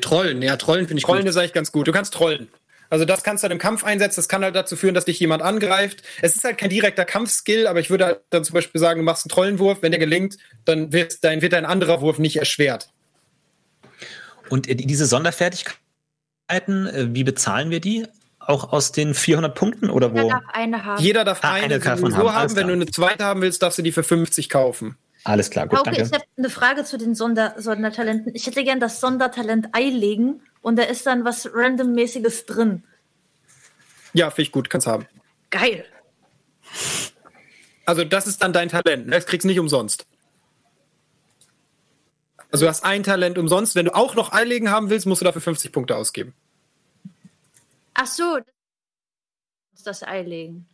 Trollen, 0.00 0.42
ja, 0.42 0.56
Trollen 0.56 0.86
finde 0.86 0.98
ich 0.98 1.04
Trollen 1.04 1.22
gut. 1.22 1.30
ist 1.30 1.36
eigentlich 1.36 1.54
ganz 1.54 1.72
gut. 1.72 1.88
Du 1.88 1.92
kannst 1.92 2.12
trollen. 2.12 2.48
Also 2.90 3.04
das 3.04 3.24
kannst 3.24 3.42
du 3.42 3.46
halt 3.46 3.52
im 3.52 3.58
Kampf 3.58 3.82
einsetzen. 3.84 4.16
Das 4.16 4.28
kann 4.28 4.44
halt 4.44 4.54
dazu 4.54 4.76
führen, 4.76 4.94
dass 4.94 5.06
dich 5.06 5.18
jemand 5.18 5.42
angreift. 5.42 6.02
Es 6.22 6.36
ist 6.36 6.44
halt 6.44 6.58
kein 6.58 6.70
direkter 6.70 7.04
Kampfskill, 7.04 7.66
aber 7.66 7.80
ich 7.80 7.90
würde 7.90 8.04
halt 8.06 8.20
dann 8.30 8.44
zum 8.44 8.54
Beispiel 8.54 8.80
sagen, 8.80 9.00
du 9.00 9.04
machst 9.04 9.24
einen 9.24 9.30
Trollenwurf. 9.30 9.78
Wenn 9.82 9.92
der 9.92 9.98
gelingt, 9.98 10.36
dann 10.64 10.92
wird 10.92 11.24
dein, 11.24 11.42
wird 11.42 11.52
dein 11.52 11.64
anderer 11.64 12.00
Wurf 12.00 12.18
nicht 12.18 12.36
erschwert. 12.36 12.90
Und 14.50 14.66
diese 14.68 15.06
Sonderfertigkeiten, 15.06 16.86
äh, 16.86 17.08
wie 17.14 17.24
bezahlen 17.24 17.70
wir 17.70 17.80
die? 17.80 18.06
Auch 18.38 18.72
aus 18.72 18.92
den 18.92 19.14
400 19.14 19.54
Punkten 19.54 19.90
oder 19.90 20.08
Jeder 20.08 20.22
wo? 20.22 20.28
darf 20.30 20.44
eine 20.52 20.84
haben. 20.84 21.02
Jeder 21.02 21.24
darf 21.24 21.40
Ah, 21.42 21.52
eine, 21.54 21.64
eine 21.64 21.78
davon 21.80 22.16
haben. 22.16 22.32
Haben. 22.32 22.50
Wenn 22.56 22.68
du 22.68 22.72
klar. 22.74 22.82
eine 22.82 22.86
zweite 22.86 23.24
haben 23.24 23.40
willst, 23.42 23.62
darfst 23.62 23.78
du 23.78 23.82
die 23.82 23.90
für 23.92 24.04
50 24.04 24.48
kaufen. 24.48 24.96
Alles 25.24 25.50
klar, 25.50 25.66
gut, 25.66 25.80
Hauke, 25.80 25.90
ich 25.90 25.96
danke. 25.98 26.14
habe 26.14 26.24
eine 26.36 26.50
Frage 26.50 26.84
zu 26.84 26.98
den 26.98 27.16
Sonder 27.16 27.56
Sondertalenten. 27.58 28.32
Ich 28.36 28.46
hätte 28.46 28.62
gern 28.62 28.78
das 28.78 29.00
Sondertalent 29.00 29.70
Ei 29.72 29.88
legen 29.88 30.40
und 30.62 30.76
da 30.78 30.84
ist 30.84 31.04
dann 31.06 31.24
was 31.24 31.50
randommäßiges 31.52 32.46
drin. 32.46 32.84
Ja, 34.12 34.30
finde 34.30 34.42
ich 34.42 34.52
gut, 34.52 34.70
kannst 34.70 34.86
haben. 34.86 35.06
Geil. 35.50 35.84
Also 37.84 38.04
das 38.04 38.26
ist 38.28 38.42
dann 38.42 38.52
dein 38.52 38.68
Talent. 38.68 39.06
ne? 39.06 39.12
Das 39.16 39.26
kriegst 39.26 39.44
du 39.44 39.48
nicht 39.48 39.58
umsonst. 39.58 40.06
Also 42.56 42.66
du 42.66 42.70
hast 42.70 42.84
ein 42.84 43.02
Talent 43.02 43.38
umsonst. 43.38 43.74
Wenn 43.74 43.86
du 43.86 43.94
auch 43.94 44.14
noch 44.14 44.32
Eilegen 44.32 44.70
haben 44.70 44.88
willst, 44.90 45.06
musst 45.06 45.20
du 45.20 45.24
dafür 45.24 45.42
50 45.42 45.72
Punkte 45.72 45.96
ausgeben. 45.96 46.34
Ach 47.94 48.06
so. 48.06 48.38
Das 49.84 50.02
Ei 50.02 50.22
legen. 50.22 50.66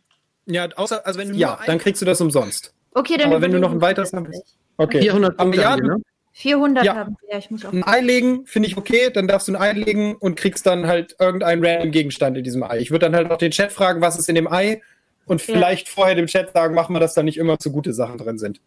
Ja, 0.45 0.67
außer, 0.75 1.05
also 1.05 1.19
wenn 1.19 1.29
du 1.29 1.35
Ja, 1.35 1.59
dann 1.65 1.77
kriegst 1.77 2.01
du 2.01 2.05
das 2.05 2.19
umsonst. 2.19 2.73
Okay, 2.93 3.17
dann 3.17 3.27
Aber 3.31 3.41
wenn 3.41 3.51
du 3.51 3.59
noch 3.59 3.71
ein 3.71 3.81
weiteres 3.81 4.11
das 4.11 4.17
haben 4.17 4.27
willst. 4.27 4.43
gleich. 4.77 4.87
Okay. 4.87 5.01
400 5.01 5.31
Aber 5.33 5.43
Punkte 5.43 5.61
ja, 5.61 5.71
haben 5.71 5.81
wir, 5.83 5.89
du- 5.91 5.97
ne? 5.97 6.03
400 6.33 6.85
Ja. 6.85 6.95
haben 6.95 7.15
wir. 7.21 7.31
Ja, 7.33 7.37
ich 7.37 7.51
muss 7.51 7.63
auch. 7.65 7.71
ein 7.73 7.83
Ei 7.83 8.01
legen 8.01 8.45
finde 8.47 8.67
ich 8.67 8.75
okay, 8.77 9.11
dann 9.11 9.27
darfst 9.27 9.47
du 9.47 9.51
ein 9.53 9.55
Ei 9.61 9.71
legen 9.73 10.15
und 10.15 10.35
kriegst 10.35 10.65
dann 10.65 10.87
halt 10.87 11.15
irgendeinen 11.19 11.63
random 11.63 11.91
Gegenstand 11.91 12.37
in 12.37 12.43
diesem 12.43 12.63
Ei. 12.63 12.79
Ich 12.79 12.89
würde 12.91 13.05
dann 13.05 13.15
halt 13.15 13.29
auch 13.29 13.37
den 13.37 13.51
Chat 13.51 13.71
fragen, 13.71 14.01
was 14.01 14.17
ist 14.17 14.29
in 14.29 14.35
dem 14.35 14.51
Ei 14.51 14.81
und 15.25 15.45
Ja. 15.45 15.53
vielleicht 15.53 15.89
vorher 15.89 16.15
dem 16.15 16.25
Chat 16.27 16.53
sagen, 16.53 16.73
machen 16.73 16.95
wir, 16.95 16.99
dass 16.99 17.13
da 17.13 17.21
nicht 17.23 17.37
immer 17.37 17.59
zu 17.59 17.71
gute 17.71 17.93
Sachen 17.93 18.17
drin 18.17 18.39
sind. 18.39 18.59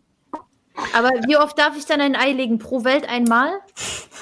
Aber 0.94 1.10
wie 1.26 1.36
oft 1.36 1.58
darf 1.58 1.76
ich 1.76 1.86
dann 1.86 2.00
ein 2.00 2.14
Ei 2.16 2.32
legen? 2.32 2.58
Pro 2.58 2.84
Welt 2.84 3.08
einmal? 3.08 3.50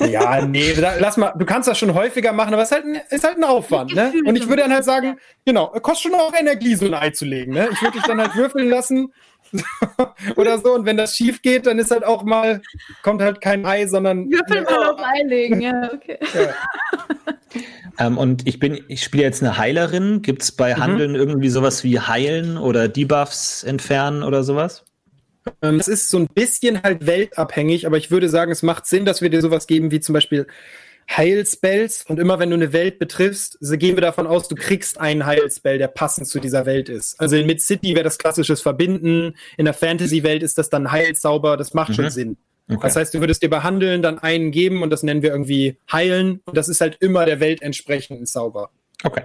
Ja, 0.01 0.45
nee, 0.45 0.73
da- 0.75 0.95
lass 0.99 1.17
mal, 1.17 1.33
du 1.37 1.45
kannst 1.45 1.69
das 1.69 1.79
schon 1.79 1.95
häufiger 1.95 2.33
machen, 2.33 2.53
aber 2.55 2.63
es 2.63 2.71
ist 2.71 2.75
halt 2.77 2.85
ein, 2.87 3.01
ist 3.11 3.25
halt 3.25 3.37
ein 3.37 3.45
Aufwand, 3.45 3.95
ne? 3.95 4.13
Und 4.27 4.37
ich 4.37 4.49
würde 4.49 4.63
dann 4.63 4.73
halt 4.73 4.85
sagen, 4.85 5.19
genau, 5.45 5.69
kostet 5.69 6.13
schon 6.13 6.21
auch 6.21 6.33
Energie, 6.39 6.75
so 6.75 6.87
ein 6.87 6.95
Ei 6.95 7.11
zu 7.11 7.25
legen, 7.25 7.53
ne? 7.53 7.69
Ich 7.73 7.81
würde 7.83 7.99
dich 7.99 8.07
dann 8.07 8.21
halt 8.21 8.35
würfeln 8.37 8.69
lassen 8.69 9.13
oder 10.37 10.59
so 10.59 10.75
und 10.75 10.85
wenn 10.85 10.97
das 10.97 11.15
schief 11.17 11.43
geht, 11.43 11.67
dann 11.67 11.79
ist 11.79 11.91
halt 11.93 12.05
auch 12.05 12.25
mal, 12.25 12.61
kommt 13.03 13.23
halt 13.23 13.41
kein 13.41 13.65
Ei, 13.67 13.87
sondern 13.87 14.31
Würfel 14.31 14.63
mal 14.63 14.91
auf 14.93 15.01
Ei 15.01 15.23
legen, 15.27 15.61
ja, 15.61 15.91
okay. 15.93 16.19
Ähm, 17.99 18.19
und 18.19 18.47
ich 18.49 18.59
bin, 18.59 18.83
ich 18.89 19.05
spiele 19.05 19.23
jetzt 19.23 19.43
eine 19.43 19.57
Heilerin. 19.57 20.23
Gibt 20.23 20.43
es 20.43 20.51
bei 20.51 20.75
Handeln 20.75 21.15
irgendwie 21.15 21.49
sowas 21.49 21.85
wie 21.85 22.01
Heilen 22.01 22.59
oder 22.59 22.89
Debuffs 22.89 23.63
entfernen 23.63 24.25
oder 24.25 24.43
sowas? 24.43 24.85
Ähm, 25.63 25.79
Es 25.81 25.89
ist 25.89 26.09
so 26.09 26.19
ein 26.19 26.27
bisschen 26.29 26.83
halt 26.83 27.07
weltabhängig, 27.07 27.87
aber 27.87 27.97
ich 27.97 28.11
würde 28.11 28.29
sagen, 28.29 28.51
es 28.53 28.63
macht 28.63 28.87
Sinn, 28.87 29.05
dass 29.05 29.21
wir 29.23 29.31
dir 29.31 29.41
sowas 29.43 29.67
geben 29.67 29.91
wie 29.91 30.01
zum 30.01 30.13
Beispiel 30.13 30.47
Heilspells 31.11 32.05
und 32.09 32.19
immer 32.19 32.39
wenn 32.39 32.49
du 32.51 32.57
eine 32.57 32.73
Welt 32.73 32.99
betriffst, 32.99 33.59
so 33.61 33.77
gehen 33.77 33.95
wir 33.97 34.01
davon 34.01 34.27
aus, 34.27 34.49
du 34.49 34.55
kriegst 34.55 34.99
einen 34.99 35.27
Heilspell, 35.27 35.77
der 35.79 35.89
passend 35.89 36.27
zu 36.29 36.41
dieser 36.41 36.65
Welt 36.65 36.89
ist. 36.89 37.21
Also 37.21 37.37
in 37.37 37.47
Mid-City 37.47 37.95
wäre 37.95 38.05
das 38.05 38.17
klassisches 38.19 38.63
Verbinden, 38.63 39.35
in 39.59 39.67
der 39.67 39.75
Fantasy-Welt 39.75 40.43
ist 40.43 40.57
das 40.57 40.71
dann 40.71 40.91
Heilzauber, 40.91 41.57
das 41.57 41.75
macht 41.75 41.95
schon 41.95 42.07
Mhm. 42.07 42.11
Sinn. 42.11 42.37
Okay. 42.71 42.79
Das 42.83 42.97
heißt, 42.97 43.13
du 43.13 43.21
würdest 43.21 43.43
dir 43.43 43.51
bei 43.51 43.61
Handeln 43.61 44.01
dann 44.01 44.19
einen 44.19 44.51
geben 44.51 44.83
und 44.83 44.89
das 44.89 45.03
nennen 45.03 45.21
wir 45.21 45.31
irgendwie 45.31 45.77
Heilen 45.93 46.41
und 46.47 46.57
das 46.57 46.69
ist 46.71 46.81
halt 46.81 46.97
immer 47.01 47.27
der 47.27 47.39
Welt 47.41 47.61
entsprechenden 47.61 48.25
Zauber. 48.27 48.71
okay. 49.05 49.23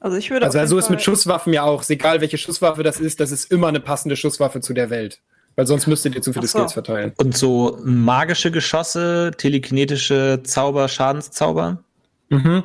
Also 0.00 0.16
ich 0.16 0.30
würde 0.30 0.46
Also 0.46 0.64
so 0.66 0.78
ist 0.78 0.90
mit 0.90 1.02
Schusswaffen 1.02 1.52
ja 1.52 1.64
auch, 1.64 1.88
egal 1.88 2.20
welche 2.20 2.38
Schusswaffe 2.38 2.82
das 2.82 3.00
ist, 3.00 3.20
das 3.20 3.32
ist 3.32 3.50
immer 3.50 3.68
eine 3.68 3.80
passende 3.80 4.16
Schusswaffe 4.16 4.60
zu 4.60 4.72
der 4.72 4.90
Welt. 4.90 5.20
Weil 5.56 5.66
sonst 5.66 5.88
müsstet 5.88 6.14
ihr 6.14 6.22
zu 6.22 6.32
viele 6.32 6.46
so. 6.46 6.58
Skills 6.58 6.72
verteilen. 6.72 7.12
Und 7.16 7.36
so 7.36 7.80
magische 7.82 8.52
Geschosse, 8.52 9.32
telekinetische 9.36 10.40
Zauber, 10.44 10.86
Schadenszauber? 10.86 11.82
Mhm. 12.28 12.62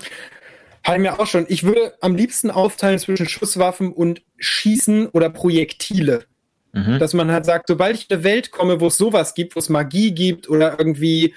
Habe 0.83 0.97
ich 0.97 1.01
mir 1.01 1.19
auch 1.19 1.25
schon. 1.25 1.45
Ich 1.49 1.63
würde 1.63 1.93
am 2.01 2.15
liebsten 2.15 2.51
aufteilen 2.51 2.99
zwischen 2.99 3.27
Schusswaffen 3.27 3.91
und 3.93 4.21
Schießen 4.37 5.07
oder 5.07 5.31
Projektile. 5.31 6.25
Mhm. 6.73 6.99
Dass 6.99 7.13
man 7.13 7.31
halt 7.31 7.45
sagt, 7.45 7.67
sobald 7.67 7.95
ich 7.95 8.09
in 8.09 8.15
eine 8.15 8.23
Welt 8.23 8.51
komme, 8.51 8.79
wo 8.79 8.87
es 8.87 8.97
sowas 8.97 9.33
gibt, 9.33 9.55
wo 9.55 9.59
es 9.59 9.69
Magie 9.69 10.11
gibt 10.11 10.47
oder 10.49 10.77
irgendwie 10.77 11.33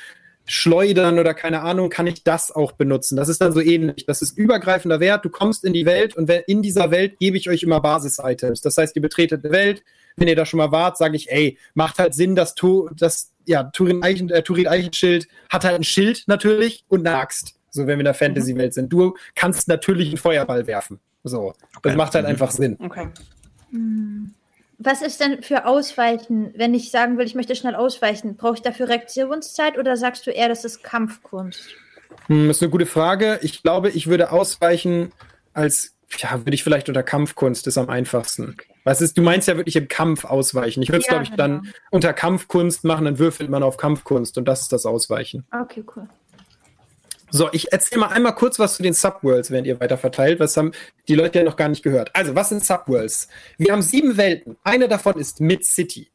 Schleudern 0.46 1.18
oder 1.18 1.34
keine 1.34 1.62
Ahnung, 1.62 1.90
kann 1.90 2.06
ich 2.06 2.22
das 2.24 2.50
auch 2.52 2.72
benutzen. 2.72 3.16
Das 3.16 3.28
ist 3.28 3.40
dann 3.40 3.52
so 3.52 3.60
ähnlich. 3.60 4.06
Das 4.06 4.22
ist 4.22 4.38
übergreifender 4.38 5.00
Wert. 5.00 5.24
Du 5.24 5.28
kommst 5.30 5.64
in 5.64 5.72
die 5.72 5.86
Welt 5.86 6.16
und 6.16 6.30
in 6.30 6.62
dieser 6.62 6.90
Welt 6.90 7.18
gebe 7.18 7.36
ich 7.36 7.48
euch 7.50 7.62
immer 7.62 7.80
Basis-Items. 7.80 8.60
Das 8.60 8.76
heißt, 8.76 8.94
ihr 8.96 9.02
betretet 9.02 9.44
eine 9.44 9.52
Welt. 9.52 9.82
Wenn 10.16 10.28
ihr 10.28 10.36
da 10.36 10.46
schon 10.46 10.58
mal 10.58 10.72
wart, 10.72 10.96
sage 10.96 11.16
ich, 11.16 11.30
ey, 11.30 11.58
macht 11.74 11.98
halt 11.98 12.14
Sinn, 12.14 12.36
dass 12.36 12.54
tu, 12.54 12.88
das, 12.96 13.32
ja, 13.44 13.64
Turin, 13.64 14.02
Eichen, 14.02 14.30
äh, 14.30 14.42
Turin 14.42 14.66
Eichenschild 14.66 15.28
hat 15.50 15.64
halt 15.64 15.74
ein 15.74 15.84
Schild 15.84 16.24
natürlich 16.26 16.84
und 16.88 17.06
eine 17.06 17.18
Axt. 17.18 17.54
So, 17.70 17.82
wenn 17.82 17.88
wir 17.88 18.00
in 18.00 18.04
der 18.04 18.14
Fantasy-Welt 18.14 18.72
sind. 18.72 18.90
Du 18.90 19.14
kannst 19.34 19.68
natürlich 19.68 20.08
einen 20.08 20.16
Feuerball 20.16 20.66
werfen. 20.66 21.00
So. 21.24 21.52
Das 21.82 21.90
Okay. 21.92 21.96
macht 21.96 22.14
halt 22.14 22.24
Mhm. 22.24 22.30
einfach 22.30 22.50
Sinn. 22.50 22.76
Okay. 22.80 23.08
Was 24.78 25.00
ist 25.00 25.20
denn 25.20 25.42
für 25.42 25.64
Ausweichen, 25.66 26.52
wenn 26.56 26.74
ich 26.74 26.90
sagen 26.90 27.16
will, 27.16 27.26
ich 27.26 27.34
möchte 27.34 27.56
schnell 27.56 27.74
ausweichen? 27.74 28.36
Brauche 28.36 28.54
ich 28.54 28.62
dafür 28.62 28.88
Reaktionszeit 28.88 29.78
oder 29.78 29.96
sagst 29.96 30.26
du 30.26 30.30
eher, 30.30 30.48
das 30.48 30.64
ist 30.64 30.82
Kampfkunst? 30.82 31.74
Hm, 32.26 32.50
ist 32.50 32.62
eine 32.62 32.70
gute 32.70 32.86
Frage. 32.86 33.38
Ich 33.42 33.62
glaube, 33.62 33.90
ich 33.90 34.06
würde 34.06 34.32
ausweichen 34.32 35.12
als, 35.54 35.94
ja, 36.18 36.38
würde 36.40 36.54
ich 36.54 36.62
vielleicht 36.62 36.88
unter 36.88 37.02
Kampfkunst, 37.02 37.66
ist 37.66 37.78
am 37.78 37.88
einfachsten. 37.88 38.56
Was 38.84 39.00
ist, 39.00 39.16
du 39.16 39.22
meinst 39.22 39.48
ja 39.48 39.56
wirklich 39.56 39.76
im 39.76 39.88
Kampf 39.88 40.24
ausweichen. 40.24 40.82
Ich 40.82 40.90
würde 40.90 41.00
es, 41.00 41.06
Ja, 41.06 41.14
glaube 41.14 41.24
ich, 41.24 41.30
dann 41.30 41.62
genau. 41.62 41.74
unter 41.90 42.12
Kampfkunst 42.12 42.84
machen, 42.84 43.06
dann 43.06 43.18
würfelt 43.18 43.48
man 43.50 43.62
auf 43.62 43.78
Kampfkunst 43.78 44.36
und 44.38 44.46
das 44.46 44.62
ist 44.62 44.72
das 44.72 44.86
Ausweichen. 44.86 45.44
Okay, 45.58 45.84
cool. 45.96 46.06
So, 47.36 47.50
ich 47.52 47.70
erzähle 47.70 48.00
mal 48.00 48.08
einmal 48.08 48.34
kurz 48.34 48.58
was 48.58 48.76
zu 48.76 48.82
den 48.82 48.94
Subworlds, 48.94 49.50
während 49.50 49.66
ihr 49.66 49.78
weiter 49.78 49.98
verteilt. 49.98 50.40
Was 50.40 50.56
haben 50.56 50.72
die 51.06 51.14
Leute 51.14 51.40
ja 51.40 51.44
noch 51.44 51.56
gar 51.56 51.68
nicht 51.68 51.82
gehört. 51.82 52.10
Also, 52.14 52.34
was 52.34 52.48
sind 52.48 52.64
Subworlds? 52.64 53.28
Wir 53.58 53.72
haben 53.72 53.82
sieben 53.82 54.16
Welten. 54.16 54.56
Eine 54.64 54.88
davon 54.88 55.18
ist 55.18 55.40
Mid-City. 55.40 56.08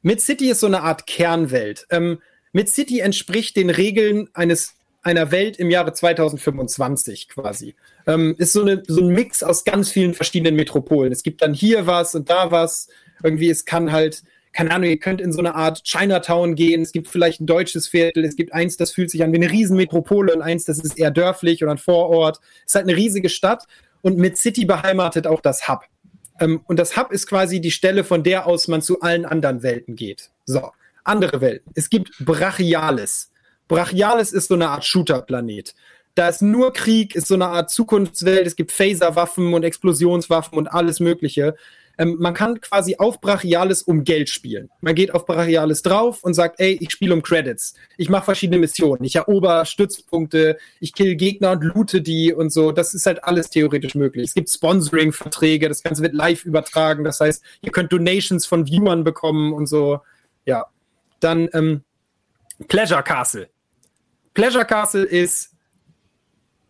Mid-City 0.00 0.48
ist 0.48 0.60
so 0.60 0.66
eine 0.66 0.80
Art 0.80 1.06
Kernwelt. 1.06 1.86
Ähm, 1.90 2.18
Mid-City 2.52 3.00
entspricht 3.00 3.56
den 3.56 3.68
Regeln 3.68 4.30
eines 4.32 4.74
einer 5.02 5.30
Welt 5.30 5.58
im 5.58 5.68
Jahre 5.68 5.92
2025 5.92 7.28
quasi. 7.28 7.74
Ähm, 8.06 8.34
ist 8.38 8.54
so, 8.54 8.62
eine, 8.62 8.82
so 8.86 9.02
ein 9.02 9.08
Mix 9.08 9.42
aus 9.42 9.64
ganz 9.64 9.90
vielen 9.90 10.14
verschiedenen 10.14 10.56
Metropolen. 10.56 11.12
Es 11.12 11.22
gibt 11.22 11.42
dann 11.42 11.52
hier 11.52 11.86
was 11.86 12.14
und 12.14 12.30
da 12.30 12.50
was. 12.50 12.88
Irgendwie, 13.22 13.50
es 13.50 13.66
kann 13.66 13.92
halt, 13.92 14.22
keine 14.54 14.70
Ahnung, 14.70 14.88
ihr 14.88 14.98
könnt 14.98 15.20
in 15.20 15.32
so 15.32 15.40
eine 15.40 15.56
Art 15.56 15.82
Chinatown 15.82 16.54
gehen. 16.54 16.80
Es 16.80 16.92
gibt 16.92 17.08
vielleicht 17.08 17.40
ein 17.40 17.46
deutsches 17.46 17.88
Viertel. 17.88 18.24
Es 18.24 18.36
gibt 18.36 18.54
eins, 18.54 18.76
das 18.76 18.92
fühlt 18.92 19.10
sich 19.10 19.22
an 19.24 19.32
wie 19.32 19.36
eine 19.36 19.50
Riesenmetropole 19.50 20.32
und 20.32 20.42
eins, 20.42 20.64
das 20.64 20.78
ist 20.78 20.96
eher 20.96 21.10
dörflich 21.10 21.62
oder 21.62 21.72
ein 21.72 21.78
Vorort. 21.78 22.38
Es 22.60 22.70
ist 22.70 22.74
halt 22.76 22.88
eine 22.88 22.96
riesige 22.96 23.28
Stadt 23.28 23.66
und 24.00 24.16
mit 24.16 24.38
City 24.38 24.64
beheimatet 24.64 25.26
auch 25.26 25.40
das 25.40 25.68
Hub. 25.68 25.80
Ähm, 26.38 26.60
und 26.66 26.78
das 26.78 26.96
Hub 26.96 27.10
ist 27.10 27.26
quasi 27.26 27.60
die 27.60 27.72
Stelle, 27.72 28.04
von 28.04 28.22
der 28.22 28.46
aus 28.46 28.68
man 28.68 28.80
zu 28.80 29.00
allen 29.00 29.26
anderen 29.26 29.64
Welten 29.64 29.96
geht. 29.96 30.30
So, 30.46 30.70
andere 31.02 31.40
Welten. 31.40 31.72
Es 31.74 31.90
gibt 31.90 32.12
Brachialis. 32.20 33.32
Brachialis 33.66 34.32
ist 34.32 34.48
so 34.48 34.54
eine 34.54 34.68
Art 34.68 34.84
Shooter-Planet. 34.84 35.74
Da 36.14 36.28
ist 36.28 36.42
nur 36.42 36.72
Krieg, 36.72 37.16
ist 37.16 37.26
so 37.26 37.34
eine 37.34 37.46
Art 37.46 37.70
Zukunftswelt. 37.70 38.46
Es 38.46 38.54
gibt 38.54 38.70
Phaserwaffen 38.70 39.52
und 39.52 39.64
Explosionswaffen 39.64 40.56
und 40.56 40.68
alles 40.68 41.00
Mögliche. 41.00 41.56
Ähm, 41.98 42.16
man 42.18 42.34
kann 42.34 42.60
quasi 42.60 42.96
auf 42.98 43.20
Brachialis 43.20 43.82
um 43.82 44.04
Geld 44.04 44.28
spielen. 44.28 44.70
Man 44.80 44.94
geht 44.94 45.14
auf 45.14 45.26
Brachialis 45.26 45.82
drauf 45.82 46.22
und 46.22 46.34
sagt, 46.34 46.60
ey, 46.60 46.78
ich 46.80 46.90
spiele 46.90 47.14
um 47.14 47.22
Credits. 47.22 47.74
Ich 47.96 48.08
mache 48.08 48.24
verschiedene 48.24 48.58
Missionen. 48.58 49.04
Ich 49.04 49.16
erober 49.16 49.64
Stützpunkte, 49.64 50.58
ich 50.80 50.92
kill 50.94 51.14
Gegner 51.14 51.52
und 51.52 51.64
loote 51.64 52.02
die 52.02 52.32
und 52.32 52.50
so. 52.50 52.72
Das 52.72 52.94
ist 52.94 53.06
halt 53.06 53.24
alles 53.24 53.50
theoretisch 53.50 53.94
möglich. 53.94 54.28
Es 54.28 54.34
gibt 54.34 54.50
Sponsoring-Verträge, 54.50 55.68
das 55.68 55.82
Ganze 55.82 56.02
wird 56.02 56.14
live 56.14 56.44
übertragen. 56.44 57.04
Das 57.04 57.20
heißt, 57.20 57.42
ihr 57.62 57.72
könnt 57.72 57.92
Donations 57.92 58.46
von 58.46 58.66
Viewern 58.66 59.04
bekommen 59.04 59.52
und 59.52 59.66
so. 59.66 60.00
Ja. 60.44 60.66
Dann 61.20 61.48
ähm, 61.52 61.84
Pleasure 62.68 63.02
Castle. 63.02 63.48
Pleasure 64.34 64.64
Castle 64.64 65.04
ist, 65.04 65.50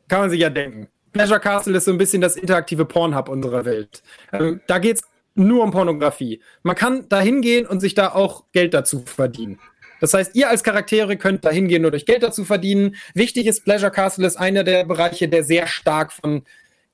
kann 0.08 0.20
man 0.20 0.30
sich 0.30 0.40
ja 0.40 0.50
denken. 0.50 0.88
Pleasure 1.12 1.40
Castle 1.40 1.76
ist 1.76 1.84
so 1.84 1.92
ein 1.92 1.98
bisschen 1.98 2.20
das 2.20 2.36
interaktive 2.36 2.84
Pornhub 2.84 3.28
unserer 3.28 3.64
Welt. 3.64 4.02
Ähm, 4.32 4.60
da 4.66 4.78
geht's 4.78 5.02
nur 5.34 5.62
um 5.62 5.70
Pornografie. 5.70 6.40
Man 6.62 6.76
kann 6.76 7.08
da 7.08 7.20
hingehen 7.20 7.66
und 7.66 7.80
sich 7.80 7.94
da 7.94 8.12
auch 8.12 8.44
Geld 8.52 8.74
dazu 8.74 9.02
verdienen. 9.04 9.58
Das 10.00 10.12
heißt, 10.12 10.34
ihr 10.34 10.50
als 10.50 10.62
Charaktere 10.62 11.16
könnt 11.16 11.44
da 11.44 11.50
hingehen 11.50 11.84
und 11.84 11.94
euch 11.94 12.04
Geld 12.04 12.22
dazu 12.22 12.44
verdienen. 12.44 12.96
Wichtig 13.14 13.46
ist, 13.46 13.64
Pleasure 13.64 13.90
Castle 13.90 14.26
ist 14.26 14.36
einer 14.36 14.64
der 14.64 14.84
Bereiche, 14.84 15.28
der 15.28 15.44
sehr 15.44 15.66
stark 15.66 16.12
von 16.12 16.42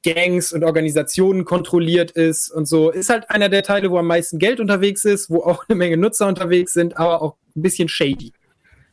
Gangs 0.03 0.53
und 0.53 0.65
Organisationen 0.65 1.45
kontrolliert 1.45 2.11
ist 2.13 2.51
und 2.51 2.67
so. 2.67 2.91
Ist 2.91 3.11
halt 3.11 3.29
einer 3.31 3.49
der 3.49 3.63
Teile, 3.63 3.91
wo 3.91 3.99
am 3.99 4.07
meisten 4.07 4.39
Geld 4.39 4.61
unterwegs 4.61 5.05
ist, 5.05 5.29
wo 5.29 5.43
auch 5.43 5.65
eine 5.69 5.77
Menge 5.77 5.97
Nutzer 5.97 6.27
unterwegs 6.27 6.73
sind, 6.73 6.97
aber 6.97 7.21
auch 7.21 7.37
ein 7.57 7.63
bisschen 7.63 7.89
shady. 7.89 8.33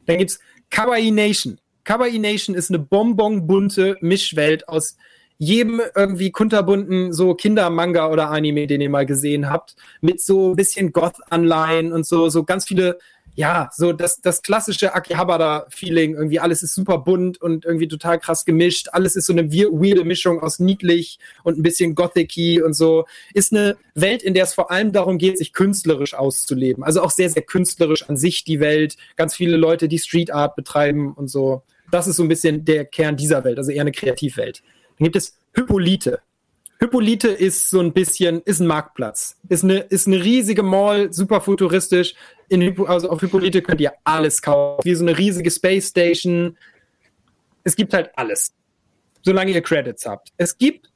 Dann 0.06 0.18
gibt's 0.18 0.40
Kawaii 0.70 1.12
Nation. 1.12 1.60
Kawaii 1.84 2.20
Nation 2.20 2.56
ist 2.56 2.70
eine 2.70 2.80
bonbonbunte 2.80 3.98
Mischwelt 4.02 4.68
aus 4.68 4.98
jedem 5.38 5.82
irgendwie 5.95 6.32
kunterbunten 6.32 7.13
so 7.13 7.36
Kindermanga 7.36 8.10
oder 8.10 8.30
Anime, 8.30 8.67
den 8.67 8.82
ihr 8.82 8.89
mal 8.89 9.06
gesehen 9.06 9.50
habt, 9.50 9.76
mit 10.02 10.21
so 10.21 10.52
ein 10.52 10.56
bisschen 10.56 10.91
Goth-Anleihen 10.91 11.91
und 11.91 12.06
so, 12.06 12.30
so 12.30 12.43
ganz 12.43 12.65
viele, 12.65 12.97
ja, 13.36 13.69
so 13.71 13.93
das, 13.93 14.19
das 14.19 14.41
klassische 14.41 14.95
Akihabara-Feeling, 14.95 16.15
irgendwie 16.15 16.39
alles 16.39 16.63
ist 16.63 16.73
super 16.73 16.97
bunt 16.97 17.39
und 17.39 17.65
irgendwie 17.65 17.88
total 17.88 18.19
krass 18.19 18.45
gemischt, 18.45 18.89
alles 18.93 19.15
ist 19.15 19.28
so 19.28 19.34
eine 19.34 19.52
weirde 19.52 20.04
Mischung 20.04 20.41
aus 20.41 20.58
niedlich 20.58 21.19
und 21.43 21.60
ein 21.60 21.63
bisschen 21.63 21.93
gothic 21.93 22.63
und 22.65 22.73
so, 22.73 23.06
ist 23.36 23.54
eine 23.54 23.78
Welt, 23.93 24.23
in 24.23 24.34
der 24.34 24.45
es 24.45 24.56
vor 24.56 24.71
allem 24.71 24.91
darum 24.91 25.19
geht, 25.19 25.38
sich 25.38 25.54
künstlerisch 25.54 26.15
auszuleben, 26.15 26.84
also 26.84 27.04
auch 27.04 27.12
sehr, 27.12 27.30
sehr 27.30 27.43
künstlerisch 27.43 28.10
an 28.10 28.17
sich 28.17 28.43
die 28.43 28.60
Welt, 28.60 28.97
ganz 29.15 29.36
viele 29.36 29.56
Leute, 29.56 29.88
die 29.88 30.00
Street 30.00 30.34
Art 30.34 30.56
betreiben 30.56 31.13
und 31.13 31.28
so, 31.28 31.62
das 31.91 32.08
ist 32.08 32.15
so 32.15 32.23
ein 32.23 32.28
bisschen 32.28 32.65
der 32.65 32.86
Kern 32.86 33.17
dieser 33.17 33.43
Welt, 33.43 33.60
also 33.60 33.71
eher 33.71 33.82
eine 33.82 33.91
Kreativwelt. 33.91 34.63
Dann 34.98 35.06
gibt 35.06 35.16
es 35.16 35.38
Hippolyte. 35.54 36.20
Hippolyte 36.80 37.30
ist 37.30 37.70
so 37.70 37.80
ein 37.80 37.92
bisschen, 37.92 38.42
ist 38.42 38.60
ein 38.60 38.68
Marktplatz. 38.68 39.38
Ist 39.50 39.64
eine, 39.64 39.80
ist 39.80 40.08
eine 40.08 40.24
riesige 40.24 40.64
Mall, 40.64 41.12
super 41.12 41.42
futuristisch. 41.42 42.14
In 42.50 42.80
also 42.88 43.10
auf 43.10 43.22
Hippolyte 43.22 43.62
könnt 43.62 43.82
ihr 43.82 43.94
alles 44.04 44.42
kaufen. 44.42 44.82
Wie 44.84 44.94
so 44.94 45.04
eine 45.04 45.18
riesige 45.18 45.50
Space 45.50 45.90
Station. 45.90 46.58
Es 47.64 47.76
gibt 47.76 47.94
halt 47.94 48.12
alles. 48.16 48.54
Solange 49.24 49.52
ihr 49.52 49.62
Credits 49.62 50.06
habt. 50.06 50.32
Es 50.38 50.58
gibt 50.58 50.92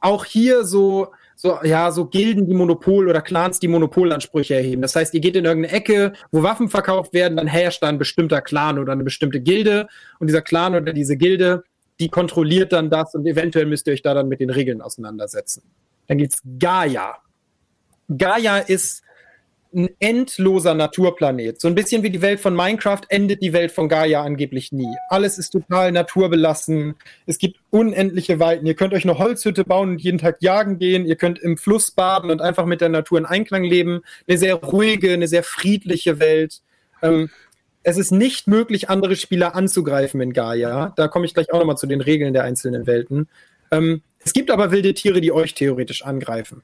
auch 0.00 0.24
hier 0.24 0.64
so, 0.64 1.12
so, 1.36 1.58
ja, 1.62 1.90
so 1.90 2.06
Gilden, 2.06 2.46
die 2.46 2.54
Monopol 2.54 3.08
oder 3.08 3.20
Clans, 3.20 3.60
die 3.60 3.68
Monopolansprüche 3.68 4.54
erheben. 4.54 4.82
Das 4.82 4.96
heißt, 4.96 5.12
ihr 5.12 5.20
geht 5.20 5.36
in 5.36 5.44
irgendeine 5.44 5.74
Ecke, 5.74 6.12
wo 6.30 6.42
Waffen 6.42 6.68
verkauft 6.68 7.12
werden, 7.12 7.36
dann 7.36 7.46
herrscht 7.46 7.82
da 7.82 7.88
ein 7.88 7.98
bestimmter 7.98 8.40
Clan 8.40 8.78
oder 8.78 8.92
eine 8.92 9.04
bestimmte 9.04 9.40
Gilde. 9.40 9.88
Und 10.18 10.28
dieser 10.28 10.42
Clan 10.42 10.74
oder 10.74 10.92
diese 10.92 11.16
Gilde, 11.16 11.64
die 12.00 12.08
kontrolliert 12.08 12.72
dann 12.72 12.90
das 12.90 13.14
und 13.14 13.26
eventuell 13.26 13.66
müsst 13.66 13.86
ihr 13.86 13.92
euch 13.92 14.02
da 14.02 14.14
dann 14.14 14.28
mit 14.28 14.40
den 14.40 14.50
Regeln 14.50 14.80
auseinandersetzen. 14.80 15.62
Dann 16.06 16.18
gibt's 16.18 16.42
Gaia. 16.58 17.16
Gaia 18.08 18.58
ist 18.58 19.02
ein 19.74 19.90
endloser 19.98 20.74
Naturplanet. 20.74 21.60
So 21.60 21.68
ein 21.68 21.74
bisschen 21.74 22.02
wie 22.02 22.10
die 22.10 22.22
Welt 22.22 22.40
von 22.40 22.56
Minecraft 22.56 23.02
endet 23.08 23.42
die 23.42 23.52
Welt 23.52 23.70
von 23.70 23.88
Gaia 23.88 24.22
angeblich 24.22 24.72
nie. 24.72 24.94
Alles 25.10 25.36
ist 25.36 25.50
total 25.50 25.92
naturbelassen. 25.92 26.94
Es 27.26 27.38
gibt 27.38 27.60
unendliche 27.70 28.40
Weiten. 28.40 28.64
Ihr 28.64 28.74
könnt 28.74 28.94
euch 28.94 29.04
eine 29.04 29.18
Holzhütte 29.18 29.64
bauen 29.64 29.90
und 29.90 30.00
jeden 30.00 30.18
Tag 30.18 30.40
jagen 30.40 30.78
gehen. 30.78 31.04
Ihr 31.04 31.16
könnt 31.16 31.38
im 31.38 31.58
Fluss 31.58 31.90
baden 31.90 32.30
und 32.30 32.40
einfach 32.40 32.64
mit 32.64 32.80
der 32.80 32.88
Natur 32.88 33.18
in 33.18 33.26
Einklang 33.26 33.62
leben. 33.62 34.00
Eine 34.26 34.38
sehr 34.38 34.54
ruhige, 34.54 35.12
eine 35.12 35.28
sehr 35.28 35.42
friedliche 35.42 36.18
Welt. 36.18 36.62
Ähm, 37.02 37.28
es 37.82 37.96
ist 37.96 38.10
nicht 38.10 38.46
möglich, 38.46 38.90
andere 38.90 39.16
Spieler 39.16 39.54
anzugreifen 39.54 40.20
in 40.20 40.32
Gaia. 40.32 40.92
Da 40.96 41.08
komme 41.08 41.26
ich 41.26 41.34
gleich 41.34 41.52
auch 41.52 41.58
nochmal 41.58 41.76
zu 41.76 41.86
den 41.86 42.00
Regeln 42.00 42.32
der 42.32 42.44
einzelnen 42.44 42.86
Welten. 42.86 43.28
Ähm, 43.70 44.02
es 44.18 44.32
gibt 44.32 44.50
aber 44.50 44.72
wilde 44.72 44.94
Tiere, 44.94 45.20
die 45.20 45.32
euch 45.32 45.54
theoretisch 45.54 46.04
angreifen. 46.04 46.62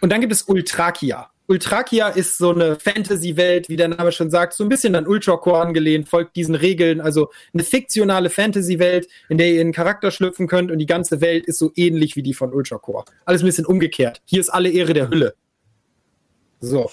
Und 0.00 0.10
dann 0.12 0.20
gibt 0.20 0.32
es 0.32 0.42
Ultrakia. 0.42 1.30
Ultrakia 1.48 2.08
ist 2.08 2.38
so 2.38 2.52
eine 2.52 2.76
Fantasy-Welt, 2.76 3.68
wie 3.68 3.76
der 3.76 3.88
Name 3.88 4.10
schon 4.10 4.30
sagt, 4.30 4.54
so 4.54 4.64
ein 4.64 4.68
bisschen 4.68 4.96
an 4.96 5.06
Ultracore 5.06 5.60
angelehnt, 5.60 6.08
folgt 6.08 6.34
diesen 6.34 6.56
Regeln. 6.56 7.00
Also 7.00 7.30
eine 7.54 7.62
fiktionale 7.62 8.30
Fantasy-Welt, 8.30 9.06
in 9.28 9.38
der 9.38 9.48
ihr 9.48 9.54
in 9.54 9.60
einen 9.68 9.72
Charakter 9.72 10.10
schlüpfen 10.10 10.48
könnt 10.48 10.72
und 10.72 10.78
die 10.78 10.86
ganze 10.86 11.20
Welt 11.20 11.46
ist 11.46 11.58
so 11.58 11.70
ähnlich 11.76 12.16
wie 12.16 12.22
die 12.22 12.34
von 12.34 12.52
Ultracore. 12.52 13.04
Alles 13.24 13.42
ein 13.42 13.46
bisschen 13.46 13.66
umgekehrt. 13.66 14.22
Hier 14.24 14.40
ist 14.40 14.48
alle 14.48 14.70
Ehre 14.70 14.92
der 14.92 15.08
Hülle. 15.08 15.34
So, 16.60 16.90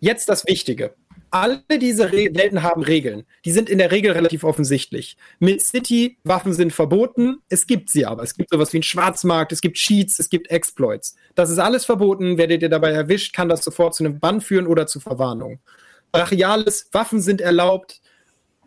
jetzt 0.00 0.28
das 0.28 0.46
Wichtige. 0.48 0.94
Alle 1.34 1.62
diese 1.80 2.12
Re 2.12 2.28
Welten 2.34 2.62
haben 2.62 2.82
Regeln. 2.82 3.24
Die 3.46 3.52
sind 3.52 3.70
in 3.70 3.78
der 3.78 3.90
Regel 3.90 4.12
relativ 4.12 4.44
offensichtlich. 4.44 5.16
Mit 5.38 5.62
City, 5.62 6.18
Waffen 6.24 6.52
sind 6.52 6.74
verboten. 6.74 7.38
Es 7.48 7.66
gibt 7.66 7.88
sie 7.88 8.04
aber. 8.04 8.22
Es 8.22 8.34
gibt 8.34 8.50
sowas 8.50 8.74
wie 8.74 8.76
einen 8.76 8.82
Schwarzmarkt, 8.82 9.50
es 9.50 9.62
gibt 9.62 9.78
Cheats, 9.78 10.18
es 10.18 10.28
gibt 10.28 10.50
Exploits. 10.50 11.16
Das 11.34 11.48
ist 11.48 11.58
alles 11.58 11.86
verboten. 11.86 12.36
Werdet 12.36 12.60
ihr 12.60 12.68
dabei 12.68 12.90
erwischt, 12.90 13.34
kann 13.34 13.48
das 13.48 13.64
sofort 13.64 13.94
zu 13.94 14.04
einem 14.04 14.20
Bann 14.20 14.42
führen 14.42 14.66
oder 14.66 14.86
zu 14.86 15.00
Verwarnung. 15.00 15.58
Brachiales, 16.12 16.90
Waffen 16.92 17.22
sind 17.22 17.40
erlaubt. 17.40 18.01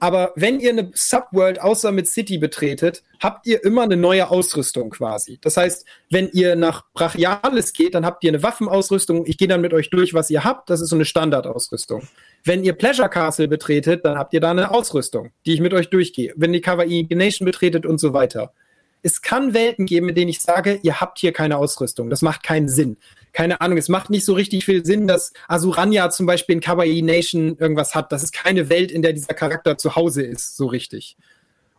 Aber 0.06 0.34
wenn 0.36 0.60
ihr 0.60 0.70
eine 0.70 0.92
Subworld 0.94 1.60
außer 1.60 1.92
mit 1.92 2.08
City 2.08 2.38
betretet, 2.38 3.02
habt 3.20 3.48
ihr 3.48 3.64
immer 3.64 3.82
eine 3.82 3.98
neue 3.98 4.30
Ausrüstung 4.30 4.92
quasi. 4.92 5.40
Das 5.42 5.58
heißt, 5.58 5.84
wenn 6.12 6.30
ihr 6.32 6.56
nach 6.56 6.84
Brachialis 6.94 7.74
geht, 7.74 7.96
dann 7.96 8.06
habt 8.06 8.24
ihr 8.24 8.30
eine 8.30 8.44
Waffenausrüstung. 8.44 9.26
Ich 9.26 9.40
gehe 9.40 9.48
dann 9.48 9.62
mit 9.62 9.74
euch 9.74 9.90
durch, 9.90 10.14
was 10.14 10.30
ihr 10.30 10.44
habt. 10.44 10.70
Das 10.70 10.80
ist 10.80 10.90
so 10.90 10.96
eine 10.96 11.06
Standardausrüstung. 11.06 12.08
Wenn 12.44 12.64
ihr 12.64 12.74
Pleasure 12.74 13.10
Castle 13.10 13.48
betretet, 13.48 14.06
dann 14.06 14.16
habt 14.16 14.32
ihr 14.36 14.42
da 14.42 14.52
eine 14.52 14.70
Ausrüstung, 14.70 15.32
die 15.48 15.56
ich 15.56 15.60
mit 15.60 15.74
euch 15.74 15.90
durchgehe. 15.90 16.36
Wenn 16.36 16.54
ihr 16.54 16.62
Kawaii 16.62 17.08
Nation 17.10 17.48
betretet 17.48 17.88
und 17.88 17.98
so 18.00 18.14
weiter. 18.14 18.54
Es 19.02 19.24
kann 19.24 19.56
Welten 19.56 19.88
geben, 19.88 20.10
in 20.10 20.14
denen 20.14 20.30
ich 20.30 20.40
sage, 20.40 20.80
ihr 20.84 21.02
habt 21.02 21.18
hier 21.18 21.32
keine 21.32 21.58
Ausrüstung. 21.58 22.12
Das 22.12 22.22
macht 22.22 22.44
keinen 22.44 22.70
Sinn. 22.70 22.98
Keine 23.36 23.60
Ahnung, 23.60 23.78
es 23.78 23.90
macht 23.90 24.10
nicht 24.10 24.24
so 24.24 24.34
richtig 24.34 24.64
viel 24.64 24.86
Sinn, 24.86 25.08
dass 25.08 25.34
Asuranya 25.50 26.10
zum 26.10 26.26
Beispiel 26.26 26.56
in 26.56 26.62
Kawaii 26.62 27.02
Nation 27.02 27.58
irgendwas 27.58 27.94
hat. 27.94 28.12
Das 28.14 28.24
ist 28.24 28.32
keine 28.32 28.70
Welt, 28.70 28.92
in 28.92 29.02
der 29.02 29.12
dieser 29.12 29.34
Charakter 29.34 29.78
zu 29.78 29.98
Hause 29.98 30.24
ist, 30.24 30.56
so 30.56 30.68
richtig. 30.68 31.18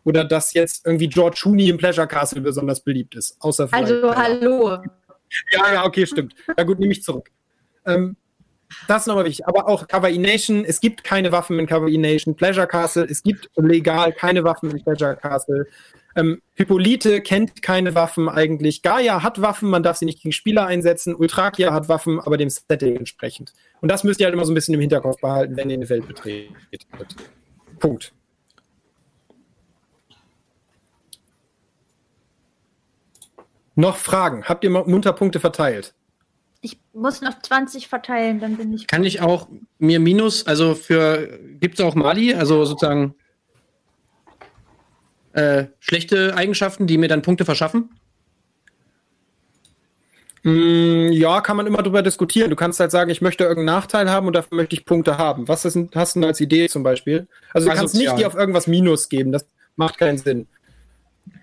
oder 0.06 0.22
dass 0.24 0.54
jetzt 0.54 0.86
irgendwie 0.86 1.08
George 1.08 1.38
Clooney 1.42 1.68
im 1.68 1.78
Pleasure 1.78 2.06
Castle 2.06 2.40
besonders 2.40 2.80
beliebt 2.80 3.16
ist. 3.16 3.36
Außer 3.40 3.68
Also, 3.72 4.14
hallo. 4.14 4.78
Ja, 5.50 5.72
ja, 5.72 5.84
okay, 5.84 6.06
stimmt. 6.06 6.34
Ja 6.56 6.62
gut, 6.62 6.78
nehme 6.78 6.92
ich 6.92 7.02
zurück. 7.02 7.30
Ähm, 7.84 8.16
das 8.86 9.02
ist 9.02 9.06
nochmal 9.08 9.24
wichtig. 9.24 9.48
Aber 9.48 9.68
auch 9.68 9.88
Kawaii 9.88 10.18
Nation, 10.18 10.64
es 10.64 10.80
gibt 10.80 11.02
keine 11.02 11.32
Waffen 11.32 11.58
in 11.58 11.66
Kawaii 11.66 11.98
Nation. 11.98 12.36
Pleasure 12.36 12.68
Castle, 12.68 13.04
es 13.04 13.22
gibt 13.22 13.50
legal 13.56 14.12
keine 14.12 14.44
Waffen 14.44 14.70
in 14.70 14.82
Pleasure 14.82 15.16
Castle. 15.16 15.66
Ähm, 16.16 16.40
Hippolyte 16.54 17.20
kennt 17.20 17.62
keine 17.62 17.94
Waffen 17.94 18.30
eigentlich. 18.30 18.80
Gaia 18.80 19.22
hat 19.22 19.42
Waffen, 19.42 19.68
man 19.68 19.82
darf 19.82 19.98
sie 19.98 20.06
nicht 20.06 20.22
gegen 20.22 20.32
Spieler 20.32 20.66
einsetzen. 20.66 21.14
Ultrakia 21.14 21.74
hat 21.74 21.90
Waffen, 21.90 22.18
aber 22.18 22.38
dem 22.38 22.48
Setting 22.48 22.96
entsprechend. 22.96 23.52
Und 23.82 23.90
das 23.90 24.02
müsst 24.02 24.18
ihr 24.18 24.24
halt 24.24 24.34
immer 24.34 24.46
so 24.46 24.52
ein 24.52 24.54
bisschen 24.54 24.74
im 24.74 24.80
Hinterkopf 24.80 25.20
behalten, 25.20 25.56
wenn 25.56 25.68
ihr 25.68 25.76
eine 25.76 25.88
Welt 25.90 26.08
betretet. 26.08 26.56
Punkt. 27.78 28.14
Noch 33.74 33.98
Fragen? 33.98 34.44
Habt 34.44 34.64
ihr 34.64 34.70
munter 34.70 35.12
Punkte 35.12 35.38
verteilt? 35.38 35.94
Ich 36.62 36.78
muss 36.94 37.20
noch 37.20 37.38
20 37.42 37.88
verteilen, 37.88 38.40
dann 38.40 38.56
bin 38.56 38.72
ich. 38.72 38.86
Kann 38.86 39.04
ich 39.04 39.20
auch 39.20 39.48
mir 39.78 40.00
Minus, 40.00 40.46
also 40.46 40.74
für, 40.74 41.38
gibt 41.60 41.78
es 41.78 41.84
auch 41.84 41.94
Mali, 41.94 42.32
also 42.32 42.64
sozusagen 42.64 43.14
äh, 45.36 45.66
schlechte 45.80 46.34
Eigenschaften, 46.36 46.86
die 46.86 46.98
mir 46.98 47.08
dann 47.08 47.22
Punkte 47.22 47.44
verschaffen? 47.44 47.90
Mm, 50.42 51.10
Ja, 51.12 51.40
kann 51.40 51.56
man 51.56 51.66
immer 51.66 51.82
drüber 51.82 52.02
diskutieren. 52.02 52.50
Du 52.50 52.56
kannst 52.56 52.80
halt 52.80 52.90
sagen, 52.90 53.10
ich 53.10 53.20
möchte 53.20 53.44
irgendeinen 53.44 53.76
Nachteil 53.76 54.10
haben 54.10 54.26
und 54.26 54.32
dafür 54.34 54.56
möchte 54.56 54.74
ich 54.76 54.84
Punkte 54.84 55.18
haben. 55.18 55.48
Was 55.48 55.64
ist, 55.64 55.76
hast 55.94 56.14
du 56.16 56.20
denn 56.20 56.28
als 56.28 56.40
Idee 56.40 56.68
zum 56.68 56.82
Beispiel? 56.82 57.26
Also 57.52 57.68
du 57.68 57.74
kannst 57.74 57.94
Asozial. 57.94 58.14
nicht 58.14 58.22
dir 58.22 58.26
auf 58.28 58.34
irgendwas 58.34 58.66
Minus 58.66 59.08
geben. 59.08 59.32
Das 59.32 59.46
macht 59.76 59.98
keinen 59.98 60.18
Sinn. 60.18 60.46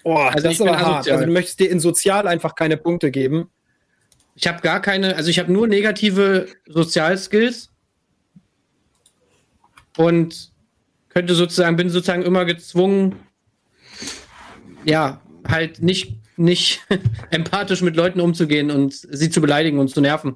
Oh, 0.03 0.15
Also 0.15 0.43
das 0.43 0.53
ist 0.53 0.61
aber 0.61 0.79
hart. 0.79 0.95
asozial. 0.95 1.15
Also 1.17 1.25
du 1.27 1.31
möchtest 1.33 1.59
dir 1.59 1.69
in 1.69 1.79
Sozial 1.79 2.27
einfach 2.27 2.55
keine 2.55 2.77
Punkte 2.77 3.11
geben. 3.11 3.49
Ich 4.35 4.47
habe 4.47 4.61
gar 4.61 4.81
keine, 4.81 5.15
also 5.15 5.29
ich 5.29 5.37
habe 5.37 5.51
nur 5.51 5.67
negative 5.67 6.47
Sozialskills 6.67 7.69
und 9.97 10.51
könnte 11.09 11.35
sozusagen, 11.35 11.75
bin 11.75 11.89
sozusagen 11.89 12.23
immer 12.23 12.45
gezwungen, 12.45 13.15
ja, 14.85 15.21
halt 15.47 15.81
nicht, 15.81 16.17
nicht 16.37 16.81
empathisch 17.31 17.81
mit 17.81 17.95
Leuten 17.95 18.19
umzugehen 18.19 18.71
und 18.71 18.93
sie 18.93 19.29
zu 19.29 19.41
beleidigen 19.41 19.79
und 19.79 19.89
zu 19.89 20.01
nerven. 20.01 20.35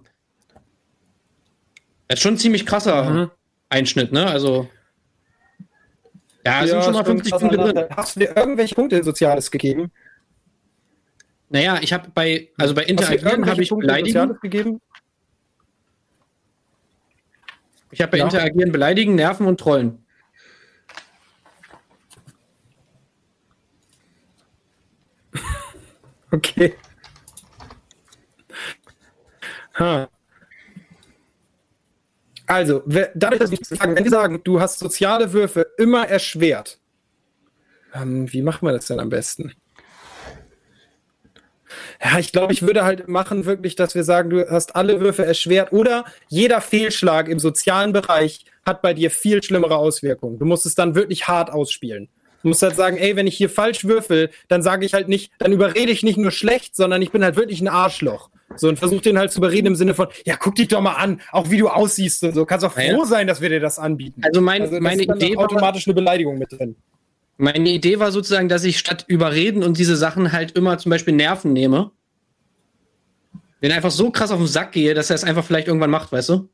Das 2.08 2.20
ist 2.20 2.24
schon 2.24 2.36
ein 2.36 2.38
ziemlich 2.38 2.66
krasser 2.66 3.10
Mhm. 3.10 3.32
Einschnitt, 3.70 4.12
ne? 4.14 4.26
Also. 4.26 4.70
Ja, 6.46 6.64
es 6.64 6.70
sind 6.70 6.84
schon 6.84 6.94
mal 6.94 7.02
stimmt, 7.02 7.28
50 7.28 7.32
krasser 7.32 7.50
Punkte 7.50 7.74
drin. 7.74 7.86
Hast 7.96 8.16
du 8.16 8.20
dir 8.22 8.38
irgendwelche 8.38 8.76
Punkte 8.76 8.96
in 8.96 9.04
Soziales 9.04 9.52
gegeben? 9.52 9.92
Naja, 11.50 11.80
ich 11.82 11.92
habe 11.92 12.10
bei, 12.14 12.50
also 12.58 12.74
bei 12.74 12.84
Interagieren 12.84 13.46
habe 13.50 13.62
ich 13.62 13.70
Punkte 13.70 13.88
beleidigen. 13.88 14.38
Gegeben? 14.42 14.82
Ich 17.92 18.02
habe 18.02 18.12
bei 18.12 18.18
Ja. 18.18 18.26
Interagieren 18.26 18.72
beleidigen, 18.72 19.16
nerven 19.16 19.48
und 19.48 19.60
trollen. 19.60 20.06
Okay. 26.38 26.74
Ha. 29.80 30.08
Also, 32.46 32.84
dadurch, 32.86 33.40
dass 33.40 33.52
ich 33.52 33.60
sagen, 33.68 33.96
wenn 33.96 34.04
die 34.04 34.10
sagen, 34.10 34.42
du 34.44 34.62
hast 34.62 34.80
soziale 34.80 35.34
Würfe 35.34 35.68
immer 35.78 36.08
erschwert, 36.08 36.80
ähm, 37.94 38.32
wie 38.32 38.42
machen 38.42 38.68
wir 38.68 38.72
das 38.72 38.88
denn 38.88 39.00
am 39.00 39.10
besten? 39.10 39.54
Ja, 42.02 42.20
ich 42.20 42.32
glaube, 42.32 42.54
ich 42.54 42.62
würde 42.62 42.86
halt 42.86 43.08
machen 43.08 43.46
wirklich, 43.46 43.76
dass 43.76 43.96
wir 43.96 44.04
sagen, 44.04 44.30
du 44.30 44.50
hast 44.50 44.76
alle 44.76 45.02
Würfe 45.02 45.26
erschwert 45.26 45.74
oder 45.74 46.06
jeder 46.30 46.62
Fehlschlag 46.62 47.28
im 47.28 47.40
sozialen 47.40 47.92
Bereich 47.92 48.46
hat 48.66 48.82
bei 48.82 48.94
dir 48.94 49.12
viel 49.12 49.42
schlimmere 49.42 49.78
Auswirkungen. 49.78 50.40
Du 50.40 50.46
musst 50.46 50.66
es 50.66 50.76
dann 50.76 50.96
wirklich 50.96 51.28
hart 51.28 51.50
ausspielen. 51.52 52.10
Du 52.44 52.50
musst 52.50 52.62
halt 52.62 52.76
sagen, 52.76 52.98
ey, 52.98 53.16
wenn 53.16 53.28
ich 53.28 53.36
hier 53.36 53.50
falsch 53.50 53.86
würfel, 53.86 54.30
dann 54.48 54.62
sage 54.62 54.86
ich 54.86 54.94
halt 54.94 55.08
nicht, 55.10 55.32
dann 55.40 55.52
überrede 55.52 55.92
ich 55.92 56.04
nicht 56.04 56.18
nur 56.18 56.32
schlecht, 56.32 56.76
sondern 56.76 57.02
ich 57.02 57.12
bin 57.12 57.24
halt 57.24 57.36
wirklich 57.36 57.62
ein 57.62 57.68
Arschloch. 57.68 58.30
So, 58.56 58.70
und 58.70 58.80
versuch 58.80 59.02
den 59.02 59.18
halt 59.18 59.32
zu 59.32 59.40
überreden 59.40 59.68
im 59.68 59.76
Sinne 59.76 59.94
von, 59.94 60.08
ja, 60.26 60.36
guck 60.38 60.56
dich 60.56 60.70
doch 60.70 60.82
mal 60.82 60.94
an, 60.94 61.20
auch 61.32 61.50
wie 61.50 61.58
du 61.58 61.68
aussiehst 61.68 62.24
und 62.24 62.34
so. 62.34 62.46
Kannst 62.46 62.66
auch 62.66 62.78
Ja. 62.78 62.96
froh 62.96 63.04
sein, 63.06 63.28
dass 63.28 63.42
wir 63.42 63.50
dir 63.50 63.60
das 63.60 63.78
anbieten. 63.80 64.22
Also 64.24 64.40
mein, 64.42 64.62
das 64.62 64.80
meine 64.80 65.04
Idee 65.04 65.36
war, 65.36 65.46
automatisch 65.46 65.86
eine 65.88 65.94
Beleidigung 65.96 66.38
mit 66.38 66.52
drin. 66.52 66.76
Meine 67.38 67.70
Idee 67.70 68.00
war 68.00 68.12
sozusagen, 68.12 68.50
dass 68.50 68.64
ich 68.64 68.80
statt 68.80 69.04
überreden 69.08 69.64
und 69.64 69.78
diese 69.78 69.96
Sachen 69.96 70.32
halt 70.32 70.52
immer 70.58 70.78
zum 70.78 70.90
Beispiel 70.92 71.14
Nerven 71.14 71.54
nehme. 71.54 71.92
Den 73.62 73.72
einfach 73.72 73.92
so 73.92 74.12
krass 74.12 74.32
auf 74.32 74.38
den 74.38 74.48
Sack 74.48 74.72
gehe, 74.72 74.94
dass 74.94 75.10
er 75.10 75.16
es 75.16 75.24
einfach 75.24 75.44
vielleicht 75.44 75.68
irgendwann 75.68 75.90
macht, 75.90 76.12
weißt 76.12 76.30
du? 76.30 76.50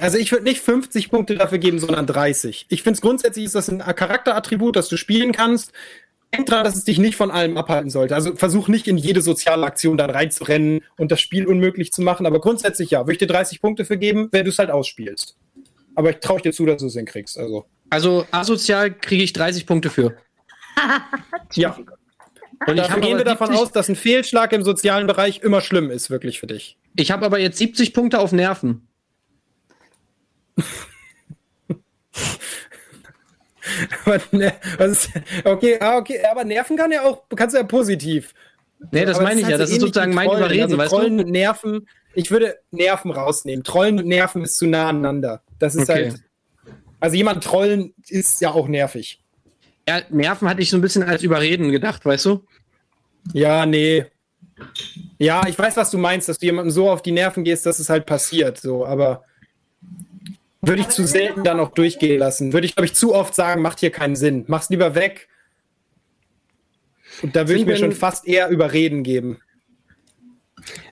Also 0.00 0.18
ich 0.18 0.32
würde 0.32 0.44
nicht 0.44 0.60
50 0.60 1.10
Punkte 1.10 1.34
dafür 1.34 1.58
geben, 1.58 1.78
sondern 1.78 2.06
30. 2.06 2.66
Ich 2.68 2.82
finde 2.82 2.96
es 2.96 3.00
grundsätzlich 3.00 3.44
ist 3.44 3.54
das 3.54 3.68
ein 3.68 3.78
Charakterattribut, 3.78 4.76
das 4.76 4.88
du 4.88 4.96
spielen 4.96 5.32
kannst. 5.32 5.72
Denk 6.32 6.46
dran, 6.46 6.64
dass 6.64 6.76
es 6.76 6.84
dich 6.84 6.98
nicht 6.98 7.16
von 7.16 7.30
allem 7.30 7.56
abhalten 7.56 7.90
sollte. 7.90 8.14
Also 8.14 8.34
versuch 8.34 8.68
nicht 8.68 8.88
in 8.88 8.98
jede 8.98 9.22
soziale 9.22 9.64
Aktion 9.64 9.96
dann 9.96 10.10
reinzurennen 10.10 10.82
und 10.96 11.12
das 11.12 11.20
Spiel 11.20 11.46
unmöglich 11.46 11.92
zu 11.92 12.02
machen. 12.02 12.26
Aber 12.26 12.40
grundsätzlich 12.40 12.90
ja, 12.90 13.00
würde 13.00 13.12
ich 13.12 13.18
dir 13.18 13.26
30 13.26 13.60
Punkte 13.60 13.84
für 13.84 13.96
geben, 13.96 14.28
wenn 14.32 14.44
du 14.44 14.50
es 14.50 14.58
halt 14.58 14.70
ausspielst. 14.70 15.36
Aber 15.94 16.10
ich 16.10 16.16
traue 16.18 16.40
dir 16.40 16.52
zu, 16.52 16.66
dass 16.66 16.80
du 16.80 16.86
es 16.86 16.94
hinkriegst. 16.94 17.38
Also 17.38 17.66
Also 17.90 18.26
asozial 18.30 18.92
kriege 18.92 19.22
ich 19.22 19.32
30 19.32 19.66
Punkte 19.66 19.88
für. 19.88 20.16
ja. 21.54 21.76
Und 22.66 22.78
ich 22.78 22.90
habe 22.90 23.00
gehen 23.00 23.18
wir 23.18 23.24
davon 23.24 23.48
70 23.48 23.62
aus, 23.62 23.72
dass 23.72 23.88
ein 23.88 23.96
Fehlschlag 23.96 24.52
im 24.52 24.62
sozialen 24.62 25.06
Bereich 25.06 25.40
immer 25.42 25.60
schlimm 25.60 25.90
ist, 25.90 26.10
wirklich 26.10 26.40
für 26.40 26.46
dich. 26.46 26.78
ich 26.96 27.10
hab 27.10 27.22
aber 27.22 27.38
jetzt 27.38 27.58
70 27.58 27.94
Punkte 27.94 28.18
auf 28.18 28.32
Nerven. 28.32 28.88
Aber, 34.04 34.20
ne, 34.30 34.52
ist, 34.78 35.10
okay, 35.44 35.76
ah, 35.80 35.96
okay, 35.98 36.20
aber 36.30 36.44
nerven 36.44 36.76
kann 36.76 36.92
ja 36.92 37.02
auch, 37.02 37.24
kannst 37.34 37.54
du 37.54 37.58
ja 37.58 37.64
positiv. 37.64 38.32
Nee, 38.92 39.04
das 39.04 39.16
Aber 39.16 39.24
meine 39.24 39.40
ich 39.40 39.46
ist 39.46 39.50
ja. 39.50 39.58
Das 39.58 39.70
ist 39.70 39.80
sozusagen 39.80 40.14
mein 40.14 40.28
Trollen. 40.28 40.42
Überreden, 40.42 40.62
also 40.64 40.78
weißt 40.78 40.90
Trollen 40.90 41.18
du? 41.18 41.24
und 41.24 41.30
Nerven, 41.30 41.88
ich 42.14 42.30
würde 42.30 42.58
Nerven 42.70 43.10
rausnehmen. 43.10 43.64
Trollen 43.64 43.98
und 43.98 44.06
Nerven 44.06 44.42
ist 44.44 44.56
zu 44.58 44.66
nah 44.66 44.88
aneinander. 44.88 45.42
Das 45.58 45.74
ist 45.74 45.88
Okay. 45.90 46.10
halt. 46.10 46.20
Also 47.00 47.16
jemand 47.16 47.42
trollen 47.44 47.94
ist 48.08 48.40
ja 48.40 48.52
auch 48.52 48.68
nervig. 48.68 49.20
Ja, 49.88 50.00
Nerven 50.10 50.48
hatte 50.48 50.62
ich 50.62 50.70
so 50.70 50.76
ein 50.76 50.80
bisschen 50.80 51.02
als 51.02 51.22
Überreden 51.22 51.70
gedacht, 51.70 52.04
weißt 52.04 52.24
du? 52.26 52.44
Ja, 53.32 53.66
nee. 53.66 54.06
Ja, 55.18 55.46
ich 55.46 55.58
weiß, 55.58 55.76
was 55.76 55.90
du 55.90 55.98
meinst, 55.98 56.28
dass 56.28 56.38
du 56.38 56.46
jemandem 56.46 56.70
so 56.70 56.90
auf 56.90 57.02
die 57.02 57.12
Nerven 57.12 57.44
gehst, 57.44 57.66
dass 57.66 57.78
es 57.78 57.88
halt 57.90 58.06
passiert. 58.06 58.58
So, 58.58 58.86
aber 58.86 59.24
würde 60.66 60.82
ich 60.82 60.88
zu 60.88 61.06
selten 61.06 61.44
dann 61.44 61.60
auch 61.60 61.70
durchgehen 61.70 62.18
lassen. 62.18 62.52
Würde 62.52 62.66
ich, 62.66 62.74
glaube 62.74 62.86
ich, 62.86 62.94
zu 62.94 63.14
oft 63.14 63.34
sagen, 63.34 63.62
macht 63.62 63.80
hier 63.80 63.90
keinen 63.90 64.16
Sinn. 64.16 64.44
Mach's 64.48 64.70
lieber 64.70 64.94
weg. 64.94 65.28
Und 67.22 67.36
da 67.36 67.48
würde 67.48 67.60
ich 67.60 67.66
mir 67.66 67.76
schon 67.76 67.92
fast 67.92 68.26
eher 68.26 68.48
Überreden 68.48 69.02
geben. 69.02 69.38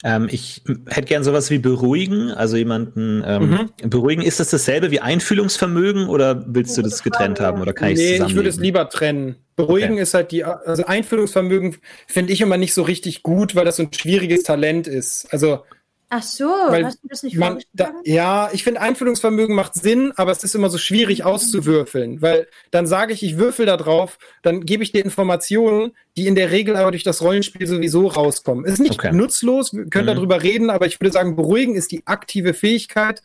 Ähm, 0.04 0.28
ich 0.30 0.62
hätte 0.88 1.06
gern 1.06 1.24
sowas 1.24 1.50
wie 1.50 1.58
beruhigen, 1.58 2.30
also 2.30 2.56
jemanden 2.56 3.22
ähm, 3.26 3.70
beruhigen. 3.82 4.22
Ist 4.22 4.38
das 4.38 4.50
dasselbe 4.50 4.90
wie 4.90 5.00
Einfühlungsvermögen 5.00 6.08
oder 6.08 6.44
willst 6.46 6.76
du 6.78 6.82
das 6.82 7.02
getrennt 7.02 7.40
haben 7.40 7.60
oder 7.60 7.72
kann 7.72 7.90
ich 7.90 7.98
Nee, 7.98 8.22
ich 8.24 8.34
würde 8.34 8.48
es 8.48 8.56
lieber 8.56 8.88
trennen. 8.88 9.36
Beruhigen 9.56 9.94
Okay. 9.94 10.02
ist 10.02 10.14
halt 10.14 10.32
die, 10.32 10.44
also 10.44 10.84
Einfühlungsvermögen 10.84 11.76
finde 12.06 12.32
ich 12.32 12.40
immer 12.40 12.56
nicht 12.56 12.74
so 12.74 12.82
richtig 12.82 13.22
gut, 13.22 13.54
weil 13.54 13.64
das 13.64 13.76
so 13.76 13.84
ein 13.84 13.92
schwieriges 13.92 14.42
Talent 14.42 14.86
ist. 14.86 15.26
Also 15.32 15.64
Ach 16.11 16.22
so, 16.22 16.44
Weil 16.44 16.84
hast 16.84 17.02
du 17.02 17.09
das 17.09 17.22
nicht 17.24 17.36
man, 17.36 17.61
da, 17.72 17.92
ja, 18.05 18.48
ich 18.52 18.62
finde 18.62 18.80
Einfühlungsvermögen 18.80 19.57
macht 19.57 19.74
Sinn, 19.74 20.12
aber 20.16 20.30
es 20.30 20.44
ist 20.44 20.55
immer 20.55 20.70
so 20.70 20.78
schwierig 20.78 21.24
auszuwürfeln, 21.24 22.22
weil 22.22 22.46
dann 22.70 22.86
sage 22.86 23.12
ich, 23.12 23.22
ich 23.22 23.36
würfel 23.38 23.66
da 23.66 23.76
drauf, 23.76 24.18
dann 24.42 24.64
gebe 24.64 24.84
ich 24.84 24.92
dir 24.92 25.05
Informationen, 25.05 25.92
die 26.16 26.26
in 26.28 26.34
der 26.36 26.50
Regel 26.52 26.76
aber 26.76 26.92
durch 26.92 27.02
das 27.02 27.20
Rollenspiel 27.22 27.66
sowieso 27.66 28.07
rauskommen. 28.07 28.64
Ist 28.64 28.78
nicht 28.80 28.92
Okay. 28.94 29.12
nutzlos, 29.12 29.72
wir 29.74 29.86
können 29.86 30.07
Mhm. 30.07 30.14
darüber 30.14 30.42
reden, 30.42 30.70
aber 30.70 30.86
ich 30.86 31.00
würde 31.00 31.12
sagen, 31.12 31.34
beruhigen 31.36 31.74
ist 31.74 31.90
die 31.90 32.07
aktive 32.07 32.55
Fähigkeit. 32.55 33.22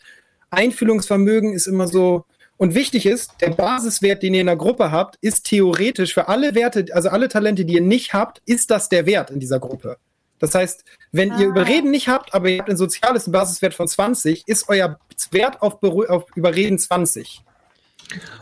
Einfühlungsvermögen 0.50 1.54
ist 1.54 1.68
immer 1.68 1.88
so. 1.88 2.26
Und 2.58 2.76
wichtig 2.76 3.06
ist, 3.06 3.34
der 3.40 3.52
Basiswert, 3.52 4.22
den 4.22 4.34
ihr 4.34 4.42
in 4.42 4.48
der 4.48 4.58
Gruppe 4.58 4.92
habt, 4.92 5.16
ist 5.22 5.46
theoretisch 5.46 6.14
für 6.14 6.28
alle 6.28 6.56
Werte, 6.56 6.86
also 6.92 7.10
alle 7.10 7.30
Talente, 7.30 7.64
die 7.64 7.76
ihr 7.76 7.82
nicht 7.82 8.14
habt, 8.14 8.42
ist 8.46 8.70
das 8.72 8.90
der 8.90 9.06
Wert 9.06 9.32
in 9.32 9.40
dieser 9.40 9.60
Gruppe. 9.60 9.98
Das 10.40 10.56
heißt, 10.56 10.84
wenn 11.12 11.30
ihr 11.38 11.48
Ah. 11.48 11.52
Überreden 11.52 11.92
nicht 11.92 12.08
habt, 12.08 12.34
aber 12.34 12.50
ihr 12.50 12.60
habt 12.60 12.70
ein 12.70 12.78
soziales 12.78 13.26
einen 13.26 13.34
Basiswert 13.34 13.74
von 13.74 13.88
20, 13.88 14.48
ist 14.48 14.70
euer 14.70 15.00
Wert 15.32 15.62
auf, 15.62 15.80
Beru 15.80 16.04
auf 16.06 16.26
Überreden 16.36 16.80
20. 16.80 17.44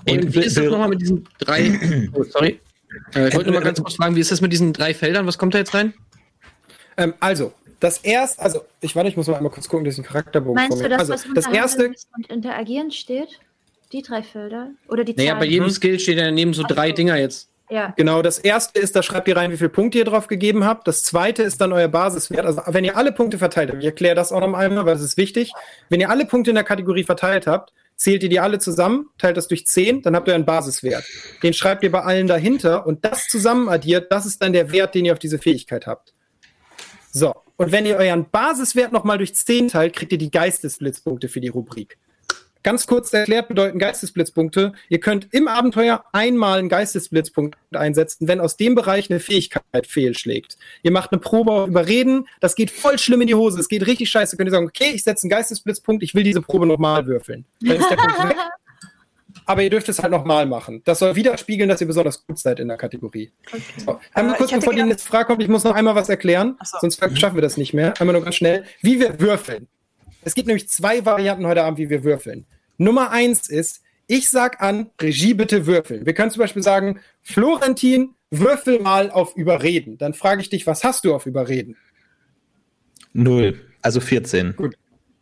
Und 0.07 0.25
Und 0.25 0.33
wie 0.35 0.39
ist 0.43 0.55
das 0.57 0.65
nochmal 0.65 0.89
mit 0.89 1.01
diesen 1.01 1.27
drei? 1.39 2.09
Oh, 2.13 2.23
sorry. 2.23 2.59
Äh, 3.15 3.27
ich 3.27 3.35
wollte 3.35 3.49
nur 3.51 3.59
mal 3.59 3.65
ganz 3.65 3.81
kurz 3.81 3.95
fragen, 3.95 4.15
wie 4.15 4.21
ist 4.21 4.31
das 4.31 4.39
mit 4.41 4.53
diesen 4.53 4.71
drei 4.73 4.93
Feldern? 4.93 5.25
Was 5.27 5.37
kommt 5.37 5.53
da 5.53 5.57
jetzt 5.57 5.73
rein? 5.73 5.93
Ähm, 6.95 7.13
also, 7.19 7.53
das 7.79 7.97
erste, 7.99 8.41
also, 8.41 8.61
ich 8.81 8.95
warte, 8.95 9.09
ich 9.09 9.17
muss 9.17 9.27
mal 9.27 9.35
einmal 9.35 9.51
kurz 9.51 9.67
gucken, 9.67 9.83
dass 9.85 9.95
ich 9.95 9.99
einen 9.99 10.07
Charakterbogen 10.07 10.55
Meinst 10.55 10.77
vor 10.77 10.77
du 10.77 10.83
mir- 10.89 10.97
das, 10.97 11.11
Also, 11.11 11.25
was 11.29 11.33
das 11.45 11.53
erste, 11.53 11.93
und 12.15 12.27
Interagieren 12.27 12.91
steht? 12.91 13.39
Die 13.91 14.01
drei 14.01 14.23
Felder? 14.23 14.71
Oder 14.87 15.03
die 15.03 15.13
Naja, 15.13 15.29
Zahlen? 15.31 15.39
bei 15.39 15.45
jedem 15.45 15.69
Skill 15.69 15.99
steht 15.99 16.17
daneben 16.19 16.53
so 16.53 16.63
drei 16.67 16.91
Dinger 16.91 17.17
jetzt. 17.17 17.49
Ja. 17.69 17.93
Genau, 17.97 18.21
das 18.21 18.39
erste 18.39 18.79
ist, 18.79 18.95
da 18.95 19.03
schreibt 19.03 19.27
ihr 19.27 19.35
rein, 19.35 19.51
wie 19.51 19.57
viele 19.57 19.69
Punkte 19.69 19.97
ihr 19.97 20.05
drauf 20.05 20.27
gegeben 20.27 20.63
habt. 20.63 20.87
Das 20.87 21.03
zweite 21.03 21.43
ist 21.43 21.59
dann 21.59 21.73
euer 21.73 21.89
Basiswert. 21.89 22.45
Also 22.45 22.61
wenn 22.67 22.85
ihr 22.85 22.95
alle 22.95 23.11
Punkte 23.11 23.37
verteilt 23.37 23.69
habt, 23.69 23.79
ich 23.79 23.85
erkläre 23.85 24.15
das 24.15 24.31
auch 24.31 24.39
noch 24.39 24.53
einmal, 24.53 24.85
weil 24.85 24.93
das 24.93 25.03
ist 25.03 25.17
wichtig. 25.17 25.51
Wenn 25.89 25.99
ihr 25.99 26.09
alle 26.09 26.25
Punkte 26.25 26.51
in 26.51 26.55
der 26.55 26.63
Kategorie 26.63 27.03
verteilt 27.03 27.45
habt, 27.45 27.73
zählt 27.97 28.23
ihr 28.23 28.29
die 28.29 28.39
alle 28.39 28.59
zusammen, 28.59 29.09
teilt 29.17 29.35
das 29.35 29.47
durch 29.47 29.65
10, 29.65 30.03
dann 30.03 30.15
habt 30.15 30.27
ihr 30.29 30.35
einen 30.35 30.45
Basiswert. 30.45 31.03
Den 31.43 31.53
schreibt 31.53 31.83
ihr 31.83 31.91
bei 31.91 32.03
allen 32.03 32.27
dahinter 32.27 32.85
und 32.85 33.03
das 33.03 33.25
zusammen 33.25 33.67
addiert, 33.67 34.11
das 34.11 34.25
ist 34.25 34.41
dann 34.41 34.53
der 34.53 34.71
Wert, 34.71 34.95
den 34.95 35.03
ihr 35.03 35.13
auf 35.13 35.19
diese 35.19 35.39
Fähigkeit 35.39 35.87
habt. 35.87 36.13
So, 37.11 37.33
und 37.57 37.71
wenn 37.71 37.85
ihr 37.85 37.97
euren 37.97 38.29
Basiswert 38.29 38.91
nochmal 38.91 39.17
durch 39.17 39.35
10 39.35 39.69
teilt, 39.69 39.95
kriegt 39.95 40.11
ihr 40.11 40.17
die 40.19 40.31
Geistesblitzpunkte 40.31 41.27
für 41.27 41.41
die 41.41 41.47
Rubrik. 41.47 41.97
Ganz 42.63 42.87
kurz 42.87 43.13
erklärt 43.13 43.47
bedeuten 43.47 43.79
Geistesblitzpunkte, 43.79 44.73
ihr 44.89 44.99
könnt 44.99 45.27
im 45.33 45.47
Abenteuer 45.47 46.03
einmal 46.11 46.59
einen 46.59 46.69
Geistesblitzpunkt 46.69 47.57
einsetzen, 47.71 48.27
wenn 48.27 48.39
aus 48.39 48.57
dem 48.57 48.75
Bereich 48.75 49.09
eine 49.09 49.19
Fähigkeit 49.19 49.87
fehlschlägt. 49.87 50.57
Ihr 50.83 50.91
macht 50.91 51.11
eine 51.11 51.19
Probe 51.19 51.51
auf 51.51 51.67
Überreden, 51.67 52.27
das 52.39 52.55
geht 52.55 52.71
voll 52.71 52.97
schlimm 52.97 53.21
in 53.21 53.27
die 53.27 53.35
Hose, 53.35 53.59
es 53.59 53.69
geht 53.69 53.85
richtig 53.87 54.09
scheiße. 54.09 54.37
Könnt 54.37 54.49
ihr 54.49 54.51
sagen, 54.51 54.67
okay, 54.67 54.91
ich 54.93 55.03
setze 55.03 55.25
einen 55.25 55.31
Geistesblitzpunkt, 55.31 56.03
ich 56.03 56.15
will 56.15 56.23
diese 56.23 56.41
Probe 56.41 56.65
nochmal 56.65 57.05
würfeln. 57.05 57.45
Dann 57.61 57.77
ist 57.77 57.89
der 57.89 57.95
Punkt 57.95 58.29
weg. 58.29 58.37
Aber 59.45 59.63
ihr 59.63 59.69
dürft 59.69 59.87
es 59.87 59.99
halt 59.99 60.11
nochmal 60.11 60.45
machen. 60.45 60.81
Das 60.83 60.99
soll 60.99 61.15
widerspiegeln, 61.15 61.69
dass 61.69 61.79
ihr 61.79 61.87
besonders 61.87 62.25
gut 62.27 62.37
seid 62.37 62.59
in 62.59 62.67
der 62.67 62.75
Kategorie. 62.75 63.31
So. 63.77 63.99
Einmal 64.13 64.35
kurz, 64.35 64.51
bevor 64.51 64.73
die 64.73 64.83
nächste 64.83 65.07
Frage 65.07 65.25
kommt, 65.25 65.41
ich 65.41 65.47
muss 65.47 65.63
noch 65.63 65.73
einmal 65.73 65.95
was 65.95 66.09
erklären, 66.09 66.57
so. 66.63 66.77
sonst 66.81 66.99
schaffen 67.17 67.35
wir 67.35 67.41
das 67.41 67.55
nicht 67.55 67.73
mehr. 67.73 67.93
Einmal 67.99 68.13
nur 68.13 68.23
ganz 68.23 68.35
schnell. 68.35 68.65
Wie 68.81 68.99
wir 68.99 69.21
würfeln. 69.21 69.69
Es 70.27 70.35
gibt 70.35 70.47
nämlich 70.47 70.67
zwei 70.67 71.05
Varianten 71.05 71.47
heute 71.47 71.63
Abend, 71.63 71.79
wie 71.79 71.89
wir 71.89 72.03
würfeln. 72.03 72.45
Nummer 72.77 73.11
eins 73.11 73.47
ist, 73.47 73.81
ich 74.07 74.29
sag 74.29 74.61
an, 74.61 74.89
Regie 75.01 75.33
bitte 75.33 75.65
würfeln. 75.65 76.05
Wir 76.05 76.13
können 76.13 76.31
zum 76.31 76.41
Beispiel 76.41 76.61
sagen, 76.61 76.99
Florentin, 77.21 78.13
würfel 78.29 78.81
mal 78.81 79.09
auf 79.09 79.37
Überreden. 79.37 79.97
Dann 79.97 80.13
frage 80.13 80.41
ich 80.41 80.49
dich, 80.49 80.67
was 80.67 80.83
hast 80.83 81.05
du 81.05 81.15
auf 81.15 81.27
Überreden? 81.27 81.77
Null. 83.13 83.57
Also 83.81 84.01
14. 84.01 84.53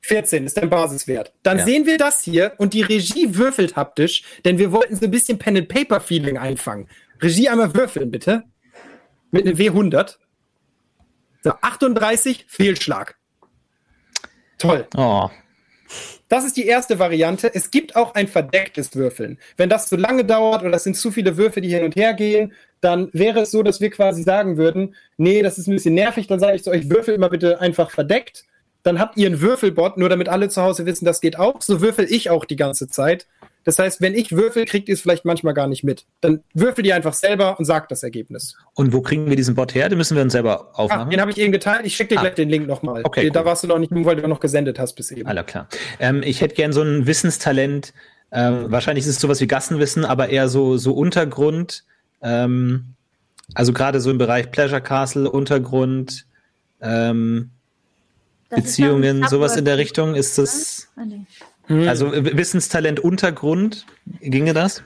14 0.01 0.43
ist 0.43 0.57
dein 0.57 0.71
Basiswert. 0.71 1.33
Dann 1.43 1.59
Ja. 1.59 1.65
sehen 1.65 1.85
wir 1.85 1.99
das 1.99 2.23
hier 2.23 2.53
und 2.57 2.73
die 2.73 2.81
Regie 2.81 3.35
würfelt 3.35 3.75
haptisch, 3.75 4.23
denn 4.43 4.57
wir 4.57 4.71
wollten 4.71 4.95
so 4.95 5.05
ein 5.05 5.11
bisschen 5.11 5.37
Pen-and-Paper-Feeling 5.37 6.39
einfangen. 6.39 6.87
Regie 7.21 7.47
einmal 7.47 7.75
würfeln, 7.75 8.09
bitte. 8.09 8.41
Mit 9.29 9.45
einem 9.45 9.59
W100. 9.59 10.17
So, 11.43 11.51
38, 11.61 12.45
Fehlschlag. 12.47 13.17
Toll. 14.57 14.87
Oh. 14.95 15.29
Das 16.27 16.43
ist 16.43 16.57
die 16.57 16.65
erste 16.65 16.97
Variante. 16.97 17.53
Es 17.53 17.69
gibt 17.69 17.95
auch 17.95 18.15
ein 18.15 18.27
verdecktes 18.27 18.95
Würfeln. 18.95 19.37
Wenn 19.57 19.69
das 19.69 19.87
zu 19.87 19.95
lange 19.95 20.25
dauert 20.25 20.63
oder 20.63 20.75
es 20.75 20.83
sind 20.83 20.97
zu 20.97 21.11
viele 21.11 21.37
Würfe, 21.37 21.61
die 21.61 21.69
hin 21.69 21.83
und 21.83 21.95
her 21.95 22.13
gehen, 22.13 22.53
dann 22.81 23.09
wäre 23.13 23.41
es 23.41 23.51
so, 23.51 23.61
dass 23.63 23.81
wir 23.81 23.91
quasi 23.91 24.23
sagen 24.23 24.57
würden, 24.57 24.95
nee, 25.17 25.41
das 25.41 25.57
ist 25.57 25.67
ein 25.67 25.75
bisschen 25.75 25.93
nervig, 25.93 26.27
dann 26.27 26.39
sage 26.39 26.55
ich 26.55 26.63
zu 26.63 26.71
euch, 26.71 26.89
würfel 26.89 27.13
immer 27.13 27.29
bitte 27.29 27.59
einfach 27.61 27.91
verdeckt. 27.91 28.45
Dann 28.83 28.99
habt 28.99 29.17
ihr 29.17 29.27
einen 29.27 29.41
Würfelbot, 29.41 29.97
nur 29.97 30.09
damit 30.09 30.29
alle 30.29 30.49
zu 30.49 30.61
Hause 30.61 30.85
wissen, 30.85 31.05
das 31.05 31.21
geht 31.21 31.37
auch. 31.37 31.61
So 31.61 31.81
würfel 31.81 32.05
ich 32.09 32.29
auch 32.29 32.45
die 32.45 32.55
ganze 32.55 32.87
Zeit. 32.87 33.27
Das 33.65 33.77
heißt, 33.79 33.99
wenn 33.99 34.13
ich 34.13 34.31
würfel, 34.31 34.63
kriegt 34.65 34.87
ihr 34.87 34.93
es 34.93 35.01
vielleicht 35.01 35.25
manchmal 35.25 35.53
gar 35.53 35.67
nicht 35.67 35.83
mit. 35.83 36.05
Dann 36.21 36.41
würfelt 36.53 36.85
ihr 36.87 36.95
einfach 36.95 37.13
selber 37.13 37.59
und 37.59 37.65
sagt 37.65 37.91
das 37.91 38.03
Ergebnis. 38.03 38.55
Und 38.75 38.93
wo 38.93 39.01
kriegen 39.01 39.27
wir 39.27 39.35
diesen 39.35 39.55
Bot 39.55 39.75
her? 39.75 39.89
Den 39.89 39.97
müssen 39.97 40.15
wir 40.15 40.21
uns 40.23 40.31
selber 40.33 40.69
Ah, 40.73 40.83
aufmachen. 40.83 41.09
den 41.09 41.19
habe 41.19 41.31
ich 41.31 41.37
eben 41.39 41.51
geteilt. 41.51 41.85
Ich 41.85 41.95
schicke 41.95 42.13
dir 42.15 42.19
Ah. 42.19 42.21
gleich 42.21 42.35
den 42.35 42.47
Link 42.49 42.67
nochmal. 42.67 43.01
Okay, 43.03 43.29
Da 43.31 43.41
cool. 43.41 43.45
warst 43.47 43.63
du 43.63 43.67
noch 43.67 43.79
nicht, 43.79 43.91
weil 43.91 44.15
du 44.15 44.27
noch 44.27 44.39
gesendet 44.39 44.79
hast 44.79 44.93
bis 44.93 45.11
eben. 45.11 45.27
Alles 45.27 45.45
klar. 45.47 45.67
Ähm, 45.99 46.21
ich 46.23 46.39
hätte 46.41 46.55
gern 46.55 46.71
so 46.73 46.81
ein 46.83 47.05
Wissenstalent. 47.07 47.93
Ähm, 48.31 48.71
wahrscheinlich 48.71 49.05
ist 49.05 49.11
es 49.15 49.19
sowas 49.19 49.41
wie 49.41 49.47
Gassenwissen, 49.47 50.05
aber 50.05 50.29
eher 50.29 50.47
so, 50.47 50.77
so 50.77 50.93
Untergrund. 50.93 51.83
Ähm, 52.21 52.93
also 53.55 53.73
gerade 53.73 53.99
so 53.99 54.11
im 54.11 54.17
Bereich 54.17 54.51
Pleasure 54.51 54.81
Castle, 54.81 55.29
Untergrund, 55.29 56.25
ähm, 56.81 57.49
Beziehungen, 58.49 59.27
sowas 59.27 59.57
in 59.57 59.65
der 59.65 59.77
Richtung. 59.77 60.15
Ist 60.15 60.37
das, 60.37 60.87
Ah, 60.95 61.01
nee. 61.05 61.25
Also 61.69 62.11
W- 62.11 62.37
Wissenstalent 62.37 62.99
Untergrund, 62.99 63.85
ginge 64.21 64.53
das? 64.53 64.83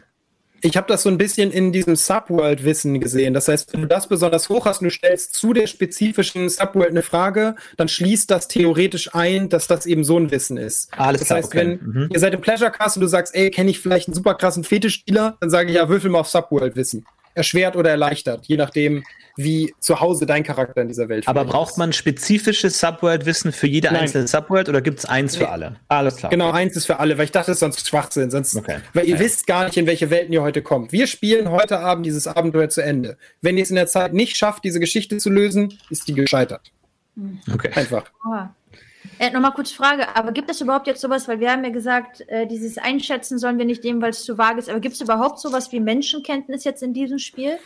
Ich 0.62 0.76
habe 0.76 0.88
das 0.88 1.04
so 1.04 1.10
ein 1.10 1.18
bisschen 1.18 1.52
in 1.52 1.72
diesem 1.72 1.96
Subworld-Wissen 1.96 3.00
gesehen. 3.00 3.34
Das 3.34 3.48
heißt, 3.48 3.72
wenn 3.72 3.82
du 3.82 3.88
das 3.88 4.08
besonders 4.10 4.50
hoch 4.50 4.66
hast 4.66 4.82
und 4.82 4.86
du 4.86 4.92
stellst 4.92 5.34
zu 5.34 5.54
der 5.54 5.68
spezifischen 5.68 6.50
Subworld 6.50 6.90
eine 6.90 7.02
Frage, 7.02 7.56
dann 7.78 7.88
schließt 7.88 8.30
das 8.30 8.50
theoretisch 8.50 9.16
ein, 9.16 9.48
dass 9.48 9.68
das 9.68 9.86
eben 9.86 10.04
so 10.04 10.20
ein 10.20 10.32
Wissen 10.32 10.58
ist. 10.58 10.90
Alles 10.98 11.20
das 11.20 11.28
klar, 11.28 11.38
heißt, 11.38 11.48
okay. 11.48 11.58
wenn 11.60 11.90
Mhm. 12.04 12.10
ihr 12.12 12.20
seid 12.20 12.34
im 12.34 12.42
Pleasure 12.42 12.72
Cast 12.72 12.98
und 12.98 13.02
du 13.02 13.08
sagst, 13.08 13.34
ey, 13.36 13.52
kenne 13.52 13.70
ich 13.70 13.80
vielleicht 13.80 14.10
einen 14.10 14.16
super 14.16 14.36
krassen 14.36 14.66
Fetischspieler, 14.66 15.38
dann 15.40 15.50
sage 15.50 15.70
ich 15.70 15.76
ja, 15.78 15.88
würfel 15.88 16.10
mal 16.10 16.20
auf 16.20 16.28
Subworld-Wissen. 16.28 17.06
Erschwert 17.40 17.76
oder 17.76 17.90
erleichtert, 17.90 18.46
je 18.46 18.58
nachdem, 18.58 19.04
wie 19.38 19.74
zu 19.80 20.00
Hause 20.02 20.26
dein 20.26 20.44
Charakter 20.44 20.82
in 20.82 20.90
dieser 20.90 21.08
Welt 21.10 21.28
Aber 21.28 21.40
vielleicht 21.42 21.52
braucht 21.54 21.72
ist. 21.72 21.78
man 21.78 21.94
spezifisches 21.94 22.80
Subworld-Wissen 22.80 23.52
für 23.54 23.68
jede 23.68 23.88
Nein. 23.88 24.02
einzelne 24.02 24.28
Subworld 24.28 24.68
oder 24.70 24.82
gibt 24.82 25.00
es 25.00 25.06
eins 25.06 25.36
für 25.38 25.44
Nee. 25.46 25.50
alle? 25.50 25.76
Alles 25.88 26.18
klar. 26.18 26.30
Genau, 26.30 26.52
eins 26.52 26.76
ist 26.76 26.86
für 26.86 27.00
alle, 27.00 27.18
weil 27.18 27.26
ich 27.26 27.32
dachte, 27.32 27.48
das 27.48 27.56
ist 27.56 27.60
sonst 27.62 27.88
Schwachsinn. 27.88 28.30
Sonst, 28.30 28.56
Okay. 28.56 28.80
Weil 28.94 29.06
ihr 29.08 29.16
Ja. 29.16 29.20
wisst 29.22 29.48
gar 29.48 29.64
nicht, 29.66 29.78
in 29.78 29.88
welche 29.88 30.10
Welten 30.10 30.34
ihr 30.34 30.42
heute 30.42 30.62
kommt. 30.62 30.92
Wir 30.92 31.08
spielen 31.08 31.50
heute 31.50 31.80
Abend 31.80 32.06
dieses 32.06 32.28
Abenteuer 32.28 32.70
zu 32.70 32.82
Ende. 32.84 33.18
Wenn 33.42 33.58
ihr 33.58 33.64
es 33.64 33.70
in 33.70 33.78
der 33.78 33.88
Zeit 33.88 34.14
nicht 34.14 34.36
schafft, 34.36 34.64
diese 34.66 34.80
Geschichte 34.82 35.18
zu 35.18 35.30
lösen, 35.30 35.74
ist 35.90 36.08
die 36.10 36.14
gescheitert. 36.14 36.72
Okay. 37.54 37.72
Einfach. 37.76 38.04
Aua. 38.26 38.54
Äh, 39.20 39.32
Nochmal 39.32 39.52
kurz 39.52 39.72
Frage, 39.72 40.16
aber 40.16 40.32
gibt 40.32 40.50
es 40.50 40.62
überhaupt 40.62 40.88
jetzt 40.88 41.02
sowas, 41.02 41.28
weil 41.28 41.40
wir 41.42 41.52
haben 41.52 41.64
ja 41.64 41.70
gesagt, 41.72 42.24
äh, 42.30 42.48
dieses 42.48 42.78
Einschätzen 42.78 43.38
sollen 43.38 43.58
wir 43.58 43.66
nicht 43.66 43.84
nehmen, 43.84 44.02
weil 44.02 44.12
es 44.12 44.24
zu 44.24 44.38
vage 44.38 44.60
ist, 44.60 44.70
aber 44.70 44.80
gibt 44.80 44.96
es 44.96 45.02
überhaupt 45.02 45.40
sowas 45.40 45.72
wie 45.74 45.82
Menschenkenntnis 45.82 46.64
jetzt 46.64 46.82
in 46.82 46.94
diesem 46.94 47.20
Spiel? 47.20 47.60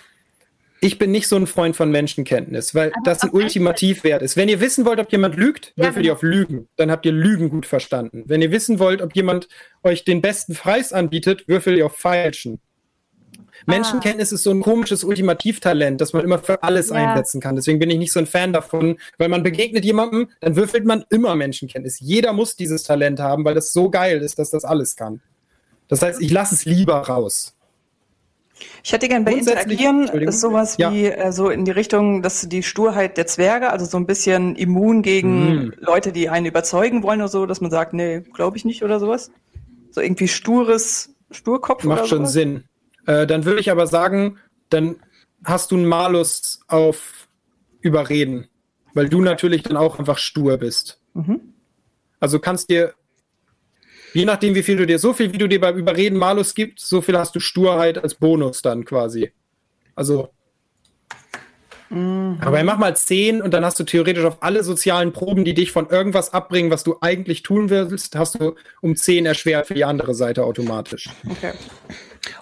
Ich 0.81 0.97
bin 0.97 1.11
nicht 1.11 1.29
so 1.29 1.37
ein 1.37 1.47
Freund 1.47 1.77
von 1.77 1.91
Menschenkenntnis, 1.91 2.75
weil 2.75 2.91
Aber 2.93 3.03
das 3.05 3.21
ein 3.21 3.29
Ultimativwert 3.29 4.21
ist. 4.21 4.35
Wenn 4.35 4.49
ihr 4.49 4.59
wissen 4.59 4.83
wollt, 4.83 4.99
ob 4.99 5.09
jemand 5.13 5.37
lügt, 5.37 5.71
Ja, 5.77 5.85
würfelt 5.85 6.03
genau. 6.03 6.07
ihr 6.07 6.13
auf 6.13 6.23
Lügen. 6.23 6.67
Dann 6.75 6.91
habt 6.91 7.05
ihr 7.05 7.13
Lügen 7.13 7.49
gut 7.49 7.65
verstanden. 7.65 8.23
Wenn 8.25 8.41
ihr 8.41 8.51
wissen 8.51 8.79
wollt, 8.79 9.01
ob 9.01 9.15
jemand 9.15 9.47
euch 9.83 10.03
den 10.03 10.21
besten 10.21 10.55
Preis 10.55 10.91
anbietet, 10.91 11.47
würfelt 11.47 11.77
ihr 11.77 11.85
auf 11.85 11.95
Falschen. 11.97 12.59
Menschenkenntnis 13.65 14.31
ist 14.31 14.43
so 14.43 14.51
ein 14.51 14.61
komisches 14.61 15.03
Ultimativtalent, 15.03 15.99
das 16.01 16.13
man 16.13 16.23
immer 16.23 16.39
für 16.39 16.63
alles 16.63 16.89
Ja. 16.89 16.95
einsetzen 16.95 17.41
kann. 17.41 17.55
Deswegen 17.55 17.79
bin 17.79 17.89
ich 17.89 17.97
nicht 17.97 18.11
so 18.11 18.19
ein 18.19 18.25
Fan 18.27 18.53
davon, 18.53 18.97
weil 19.17 19.29
man 19.29 19.43
begegnet 19.43 19.85
jemandem, 19.85 20.29
dann 20.41 20.55
würfelt 20.55 20.85
man 20.85 21.05
immer 21.09 21.35
Menschenkenntnis. 21.35 21.99
Jeder 21.99 22.33
muss 22.33 22.55
dieses 22.55 22.83
Talent 22.83 23.19
haben, 23.19 23.45
weil 23.45 23.55
das 23.55 23.71
so 23.73 23.89
geil 23.89 24.21
ist, 24.21 24.39
dass 24.39 24.49
das 24.49 24.65
alles 24.65 24.95
kann. 24.95 25.21
Das 25.87 26.01
heißt, 26.01 26.21
ich 26.21 26.31
lasse 26.31 26.55
es 26.55 26.65
lieber 26.65 26.95
raus. 26.95 27.55
Ich 28.83 28.93
hätte 28.93 29.07
gern 29.09 29.25
bei 29.25 29.33
Interagieren 29.33 30.31
sowas 30.31 30.77
Ja. 30.77 30.91
wie 30.91 31.05
äh, 31.07 31.31
so 31.31 31.49
in 31.49 31.65
die 31.65 31.71
Richtung, 31.71 32.21
dass 32.21 32.47
die 32.47 32.63
Sturheit 32.63 33.17
der 33.17 33.27
Zwerge, 33.27 33.69
also 33.71 33.85
so 33.85 33.97
ein 33.97 34.05
bisschen 34.05 34.55
immun 34.55 35.01
gegen 35.01 35.55
Mhm. 35.65 35.73
Leute, 35.79 36.11
die 36.11 36.29
einen 36.29 36.45
überzeugen 36.45 37.03
wollen 37.03 37.19
oder 37.21 37.27
so, 37.29 37.45
dass 37.45 37.61
man 37.61 37.71
sagt, 37.71 37.93
nee, 37.93 38.21
glaube 38.21 38.55
ich 38.57 38.63
nicht 38.65 38.83
oder 38.83 38.99
sowas. 38.99 39.31
So 39.91 40.01
irgendwie 40.01 40.27
stures 40.27 41.09
Sturkopf 41.31 41.83
Macht 41.83 42.07
schon 42.07 42.19
sowas. 42.19 42.33
Sinn. 42.33 42.63
Äh, 43.05 43.27
dann 43.27 43.45
würde 43.45 43.59
ich 43.59 43.71
aber 43.71 43.87
sagen, 43.87 44.37
dann 44.69 44.95
hast 45.43 45.71
du 45.71 45.75
einen 45.75 45.85
Malus 45.85 46.61
auf 46.67 47.27
Überreden, 47.81 48.47
weil 48.93 49.09
du 49.09 49.21
natürlich 49.21 49.63
dann 49.63 49.77
auch 49.77 49.99
einfach 49.99 50.17
stur 50.17 50.57
bist. 50.57 51.01
Mhm. 51.13 51.53
Also 52.19 52.39
kannst 52.39 52.69
dir, 52.69 52.93
je 54.13 54.25
nachdem, 54.25 54.55
wie 54.55 54.63
viel 54.63 54.77
du 54.77 54.87
dir, 54.87 54.99
so 54.99 55.13
viel 55.13 55.33
wie 55.33 55.37
du 55.37 55.47
dir 55.47 55.59
beim 55.59 55.77
Überreden 55.77 56.17
Malus 56.17 56.55
gibst, 56.55 56.87
so 56.87 57.01
viel 57.01 57.17
hast 57.17 57.35
du 57.35 57.39
Sturheit 57.39 58.01
als 58.01 58.15
Bonus 58.15 58.61
dann 58.61 58.85
quasi. 58.85 59.31
Also. 59.95 60.29
Aber 61.89 62.63
mach 62.63 62.79
mal 62.79 62.95
10 62.95 63.43
und 63.43 63.53
dann 63.53 63.63
hast 63.63 63.79
du 63.79 63.83
theoretisch 63.83 64.23
auf 64.23 64.41
alle 64.41 64.63
sozialen 64.63 65.13
Proben, 65.13 65.45
die 65.45 65.53
dich 65.53 65.71
von 65.71 65.89
irgendwas 65.89 66.33
abbringen, 66.33 66.71
was 66.71 66.83
du 66.83 66.95
eigentlich 67.01 67.43
tun 67.43 67.69
willst, 67.69 68.15
hast 68.15 68.41
du 68.41 68.55
um 68.81 68.95
10 68.95 69.27
erschwert 69.27 69.67
für 69.67 69.75
die 69.75 69.85
andere 69.85 70.15
Seite 70.15 70.43
automatisch. 70.43 71.09
Okay. 71.29 71.51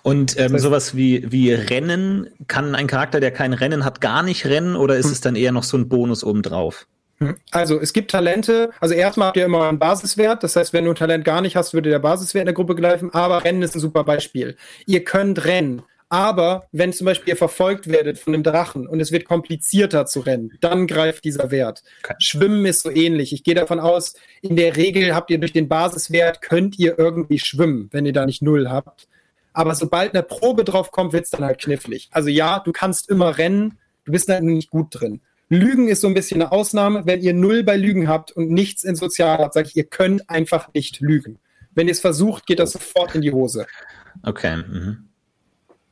Und 0.04 0.40
ähm, 0.40 0.58
sowas 0.60 0.96
wie, 0.96 1.32
wie 1.32 1.54
Rennen, 1.54 2.28
kann 2.48 2.76
ein 2.76 2.88
Charakter, 2.88 3.20
der 3.20 3.32
kein 3.32 3.54
Rennen 3.54 3.86
hat, 3.86 4.02
gar 4.02 4.24
nicht 4.24 4.46
rennen 4.46 4.76
oder 4.76 4.98
ist 4.98 5.12
es 5.12 5.22
dann 5.22 5.36
eher 5.36 5.52
noch 5.52 5.64
so 5.64 5.78
ein 5.78 5.90
Bonus 5.90 6.24
obendrauf? 6.24 6.88
Also 7.52 7.80
es 7.80 7.94
gibt 7.94 8.12
Talente, 8.12 8.72
also 8.80 8.96
erstmal 8.96 9.28
habt 9.28 9.38
ihr 9.38 9.46
immer 9.46 9.68
einen 9.68 9.78
Basiswert, 9.78 10.44
das 10.44 10.56
heißt, 10.56 10.74
wenn 10.74 10.86
du 10.86 10.92
ein 10.92 10.96
Talent 10.96 11.24
gar 11.24 11.42
nicht 11.42 11.56
hast, 11.56 11.74
würde 11.74 11.92
der 11.92 12.00
Basiswert 12.00 12.44
in 12.44 12.48
der 12.48 12.56
Gruppe 12.56 12.76
greifen, 12.76 13.14
aber 13.14 13.44
Rennen 13.44 13.62
ist 13.62 13.76
ein 13.76 13.80
super 13.80 14.04
Beispiel. 14.04 14.56
Ihr 14.88 15.04
könnt 15.04 15.46
rennen, 15.46 15.84
aber 16.10 16.68
wenn 16.72 16.92
zum 16.92 17.06
Beispiel 17.06 17.30
ihr 17.30 17.38
verfolgt 17.38 17.88
werdet 17.88 18.18
von 18.18 18.34
einem 18.34 18.44
Drachen 18.44 18.88
und 18.88 19.00
es 19.00 19.12
wird 19.12 19.26
komplizierter 19.26 20.08
zu 20.08 20.22
rennen, 20.22 20.52
dann 20.62 20.88
greift 20.88 21.24
dieser 21.24 21.52
Wert. 21.52 21.84
Okay. 22.04 22.16
Schwimmen 22.20 22.66
ist 22.66 22.82
so 22.82 22.90
ähnlich. 22.90 23.34
Ich 23.34 23.44
gehe 23.44 23.56
davon 23.56 23.80
aus, 23.80 24.16
in 24.42 24.56
der 24.56 24.76
Regel 24.76 25.14
habt 25.16 25.30
ihr 25.30 25.38
durch 25.38 25.54
den 25.54 25.70
Basiswert, 25.70 26.42
könnt 26.42 26.78
ihr 26.80 26.98
irgendwie 26.98 27.40
schwimmen, 27.40 27.88
wenn 27.92 28.06
ihr 28.06 28.14
da 28.14 28.26
nicht 28.26 28.42
null 28.42 28.68
habt. 28.68 29.08
Aber 29.54 29.76
sobald 29.76 30.14
eine 30.14 30.24
Probe 30.24 30.64
drauf 30.64 30.92
kommt, 30.92 31.14
wird's 31.14 31.30
dann 31.30 31.44
halt 31.44 31.60
knifflig. 31.60 32.10
Also 32.12 32.30
ja, 32.30 32.60
du 32.60 32.72
kannst 32.72 33.10
immer 33.10 33.38
rennen, 33.38 33.78
du 34.06 34.12
bist 34.12 34.30
da 34.30 34.40
nicht 34.40 34.70
gut 34.70 34.88
drin. 34.92 35.22
Lügen 35.50 35.90
ist 35.90 36.00
so 36.00 36.08
ein 36.08 36.14
bisschen 36.14 36.42
eine 36.42 36.54
Ausnahme. 36.54 37.06
Wenn 37.06 37.22
ihr 37.22 37.34
null 37.34 37.64
bei 37.64 37.76
Lügen 37.76 38.08
habt 38.08 38.32
und 38.32 38.50
nichts 38.50 38.84
in 38.84 38.96
Sozial 38.96 39.40
habt, 39.40 39.54
sage 39.54 39.68
ich, 39.68 39.76
ihr 39.76 39.84
könnt 39.84 40.30
einfach 40.30 40.74
nicht 40.74 41.02
lügen. 41.02 41.40
Wenn 41.76 41.88
ihr 41.88 41.92
es 41.92 42.00
versucht, 42.00 42.46
geht 42.46 42.60
das 42.60 42.72
sofort 42.72 43.16
in 43.16 43.22
die 43.22 43.34
Hose. 43.34 43.68
Okay. 44.24 44.58
Mhm. 44.58 45.10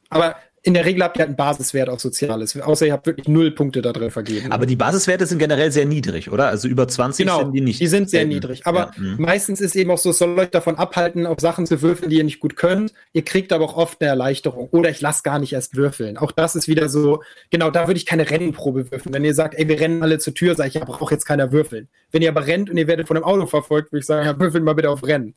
Aber 0.09 0.37
in 0.63 0.73
der 0.73 0.85
Regel 0.85 1.03
habt 1.03 1.17
ihr 1.17 1.21
halt 1.21 1.29
einen 1.29 1.37
Basiswert 1.37 1.89
auf 1.89 1.99
Soziales, 2.01 2.59
außer 2.59 2.85
ihr 2.85 2.93
habt 2.93 3.05
wirklich 3.05 3.27
null 3.27 3.51
Punkte 3.51 3.81
da 3.81 3.93
drin 3.93 4.11
vergeben. 4.11 4.51
Aber 4.51 4.65
die 4.65 4.75
Basiswerte 4.75 5.25
sind 5.25 5.39
generell 5.39 5.71
sehr 5.71 5.85
niedrig, 5.85 6.31
oder? 6.31 6.47
Also 6.47 6.67
über 6.67 6.87
20 6.87 7.25
genau, 7.25 7.39
sind 7.39 7.53
die 7.53 7.61
nicht. 7.61 7.79
Die 7.79 7.87
sind 7.87 8.09
sehr 8.09 8.21
selten. 8.21 8.33
niedrig. 8.33 8.65
Aber 8.65 8.91
Ja, 8.95 9.01
mhm. 9.01 9.15
meistens 9.19 9.61
ist 9.61 9.75
eben 9.75 9.89
auch 9.91 9.97
so, 9.97 10.09
es 10.09 10.17
soll 10.17 10.37
euch 10.37 10.49
davon 10.49 10.75
abhalten, 10.75 11.25
auf 11.25 11.39
Sachen 11.39 11.65
zu 11.65 11.81
würfeln, 11.81 12.09
die 12.09 12.17
ihr 12.17 12.23
nicht 12.23 12.39
gut 12.39 12.55
könnt. 12.55 12.93
Ihr 13.13 13.23
kriegt 13.23 13.53
aber 13.53 13.65
auch 13.65 13.77
oft 13.77 14.01
eine 14.01 14.09
Erleichterung. 14.09 14.69
Oder 14.71 14.89
ich 14.89 15.01
lasse 15.01 15.23
gar 15.23 15.39
nicht 15.39 15.53
erst 15.53 15.75
würfeln. 15.75 16.17
Auch 16.17 16.31
das 16.31 16.55
ist 16.55 16.67
wieder 16.67 16.89
so, 16.89 17.23
genau, 17.49 17.71
da 17.71 17.87
würde 17.87 17.97
ich 17.97 18.05
keine 18.05 18.29
Rennenprobe 18.29 18.91
würfeln. 18.91 19.13
Wenn 19.13 19.23
ihr 19.23 19.33
sagt, 19.33 19.55
ey, 19.55 19.67
wir 19.67 19.79
rennen 19.79 20.03
alle 20.03 20.19
zur 20.19 20.33
Tür, 20.33 20.55
sage 20.55 20.69
ich, 20.69 20.75
ja, 20.75 20.83
braucht 20.83 21.11
jetzt 21.11 21.25
keiner 21.25 21.51
würfeln. 21.51 21.87
Wenn 22.11 22.21
ihr 22.21 22.29
aber 22.29 22.45
rennt 22.45 22.69
und 22.69 22.77
ihr 22.77 22.87
werdet 22.87 23.07
von 23.07 23.17
einem 23.17 23.25
Auto 23.25 23.45
verfolgt, 23.45 23.91
würde 23.91 24.01
ich 24.01 24.05
sagen, 24.05 24.25
ja, 24.25 24.39
würfelt 24.39 24.63
mal 24.63 24.73
bitte 24.73 24.89
auf 24.89 25.03
Rennen. 25.03 25.35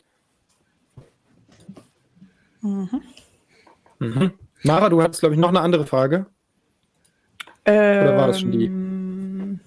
Mhm. 2.62 4.32
Mara, 4.62 4.88
du 4.88 5.02
hattest, 5.02 5.20
glaube 5.20 5.34
ich, 5.34 5.40
noch 5.40 5.48
eine 5.48 5.60
andere 5.60 5.86
Frage. 5.86 6.26
Oder 7.64 8.16
war 8.16 8.26
das 8.28 8.40
schon 8.40 8.52
die? 8.52 8.66
Ähm, 8.66 9.60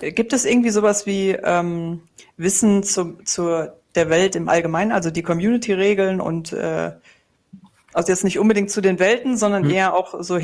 Gibt 0.00 0.32
es 0.32 0.44
irgendwie 0.44 0.70
sowas 0.70 1.06
wie 1.06 1.30
ähm, 1.30 2.02
Wissen 2.36 2.82
zu, 2.82 3.18
zur 3.24 3.78
der 3.94 4.10
Welt 4.10 4.36
im 4.36 4.48
Allgemeinen, 4.48 4.92
also 4.92 5.10
die 5.10 5.22
Community-Regeln 5.22 6.20
und 6.20 6.52
äh, 6.52 6.92
also 7.92 8.10
jetzt 8.10 8.24
nicht 8.24 8.38
unbedingt 8.38 8.70
zu 8.70 8.80
den 8.80 8.98
Welten, 8.98 9.36
sondern 9.36 9.64
Hm. 9.64 9.70
eher 9.70 9.94
auch 9.94 10.20
so 10.20 10.36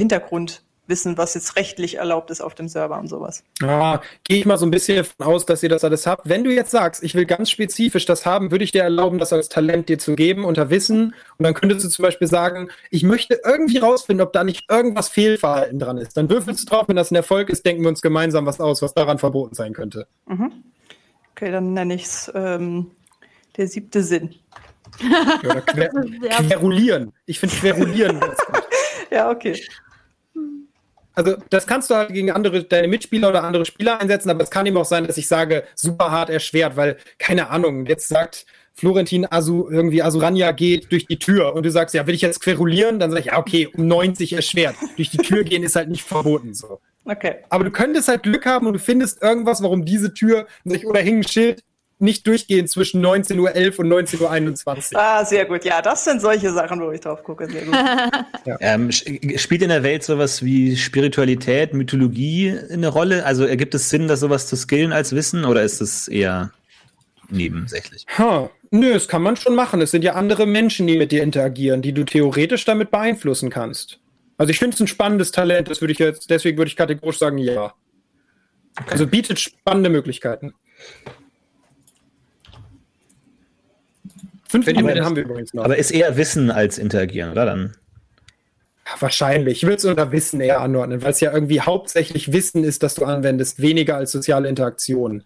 Hintergrundwissen, 0.90 1.18
was 1.18 1.34
jetzt 1.34 1.56
rechtlich 1.56 1.96
erlaubt 1.96 2.30
ist 2.30 2.40
auf 2.40 2.54
dem 2.54 2.68
Server 2.68 2.98
und 2.98 3.08
sowas. 3.08 3.44
Ja, 3.60 4.02
gehe 4.24 4.38
ich 4.38 4.46
mal 4.46 4.58
so 4.58 4.66
ein 4.66 4.70
bisschen 4.70 4.96
davon 4.96 5.26
aus, 5.26 5.46
dass 5.46 5.62
ihr 5.62 5.68
das 5.68 5.84
alles 5.84 6.06
habt. 6.06 6.28
Wenn 6.28 6.44
du 6.44 6.52
jetzt 6.52 6.70
sagst, 6.70 7.02
ich 7.02 7.14
will 7.14 7.26
ganz 7.26 7.50
spezifisch 7.50 8.06
das 8.06 8.26
haben, 8.26 8.50
würde 8.50 8.64
ich 8.64 8.72
dir 8.72 8.82
erlauben, 8.82 9.18
das 9.18 9.32
als 9.32 9.48
Talent 9.48 9.88
dir 9.88 9.98
zu 9.98 10.14
geben 10.14 10.44
unter 10.44 10.70
Wissen. 10.70 11.14
Und 11.38 11.44
dann 11.44 11.54
könntest 11.54 11.84
du 11.84 11.88
zum 11.88 12.04
Beispiel 12.04 12.28
sagen, 12.28 12.68
ich 12.90 13.02
möchte 13.02 13.40
irgendwie 13.44 13.78
rausfinden, 13.78 14.26
ob 14.26 14.32
da 14.32 14.44
nicht 14.44 14.70
irgendwas 14.70 15.08
Fehlverhalten 15.08 15.78
dran 15.78 15.98
ist. 15.98 16.16
Dann 16.16 16.28
würfelst 16.28 16.62
du 16.62 16.66
drauf, 16.66 16.88
wenn 16.88 16.96
das 16.96 17.10
ein 17.10 17.16
Erfolg 17.16 17.50
ist, 17.50 17.64
denken 17.64 17.82
wir 17.82 17.88
uns 17.88 18.02
gemeinsam 18.02 18.46
was 18.46 18.60
aus, 18.60 18.82
was 18.82 18.94
daran 18.94 19.18
verboten 19.18 19.54
sein 19.54 19.72
könnte. 19.72 20.06
Okay, 20.26 21.50
dann 21.50 21.72
nenne 21.72 21.94
ich 21.94 22.04
es 22.04 22.30
ähm, 22.34 22.90
der 23.56 23.68
siebte 23.68 24.02
Sinn. 24.02 24.34
Ja, 25.42 25.60
quer, 25.60 25.88
querulieren. 26.48 27.12
Ich 27.26 27.38
finde 27.38 27.54
querulieren 27.54 28.20
ganz 28.20 28.38
gut. 28.38 28.62
Ja, 29.12 29.28
okay. 29.28 29.60
Also 31.20 31.36
das 31.50 31.66
kannst 31.66 31.90
du 31.90 31.96
halt 31.96 32.14
gegen 32.14 32.30
andere, 32.30 32.64
deine 32.64 32.88
Mitspieler 32.88 33.28
oder 33.28 33.44
andere 33.44 33.66
Spieler 33.66 34.00
einsetzen, 34.00 34.30
aber 34.30 34.42
es 34.42 34.50
kann 34.50 34.64
eben 34.64 34.78
auch 34.78 34.86
sein, 34.86 35.06
dass 35.06 35.18
ich 35.18 35.28
sage, 35.28 35.64
super 35.74 36.10
hart 36.10 36.30
erschwert, 36.30 36.76
weil, 36.76 36.96
keine 37.18 37.50
Ahnung, 37.50 37.84
jetzt 37.84 38.08
sagt 38.08 38.46
Florentin 38.72 39.26
Asu, 39.30 39.68
irgendwie 39.68 40.02
Asurania 40.02 40.52
geht 40.52 40.90
durch 40.90 41.04
die 41.04 41.18
Tür 41.18 41.54
und 41.54 41.66
du 41.66 41.70
sagst, 41.70 41.94
ja, 41.94 42.06
will 42.06 42.14
ich 42.14 42.22
jetzt 42.22 42.40
querulieren? 42.40 42.98
Dann 42.98 43.10
sag 43.10 43.20
ich, 43.20 43.26
ja, 43.26 43.38
okay, 43.38 43.66
um 43.66 43.86
90 43.86 44.32
erschwert. 44.32 44.76
durch 44.96 45.10
die 45.10 45.18
Tür 45.18 45.44
gehen 45.44 45.62
ist 45.62 45.76
halt 45.76 45.90
nicht 45.90 46.04
verboten 46.04 46.54
so. 46.54 46.80
Okay. 47.04 47.36
Aber 47.50 47.64
du 47.64 47.70
könntest 47.70 48.08
halt 48.08 48.22
Glück 48.22 48.46
haben 48.46 48.66
und 48.66 48.72
du 48.72 48.78
findest 48.78 49.22
irgendwas, 49.22 49.62
warum 49.62 49.84
diese 49.84 50.14
Tür 50.14 50.46
sich 50.64 50.86
oder 50.86 51.00
hing 51.00 51.18
ein 51.18 51.28
Schild 51.28 51.62
nicht 52.00 52.26
durchgehen 52.26 52.66
zwischen 52.66 53.04
19.11 53.04 53.38
Uhr 53.38 53.78
und 53.80 53.92
19.21 54.08 54.94
Uhr. 54.94 55.00
Ah, 55.00 55.24
sehr 55.24 55.44
gut. 55.44 55.64
Ja, 55.64 55.82
das 55.82 56.04
sind 56.04 56.20
solche 56.20 56.52
Sachen, 56.52 56.80
wo 56.80 56.90
ich 56.90 57.00
drauf 57.00 57.22
gucke. 57.22 57.48
Sehr 57.50 57.64
gut. 57.64 57.74
Ähm, 58.60 58.88
sch- 58.88 59.38
spielt 59.38 59.62
in 59.62 59.68
der 59.68 59.82
Welt 59.82 60.02
sowas 60.02 60.42
wie 60.42 60.76
Spiritualität, 60.76 61.74
Mythologie 61.74 62.58
eine 62.70 62.88
Rolle? 62.88 63.24
Also 63.26 63.44
ergibt 63.44 63.74
es 63.74 63.90
Sinn, 63.90 64.08
das 64.08 64.20
sowas 64.20 64.46
zu 64.46 64.56
skillen 64.56 64.92
als 64.92 65.14
Wissen 65.14 65.44
oder 65.44 65.62
ist 65.62 65.80
es 65.82 66.08
eher 66.08 66.50
nebensächlich? 67.28 68.06
Ha, 68.18 68.50
nö, 68.70 68.92
das 68.94 69.08
kann 69.08 69.22
man 69.22 69.36
schon 69.36 69.54
machen. 69.54 69.80
Es 69.82 69.90
sind 69.90 70.02
ja 70.02 70.14
andere 70.14 70.46
Menschen, 70.46 70.86
die 70.86 70.96
mit 70.96 71.12
dir 71.12 71.22
interagieren, 71.22 71.82
die 71.82 71.92
du 71.92 72.04
theoretisch 72.04 72.64
damit 72.64 72.90
beeinflussen 72.90 73.50
kannst. 73.50 74.00
Also 74.38 74.50
ich 74.50 74.58
finde 74.58 74.74
es 74.74 74.80
ein 74.80 74.86
spannendes 74.86 75.32
Talent, 75.32 75.68
das 75.70 75.80
würde 75.82 75.92
ich 75.92 75.98
jetzt, 75.98 76.30
deswegen 76.30 76.56
würde 76.56 76.70
ich 76.70 76.76
kategorisch 76.76 77.18
sagen, 77.18 77.36
ja. 77.38 77.74
Also 78.88 79.06
bietet 79.06 79.38
spannende 79.38 79.90
Möglichkeiten. 79.90 80.54
Fünf 84.50 84.66
Minuten 84.66 85.04
haben 85.04 85.14
wir 85.14 85.22
übrigens 85.22 85.54
noch. 85.54 85.64
Aber 85.64 85.76
ist 85.76 85.92
eher 85.92 86.16
Wissen 86.16 86.50
als 86.50 86.76
Interagieren, 86.76 87.30
oder 87.30 87.46
dann? 87.46 87.76
Ja, 88.84 89.00
wahrscheinlich. 89.00 89.58
Ich 89.58 89.62
würde 89.62 89.76
es 89.76 89.84
unter 89.84 90.10
Wissen 90.10 90.40
eher 90.40 90.60
anordnen, 90.60 91.02
weil 91.02 91.12
es 91.12 91.20
ja 91.20 91.32
irgendwie 91.32 91.60
hauptsächlich 91.60 92.32
Wissen 92.32 92.64
ist, 92.64 92.82
das 92.82 92.96
du 92.96 93.04
anwendest, 93.04 93.62
weniger 93.62 93.96
als 93.96 94.10
soziale 94.10 94.48
Interaktion. 94.48 95.22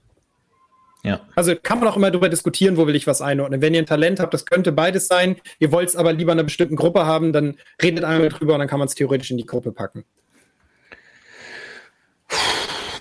Ja. 1.05 1.21
Also 1.35 1.55
kann 1.57 1.79
man 1.79 1.89
auch 1.89 1.97
immer 1.97 2.11
darüber 2.11 2.29
diskutieren, 2.29 2.77
wo 2.77 2.87
will 2.87 2.97
ich 2.97 3.07
was 3.07 3.23
einordnen. 3.23 3.63
Wenn 3.63 3.73
ihr 3.73 3.81
ein 3.81 3.87
Talent 3.87 4.21
habt, 4.21 4.35
das 4.35 4.45
könnte 4.45 4.73
beides 4.73 5.07
sein. 5.07 5.37
Ihr 5.59 5.73
wollt 5.73 5.89
es 5.89 5.97
aber 5.97 6.13
lieber 6.13 6.33
in 6.33 6.39
einer 6.39 6.45
bestimmten 6.45 6.77
Gruppe 6.77 7.07
haben, 7.07 7.33
dann 7.33 7.57
redet 7.83 8.05
einmal 8.05 8.29
drüber 8.29 8.55
und 8.55 8.59
dann 8.59 8.69
kann 8.69 8.79
man 8.79 8.89
es 8.89 8.95
theoretisch 8.95 9.31
in 9.31 9.39
die 9.39 9.47
Gruppe 9.47 9.73
packen. 9.73 10.05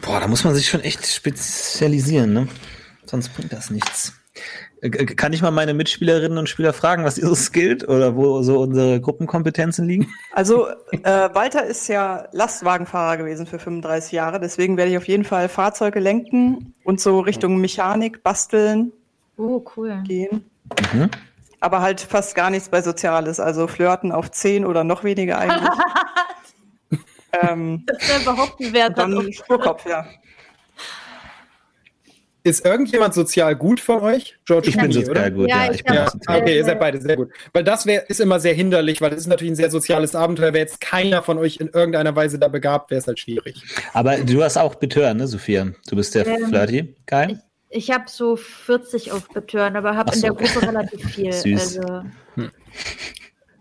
Boah, 0.02 0.22
da 0.22 0.28
muss 0.30 0.46
man 0.46 0.56
sich 0.56 0.70
schon 0.70 0.82
echt 0.82 1.06
spezialisieren, 1.06 2.32
ne? 2.32 2.48
Sonst 3.06 3.30
bringt 3.36 3.52
das 3.52 3.70
nichts. 3.70 4.14
Äh, 4.84 4.88
äh, 4.88 5.06
Kann 5.06 5.34
ich 5.34 5.42
mal 5.42 5.52
meine 5.52 5.74
Mitspielerinnen 5.74 6.38
und 6.38 6.50
Spieler 6.50 6.74
fragen, 6.74 7.04
was 7.06 7.18
ihr 7.18 7.26
so 7.26 7.36
skillt 7.36 7.88
oder 7.88 8.16
wo 8.16 8.42
so 8.44 8.60
unsere 8.60 9.00
Gruppenkompetenzen 9.00 9.88
liegen? 9.88 10.08
Also, 10.34 10.68
äh, 10.92 11.30
Walter 11.34 11.64
ist 11.66 11.88
ja 11.88 12.28
Lastwagenfahrer 12.34 13.18
gewesen 13.18 13.46
für 13.48 13.60
35 13.60 14.12
Jahre, 14.12 14.40
deswegen 14.40 14.78
werde 14.78 14.92
ich 14.92 14.98
auf 14.98 15.08
jeden 15.08 15.24
Fall 15.24 15.48
Fahrzeuge 15.50 16.00
lenken 16.00 16.74
und 16.84 17.00
so 17.00 17.20
Richtung 17.22 17.58
Mechanik, 17.62 18.22
Basteln 18.24 18.92
Oh, 19.38 19.64
cool. 19.76 20.04
gehen. 20.06 20.46
Mhm. 20.94 21.10
Aber 21.60 21.82
halt 21.82 22.02
fast 22.02 22.36
gar 22.36 22.50
nichts 22.50 22.68
bei 22.70 22.82
Soziales, 22.82 23.40
also 23.40 23.68
Flirten 23.68 24.12
auf 24.12 24.30
10 24.32 24.66
oder 24.66 24.84
noch 24.84 25.04
weniger 25.06 25.38
eigentlich. 25.40 25.70
ähm, 27.42 27.84
Das 27.88 28.08
wäre 28.10 28.22
überhaupt 28.22 28.60
ein 28.60 28.74
Wert. 28.74 28.98
dann 28.98 29.32
Spurkopf, 29.32 29.86
ja. 29.88 30.06
Ist 32.46 32.66
irgendjemand 32.66 33.14
sozial 33.14 33.56
gut 33.56 33.80
von 33.80 34.02
euch? 34.02 34.38
George 34.46 34.68
Ich 34.68 34.76
bin 34.78 34.90
Clooney, 34.92 35.06
sozial 35.06 35.32
gut, 35.32 35.50
Ja, 35.50 35.66
ja. 35.66 35.72
ich 35.72 35.78
Ich 35.78 35.84
bin 35.86 35.94
Ja, 35.96 36.10
sozial. 36.10 36.42
okay, 36.42 36.58
ihr 36.58 36.66
seid 36.66 36.80
beide 36.80 37.00
sehr 37.02 37.16
gut. 37.16 37.30
Weil 37.54 37.64
das 37.64 37.86
wär, 37.86 38.10
ist 38.10 38.20
immer 38.20 38.42
sehr 38.42 38.54
hinderlich, 38.54 39.00
weil 39.00 39.12
das 39.12 39.22
ist 39.22 39.28
natürlich 39.28 39.54
ein 39.54 39.56
sehr 39.56 39.70
soziales 39.72 40.14
Abenteuer. 40.14 40.52
Wäre 40.54 40.64
jetzt 40.66 40.82
keiner 40.82 41.24
von 41.24 41.38
euch 41.38 41.58
in 41.62 41.70
irgendeiner 41.70 42.14
Weise 42.18 42.38
da 42.40 42.50
begabt, 42.50 42.92
wäre 42.92 43.00
es 43.00 43.08
halt 43.08 43.20
schwierig. 43.20 43.64
Aber 43.94 44.18
du 44.18 44.44
hast 44.44 44.58
auch 44.58 44.76
Betör, 44.76 45.14
ne, 45.14 45.26
Sophia? 45.28 45.68
Du 45.90 45.96
bist 45.96 46.16
der 46.16 46.28
Ähm, 46.28 46.48
Flirty 46.50 46.96
Guy? 47.08 47.38
Ich 47.70 47.90
habe 47.92 48.04
so 48.08 48.36
40 48.36 49.14
auf 49.14 49.30
Betören, 49.30 49.78
aber 49.78 49.96
habe 49.96 50.10
Ach 50.12 50.16
in 50.16 50.20
so, 50.22 50.28
der. 50.28 50.36
Gruppe 50.36 50.68
relativ 50.68 51.10
viel. 51.12 51.32
Süß. 51.32 51.80
Also, 51.80 52.04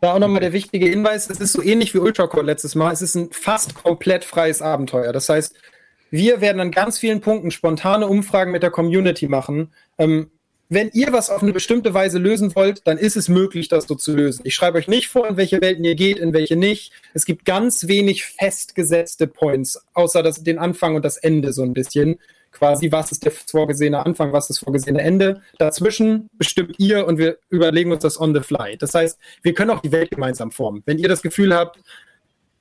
Da 0.00 0.14
auch 0.14 0.18
nochmal 0.18 0.40
der 0.40 0.52
wichtige 0.52 0.86
Hinweis, 0.86 1.30
es 1.30 1.38
ist 1.40 1.52
so 1.52 1.62
ähnlich 1.62 1.94
wie 1.94 1.98
Ultracore 1.98 2.44
letztes 2.44 2.74
Mal, 2.74 2.92
es 2.92 3.00
ist 3.00 3.14
ein 3.14 3.28
fast 3.30 3.74
komplett 3.76 4.24
freies 4.24 4.60
Abenteuer. 4.60 5.12
Das 5.12 5.28
heißt, 5.28 5.54
wir 6.12 6.40
werden 6.42 6.60
an 6.60 6.70
ganz 6.70 6.98
vielen 6.98 7.22
Punkten 7.22 7.50
spontane 7.50 8.06
Umfragen 8.06 8.52
mit 8.52 8.62
der 8.62 8.70
Community 8.70 9.26
machen. 9.26 9.72
Ähm, 9.96 10.30
wenn 10.68 10.90
ihr 10.92 11.12
was 11.12 11.30
auf 11.30 11.42
eine 11.42 11.52
bestimmte 11.52 11.94
Weise 11.94 12.18
lösen 12.18 12.54
wollt, 12.54 12.86
dann 12.86 12.98
ist 12.98 13.16
es 13.16 13.28
möglich, 13.28 13.68
das 13.68 13.86
so 13.86 13.94
zu 13.94 14.14
lösen. 14.14 14.42
Ich 14.44 14.54
schreibe 14.54 14.78
euch 14.78 14.88
nicht 14.88 15.08
vor, 15.08 15.26
in 15.26 15.36
welche 15.36 15.60
Welten 15.60 15.84
ihr 15.84 15.94
geht, 15.94 16.18
in 16.18 16.34
welche 16.34 16.56
nicht. 16.56 16.92
Es 17.14 17.24
gibt 17.24 17.44
ganz 17.46 17.88
wenig 17.88 18.24
festgesetzte 18.24 19.26
Points, 19.26 19.84
außer 19.94 20.22
das, 20.22 20.42
den 20.42 20.58
Anfang 20.58 20.94
und 20.94 21.04
das 21.04 21.16
Ende 21.16 21.52
so 21.52 21.62
ein 21.62 21.72
bisschen. 21.72 22.18
Quasi, 22.52 22.92
was 22.92 23.10
ist 23.10 23.24
der 23.24 23.32
vorgesehene 23.32 24.04
Anfang, 24.04 24.34
was 24.34 24.44
ist 24.44 24.50
das 24.50 24.58
vorgesehene 24.58 25.00
Ende. 25.00 25.40
Dazwischen 25.58 26.28
bestimmt 26.36 26.74
ihr 26.78 27.06
und 27.06 27.16
wir 27.16 27.38
überlegen 27.48 27.90
uns 27.90 28.02
das 28.02 28.20
on 28.20 28.34
the 28.34 28.40
fly. 28.40 28.76
Das 28.76 28.92
heißt, 28.92 29.18
wir 29.42 29.54
können 29.54 29.70
auch 29.70 29.80
die 29.80 29.92
Welt 29.92 30.10
gemeinsam 30.10 30.50
formen. 30.52 30.82
Wenn 30.84 30.98
ihr 30.98 31.08
das 31.08 31.22
Gefühl 31.22 31.54
habt, 31.54 31.80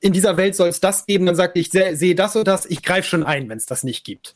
in 0.01 0.13
dieser 0.13 0.35
Welt 0.35 0.55
soll 0.55 0.67
es 0.69 0.79
das 0.79 1.05
geben, 1.05 1.25
dann 1.25 1.35
sagt 1.35 1.55
ihr, 1.55 1.61
ich 1.61 1.69
seh- 1.69 1.93
sehe 1.95 2.15
das 2.15 2.35
und 2.35 2.47
das, 2.47 2.65
ich 2.65 2.81
greife 2.83 3.07
schon 3.07 3.23
ein, 3.23 3.47
wenn 3.49 3.57
es 3.57 3.65
das 3.65 3.83
nicht 3.83 4.03
gibt. 4.03 4.35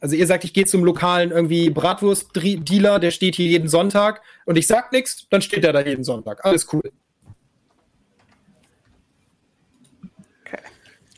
Also 0.00 0.14
ihr 0.16 0.26
sagt, 0.26 0.44
ich 0.44 0.52
gehe 0.52 0.66
zum 0.66 0.84
lokalen 0.84 1.30
irgendwie 1.30 1.70
Bratwurst-Dealer, 1.70 2.98
der 2.98 3.10
steht 3.12 3.36
hier 3.36 3.46
jeden 3.46 3.68
Sonntag 3.68 4.20
und 4.44 4.56
ich 4.58 4.66
sag 4.66 4.92
nichts, 4.92 5.26
dann 5.30 5.42
steht 5.42 5.64
er 5.64 5.72
da 5.72 5.80
jeden 5.80 6.04
Sonntag. 6.04 6.44
Alles 6.44 6.66
cool. 6.72 6.82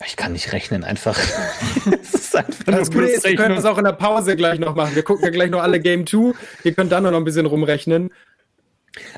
Ich 0.07 0.17
kann 0.17 0.33
nicht 0.33 0.53
rechnen, 0.53 0.85
einfach. 0.85 1.19
das 1.91 2.15
ist 2.15 2.37
einfach 2.37 2.65
Das 2.67 2.91
Gute 2.91 3.07
ist, 3.07 3.25
wir 3.25 3.37
können 3.37 3.55
das 3.57 3.65
auch 3.65 3.79
in 3.79 3.85
der 3.85 3.93
Pause 3.93 4.37
gleich 4.37 4.59
noch 4.59 4.75
machen. 4.75 4.95
Wir 4.95 5.03
gucken 5.03 5.25
ja 5.25 5.31
gleich 5.31 5.51
noch 5.51 5.63
alle 5.63 5.81
Game 5.81 6.07
2. 6.07 6.35
Ihr 6.65 6.75
könnt 6.75 6.93
dann 6.93 7.05
noch 7.05 7.13
ein 7.15 7.25
bisschen 7.25 7.47
rumrechnen. 7.47 8.11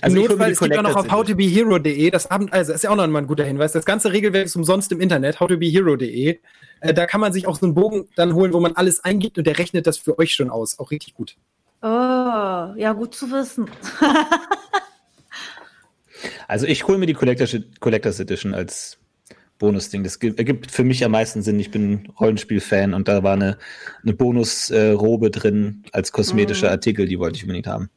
Also 0.00 0.16
Im 0.16 0.22
Notfall, 0.22 0.46
die 0.46 0.52
es 0.52 0.58
gibt 0.58 0.78
auch 0.78 0.82
noch 0.82 0.96
auf 0.96 1.08
Collectors 1.08 1.18
howtobehero.de, 1.18 2.10
das 2.10 2.30
Abend, 2.30 2.52
also 2.52 2.72
ist 2.72 2.84
ja 2.84 2.90
auch 2.90 2.96
noch 2.96 3.06
mal 3.06 3.18
ein 3.18 3.26
guter 3.26 3.44
Hinweis. 3.44 3.72
Das 3.72 3.84
ganze 3.84 4.12
Regelwerk 4.12 4.46
ist 4.46 4.56
umsonst 4.56 4.90
im 4.92 5.00
Internet, 5.00 5.40
howtobehero.de. 5.40 6.38
Äh, 6.80 6.94
da 6.94 7.06
kann 7.06 7.20
man 7.20 7.32
sich 7.32 7.46
auch 7.46 7.58
so 7.58 7.66
einen 7.66 7.74
Bogen 7.74 8.08
dann 8.16 8.34
holen, 8.34 8.52
wo 8.52 8.60
man 8.60 8.72
alles 8.74 9.04
eingibt 9.04 9.38
und 9.38 9.46
der 9.46 9.58
rechnet 9.58 9.86
das 9.86 9.98
für 9.98 10.18
euch 10.18 10.32
schon 10.32 10.50
aus. 10.50 10.78
Auch 10.78 10.90
richtig 10.90 11.14
gut. 11.14 11.36
oh, 11.82 11.86
ja, 11.86 12.92
gut 12.92 13.14
zu 13.14 13.30
wissen. 13.30 13.70
Also 16.48 16.66
ich 16.66 16.86
hole 16.86 16.98
mir 16.98 17.06
die 17.06 17.14
Collectors, 17.14 17.56
Collectors 17.80 18.20
Edition 18.20 18.54
als 18.54 18.98
Bonusding. 19.58 20.04
Das 20.04 20.18
gibt, 20.18 20.38
ergibt 20.38 20.70
für 20.70 20.84
mich 20.84 21.04
am 21.04 21.12
meisten 21.12 21.42
Sinn. 21.42 21.58
Ich 21.58 21.70
bin 21.70 22.08
Rollenspiel-Fan 22.20 22.94
und 22.94 23.08
da 23.08 23.22
war 23.22 23.34
eine, 23.34 23.58
eine 24.02 24.12
Bonusrobe 24.12 25.30
drin 25.30 25.84
als 25.92 26.12
kosmetischer 26.12 26.70
Artikel, 26.70 27.06
die 27.06 27.18
wollte 27.18 27.36
ich 27.36 27.44
unbedingt 27.44 27.66
haben. 27.66 27.90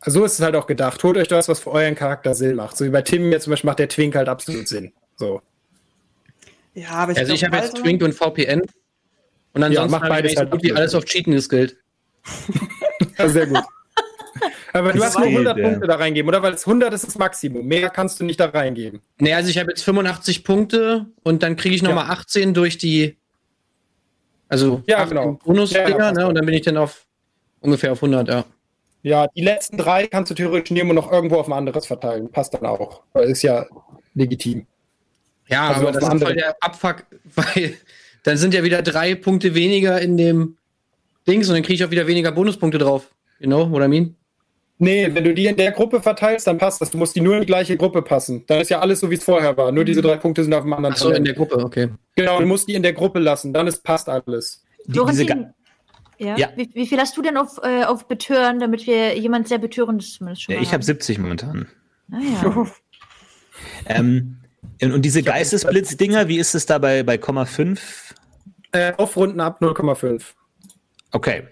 Also 0.00 0.20
so 0.20 0.24
ist 0.24 0.34
es 0.34 0.40
halt 0.40 0.56
auch 0.56 0.66
gedacht. 0.66 1.02
Holt 1.04 1.16
euch 1.16 1.28
das, 1.28 1.48
was 1.48 1.60
für 1.60 1.70
euren 1.70 1.94
Charakter 1.94 2.34
Sinn 2.34 2.56
macht. 2.56 2.76
So 2.76 2.84
wie 2.84 2.90
bei 2.90 3.02
Tim 3.02 3.30
jetzt 3.32 3.44
zum 3.44 3.52
Beispiel 3.52 3.68
macht 3.68 3.78
der 3.78 3.88
Twink 3.88 4.14
halt 4.14 4.28
absolut 4.28 4.66
Sinn. 4.66 4.92
So. 5.16 5.42
Ja, 6.74 6.90
aber 6.90 7.12
ich 7.12 7.18
also 7.18 7.34
ich 7.34 7.44
habe 7.44 7.56
jetzt 7.56 7.76
Twink 7.76 8.02
und 8.02 8.14
VPN. 8.14 8.62
Und 9.52 9.62
ansonsten 9.62 9.92
ja, 9.92 9.98
macht 9.98 10.08
beides 10.08 10.36
halt 10.36 10.50
gut 10.50 10.62
wie 10.62 10.72
alles 10.72 10.94
auf 10.94 11.04
Cheaten 11.04 11.32
geskillt. 11.32 11.76
ja, 13.18 13.28
sehr 13.28 13.46
gut. 13.46 13.64
Aber 14.72 14.92
du 14.92 15.02
hast 15.02 15.18
nur 15.18 15.26
100 15.26 15.58
ja. 15.58 15.64
Punkte 15.64 15.86
da 15.88 15.96
reingeben, 15.96 16.28
oder? 16.28 16.42
Weil 16.42 16.54
es 16.54 16.66
100 16.66 16.94
ist 16.94 17.06
das 17.06 17.18
Maximum. 17.18 17.66
Mehr 17.66 17.90
kannst 17.90 18.20
du 18.20 18.24
nicht 18.24 18.38
da 18.38 18.46
reingeben. 18.46 19.00
Nee, 19.18 19.34
also 19.34 19.50
ich 19.50 19.58
habe 19.58 19.70
jetzt 19.70 19.82
85 19.82 20.44
Punkte 20.44 21.06
und 21.24 21.42
dann 21.42 21.56
kriege 21.56 21.74
ich 21.74 21.82
nochmal 21.82 22.06
ja. 22.06 22.12
18 22.12 22.54
durch 22.54 22.78
die. 22.78 23.16
Also 24.48 24.82
ja, 24.86 25.04
genau. 25.04 25.38
Bonus-Dinger, 25.44 25.98
ja, 25.98 26.12
ne? 26.12 26.26
Und 26.28 26.36
dann 26.36 26.46
bin 26.46 26.54
ich 26.54 26.62
dann 26.62 26.76
auf 26.76 27.06
ungefähr 27.60 27.92
auf 27.92 28.02
100, 28.02 28.28
ja. 28.28 28.44
Ja, 29.02 29.26
die 29.28 29.42
letzten 29.42 29.78
drei 29.78 30.06
kannst 30.06 30.30
du 30.30 30.34
theoretisch 30.34 30.70
nehmen 30.70 30.90
und 30.90 30.96
noch 30.96 31.10
irgendwo 31.10 31.36
auf 31.36 31.46
ein 31.46 31.52
anderes 31.52 31.86
verteilen. 31.86 32.30
Passt 32.30 32.54
dann 32.54 32.66
auch. 32.66 33.02
Weil 33.12 33.30
ist 33.30 33.42
ja 33.42 33.66
legitim. 34.14 34.66
Ja, 35.48 35.68
also 35.68 35.88
aber 35.88 35.92
das 35.92 36.14
ist 36.14 36.22
voll 36.22 36.34
der 36.34 36.56
Abfuck, 36.60 37.04
weil 37.34 37.76
dann 38.22 38.36
sind 38.36 38.54
ja 38.54 38.62
wieder 38.62 38.82
drei 38.82 39.14
Punkte 39.14 39.54
weniger 39.54 40.00
in 40.00 40.16
dem 40.16 40.56
Dings 41.26 41.48
und 41.48 41.54
dann 41.54 41.62
kriege 41.62 41.74
ich 41.74 41.84
auch 41.84 41.90
wieder 41.90 42.06
weniger 42.06 42.32
Bonuspunkte 42.32 42.78
drauf. 42.78 43.10
You 43.38 43.46
know 43.46 43.70
what 43.70 43.82
I 43.82 43.88
mean? 43.88 44.16
Nee, 44.82 45.10
wenn 45.12 45.24
du 45.24 45.34
die 45.34 45.46
in 45.46 45.56
der 45.56 45.72
Gruppe 45.72 46.00
verteilst, 46.00 46.46
dann 46.46 46.56
passt 46.56 46.80
das. 46.80 46.90
Du 46.90 46.96
musst 46.96 47.14
die 47.14 47.20
nur 47.20 47.34
in 47.34 47.40
die 47.40 47.46
gleiche 47.46 47.76
Gruppe 47.76 48.00
passen. 48.00 48.44
Dann 48.46 48.60
ist 48.60 48.70
ja 48.70 48.80
alles 48.80 49.00
so, 49.00 49.10
wie 49.10 49.16
es 49.16 49.24
vorher 49.24 49.54
war. 49.54 49.70
Nur 49.72 49.84
diese 49.84 50.00
drei 50.00 50.16
Punkte 50.16 50.42
sind 50.42 50.54
auf 50.54 50.62
dem 50.62 50.72
anderen 50.72 50.94
Ach 50.94 50.98
so, 50.98 51.10
in 51.10 51.22
der 51.22 51.34
Gruppe, 51.34 51.58
okay. 51.62 51.88
Genau, 52.16 52.40
du 52.40 52.46
musst 52.46 52.66
die 52.66 52.74
in 52.74 52.82
der 52.82 52.94
Gruppe 52.94 53.18
lassen. 53.18 53.52
Dann 53.52 53.66
ist, 53.66 53.84
passt 53.84 54.08
alles. 54.08 54.64
Die, 54.86 54.98
diese 55.10 55.26
ja. 56.20 56.36
ja. 56.36 56.48
Wie, 56.54 56.70
wie, 56.74 56.86
viel 56.86 56.98
hast 56.98 57.16
du 57.16 57.22
denn 57.22 57.36
auf, 57.36 57.58
äh, 57.62 57.84
auf 57.84 58.06
Betören, 58.06 58.60
damit 58.60 58.86
wir 58.86 59.18
jemand 59.18 59.48
sehr 59.48 59.58
betörendes 59.58 60.14
zumindest 60.14 60.42
schon 60.42 60.54
ja, 60.54 60.60
Ich 60.60 60.72
habe 60.72 60.84
70 60.84 61.18
momentan. 61.18 61.66
Naja. 62.08 62.66
ähm, 63.86 64.36
und 64.82 65.02
diese 65.02 65.22
Geistesblitz-Dinger, 65.22 66.28
wie 66.28 66.38
ist 66.38 66.54
es 66.54 66.66
da 66.66 66.78
bei, 66.78 67.02
bei 67.02 67.16
0,5? 67.16 67.80
Äh, 68.72 68.92
aufrunden 68.96 69.40
ab 69.40 69.60
0,5. 69.62 70.22
Okay. 71.12 71.48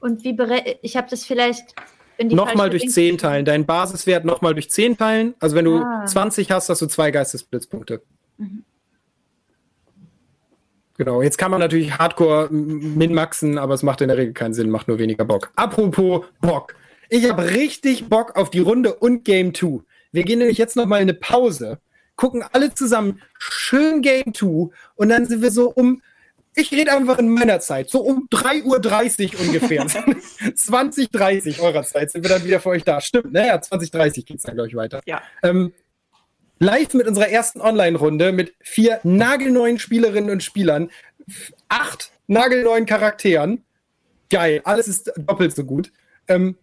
Und 0.00 0.24
wie 0.24 0.32
berechnet, 0.32 0.78
ich 0.82 0.96
habe 0.96 1.08
das 1.10 1.24
vielleicht 1.24 1.74
nochmal 2.22 2.70
durch 2.70 2.88
10 2.88 3.18
teilen. 3.18 3.44
Dein 3.44 3.66
Basiswert 3.66 4.24
nochmal 4.24 4.54
durch 4.54 4.70
10 4.70 4.96
teilen. 4.96 5.34
Also 5.40 5.56
wenn 5.56 5.64
du 5.64 5.78
ah. 5.78 6.06
20 6.06 6.50
hast, 6.50 6.68
hast 6.68 6.80
du 6.80 6.86
zwei 6.86 7.10
Geistesblitzpunkte. 7.10 8.02
Mhm. 8.38 8.64
Genau, 10.98 11.22
jetzt 11.22 11.38
kann 11.38 11.52
man 11.52 11.60
natürlich 11.60 11.96
Hardcore 11.96 12.48
minmaxen, 12.50 13.56
aber 13.56 13.72
es 13.74 13.84
macht 13.84 14.00
in 14.00 14.08
der 14.08 14.18
Regel 14.18 14.34
keinen 14.34 14.52
Sinn, 14.52 14.68
macht 14.68 14.88
nur 14.88 14.98
weniger 14.98 15.24
Bock. 15.24 15.52
Apropos 15.54 16.26
Bock. 16.40 16.74
Ich 17.08 17.30
habe 17.30 17.50
richtig 17.50 18.08
Bock 18.08 18.34
auf 18.36 18.50
die 18.50 18.58
Runde 18.58 18.94
und 18.94 19.24
Game 19.24 19.54
2. 19.54 19.80
Wir 20.10 20.24
gehen 20.24 20.40
nämlich 20.40 20.58
jetzt 20.58 20.74
nochmal 20.74 21.00
in 21.00 21.08
eine 21.08 21.14
Pause, 21.16 21.78
gucken 22.16 22.44
alle 22.52 22.74
zusammen 22.74 23.22
schön 23.38 24.02
Game 24.02 24.34
2 24.34 24.74
und 24.96 25.08
dann 25.08 25.26
sind 25.26 25.40
wir 25.40 25.52
so 25.52 25.70
um 25.70 26.02
ich 26.54 26.72
rede 26.72 26.92
einfach 26.92 27.18
in 27.20 27.28
meiner 27.28 27.60
Zeit, 27.60 27.88
so 27.88 28.00
um 28.00 28.28
3.30 28.32 29.34
Uhr 29.34 29.40
ungefähr. 29.46 29.86
20.30 29.86 31.60
eurer 31.60 31.84
Zeit 31.84 32.10
sind 32.10 32.24
wir 32.24 32.30
dann 32.30 32.44
wieder 32.44 32.58
für 32.58 32.70
euch 32.70 32.82
da. 32.82 33.00
Stimmt, 33.00 33.32
naja, 33.32 33.54
20.30 33.58 34.24
geht 34.24 34.38
es 34.38 34.42
dann, 34.42 34.56
glaube 34.56 34.68
ich, 34.68 34.74
weiter. 34.74 35.00
Ja. 35.06 35.22
Ähm, 35.44 35.72
live 36.58 36.94
mit 36.94 37.06
unserer 37.06 37.28
ersten 37.28 37.60
Online-Runde 37.60 38.32
mit 38.32 38.54
vier 38.60 39.00
nagelneuen 39.02 39.78
Spielerinnen 39.78 40.30
und 40.30 40.42
Spielern, 40.42 40.90
acht 41.68 42.12
nagelneuen 42.26 42.86
Charakteren. 42.86 43.64
Geil, 44.30 44.60
alles 44.64 44.88
ist 44.88 45.12
doppelt 45.16 45.54
so 45.54 45.64
gut. 45.64 45.92
Ähm, 46.26 46.56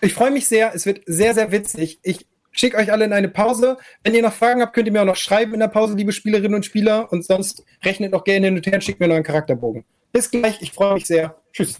ich 0.00 0.14
freue 0.14 0.30
mich 0.30 0.46
sehr, 0.46 0.74
es 0.74 0.86
wird 0.86 1.02
sehr, 1.06 1.34
sehr 1.34 1.52
witzig. 1.52 2.00
Ich 2.02 2.26
schicke 2.50 2.76
euch 2.76 2.92
alle 2.92 3.04
in 3.04 3.12
eine 3.12 3.28
Pause. 3.28 3.78
Wenn 4.02 4.14
ihr 4.14 4.22
noch 4.22 4.32
Fragen 4.32 4.60
habt, 4.60 4.74
könnt 4.74 4.86
ihr 4.86 4.92
mir 4.92 5.02
auch 5.02 5.06
noch 5.06 5.16
schreiben 5.16 5.54
in 5.54 5.60
der 5.60 5.68
Pause, 5.68 5.94
liebe 5.94 6.12
Spielerinnen 6.12 6.54
und 6.54 6.64
Spieler. 6.64 7.12
Und 7.12 7.24
sonst 7.24 7.64
rechnet 7.84 8.12
noch 8.12 8.24
gerne 8.24 8.46
hin 8.46 8.56
und 8.56 8.66
her 8.66 8.74
und 8.74 8.84
schickt 8.84 9.00
mir 9.00 9.08
noch 9.08 9.14
einen 9.14 9.24
Charakterbogen. 9.24 9.84
Bis 10.12 10.30
gleich, 10.30 10.60
ich 10.60 10.72
freue 10.72 10.94
mich 10.94 11.06
sehr. 11.06 11.36
Tschüss. 11.52 11.78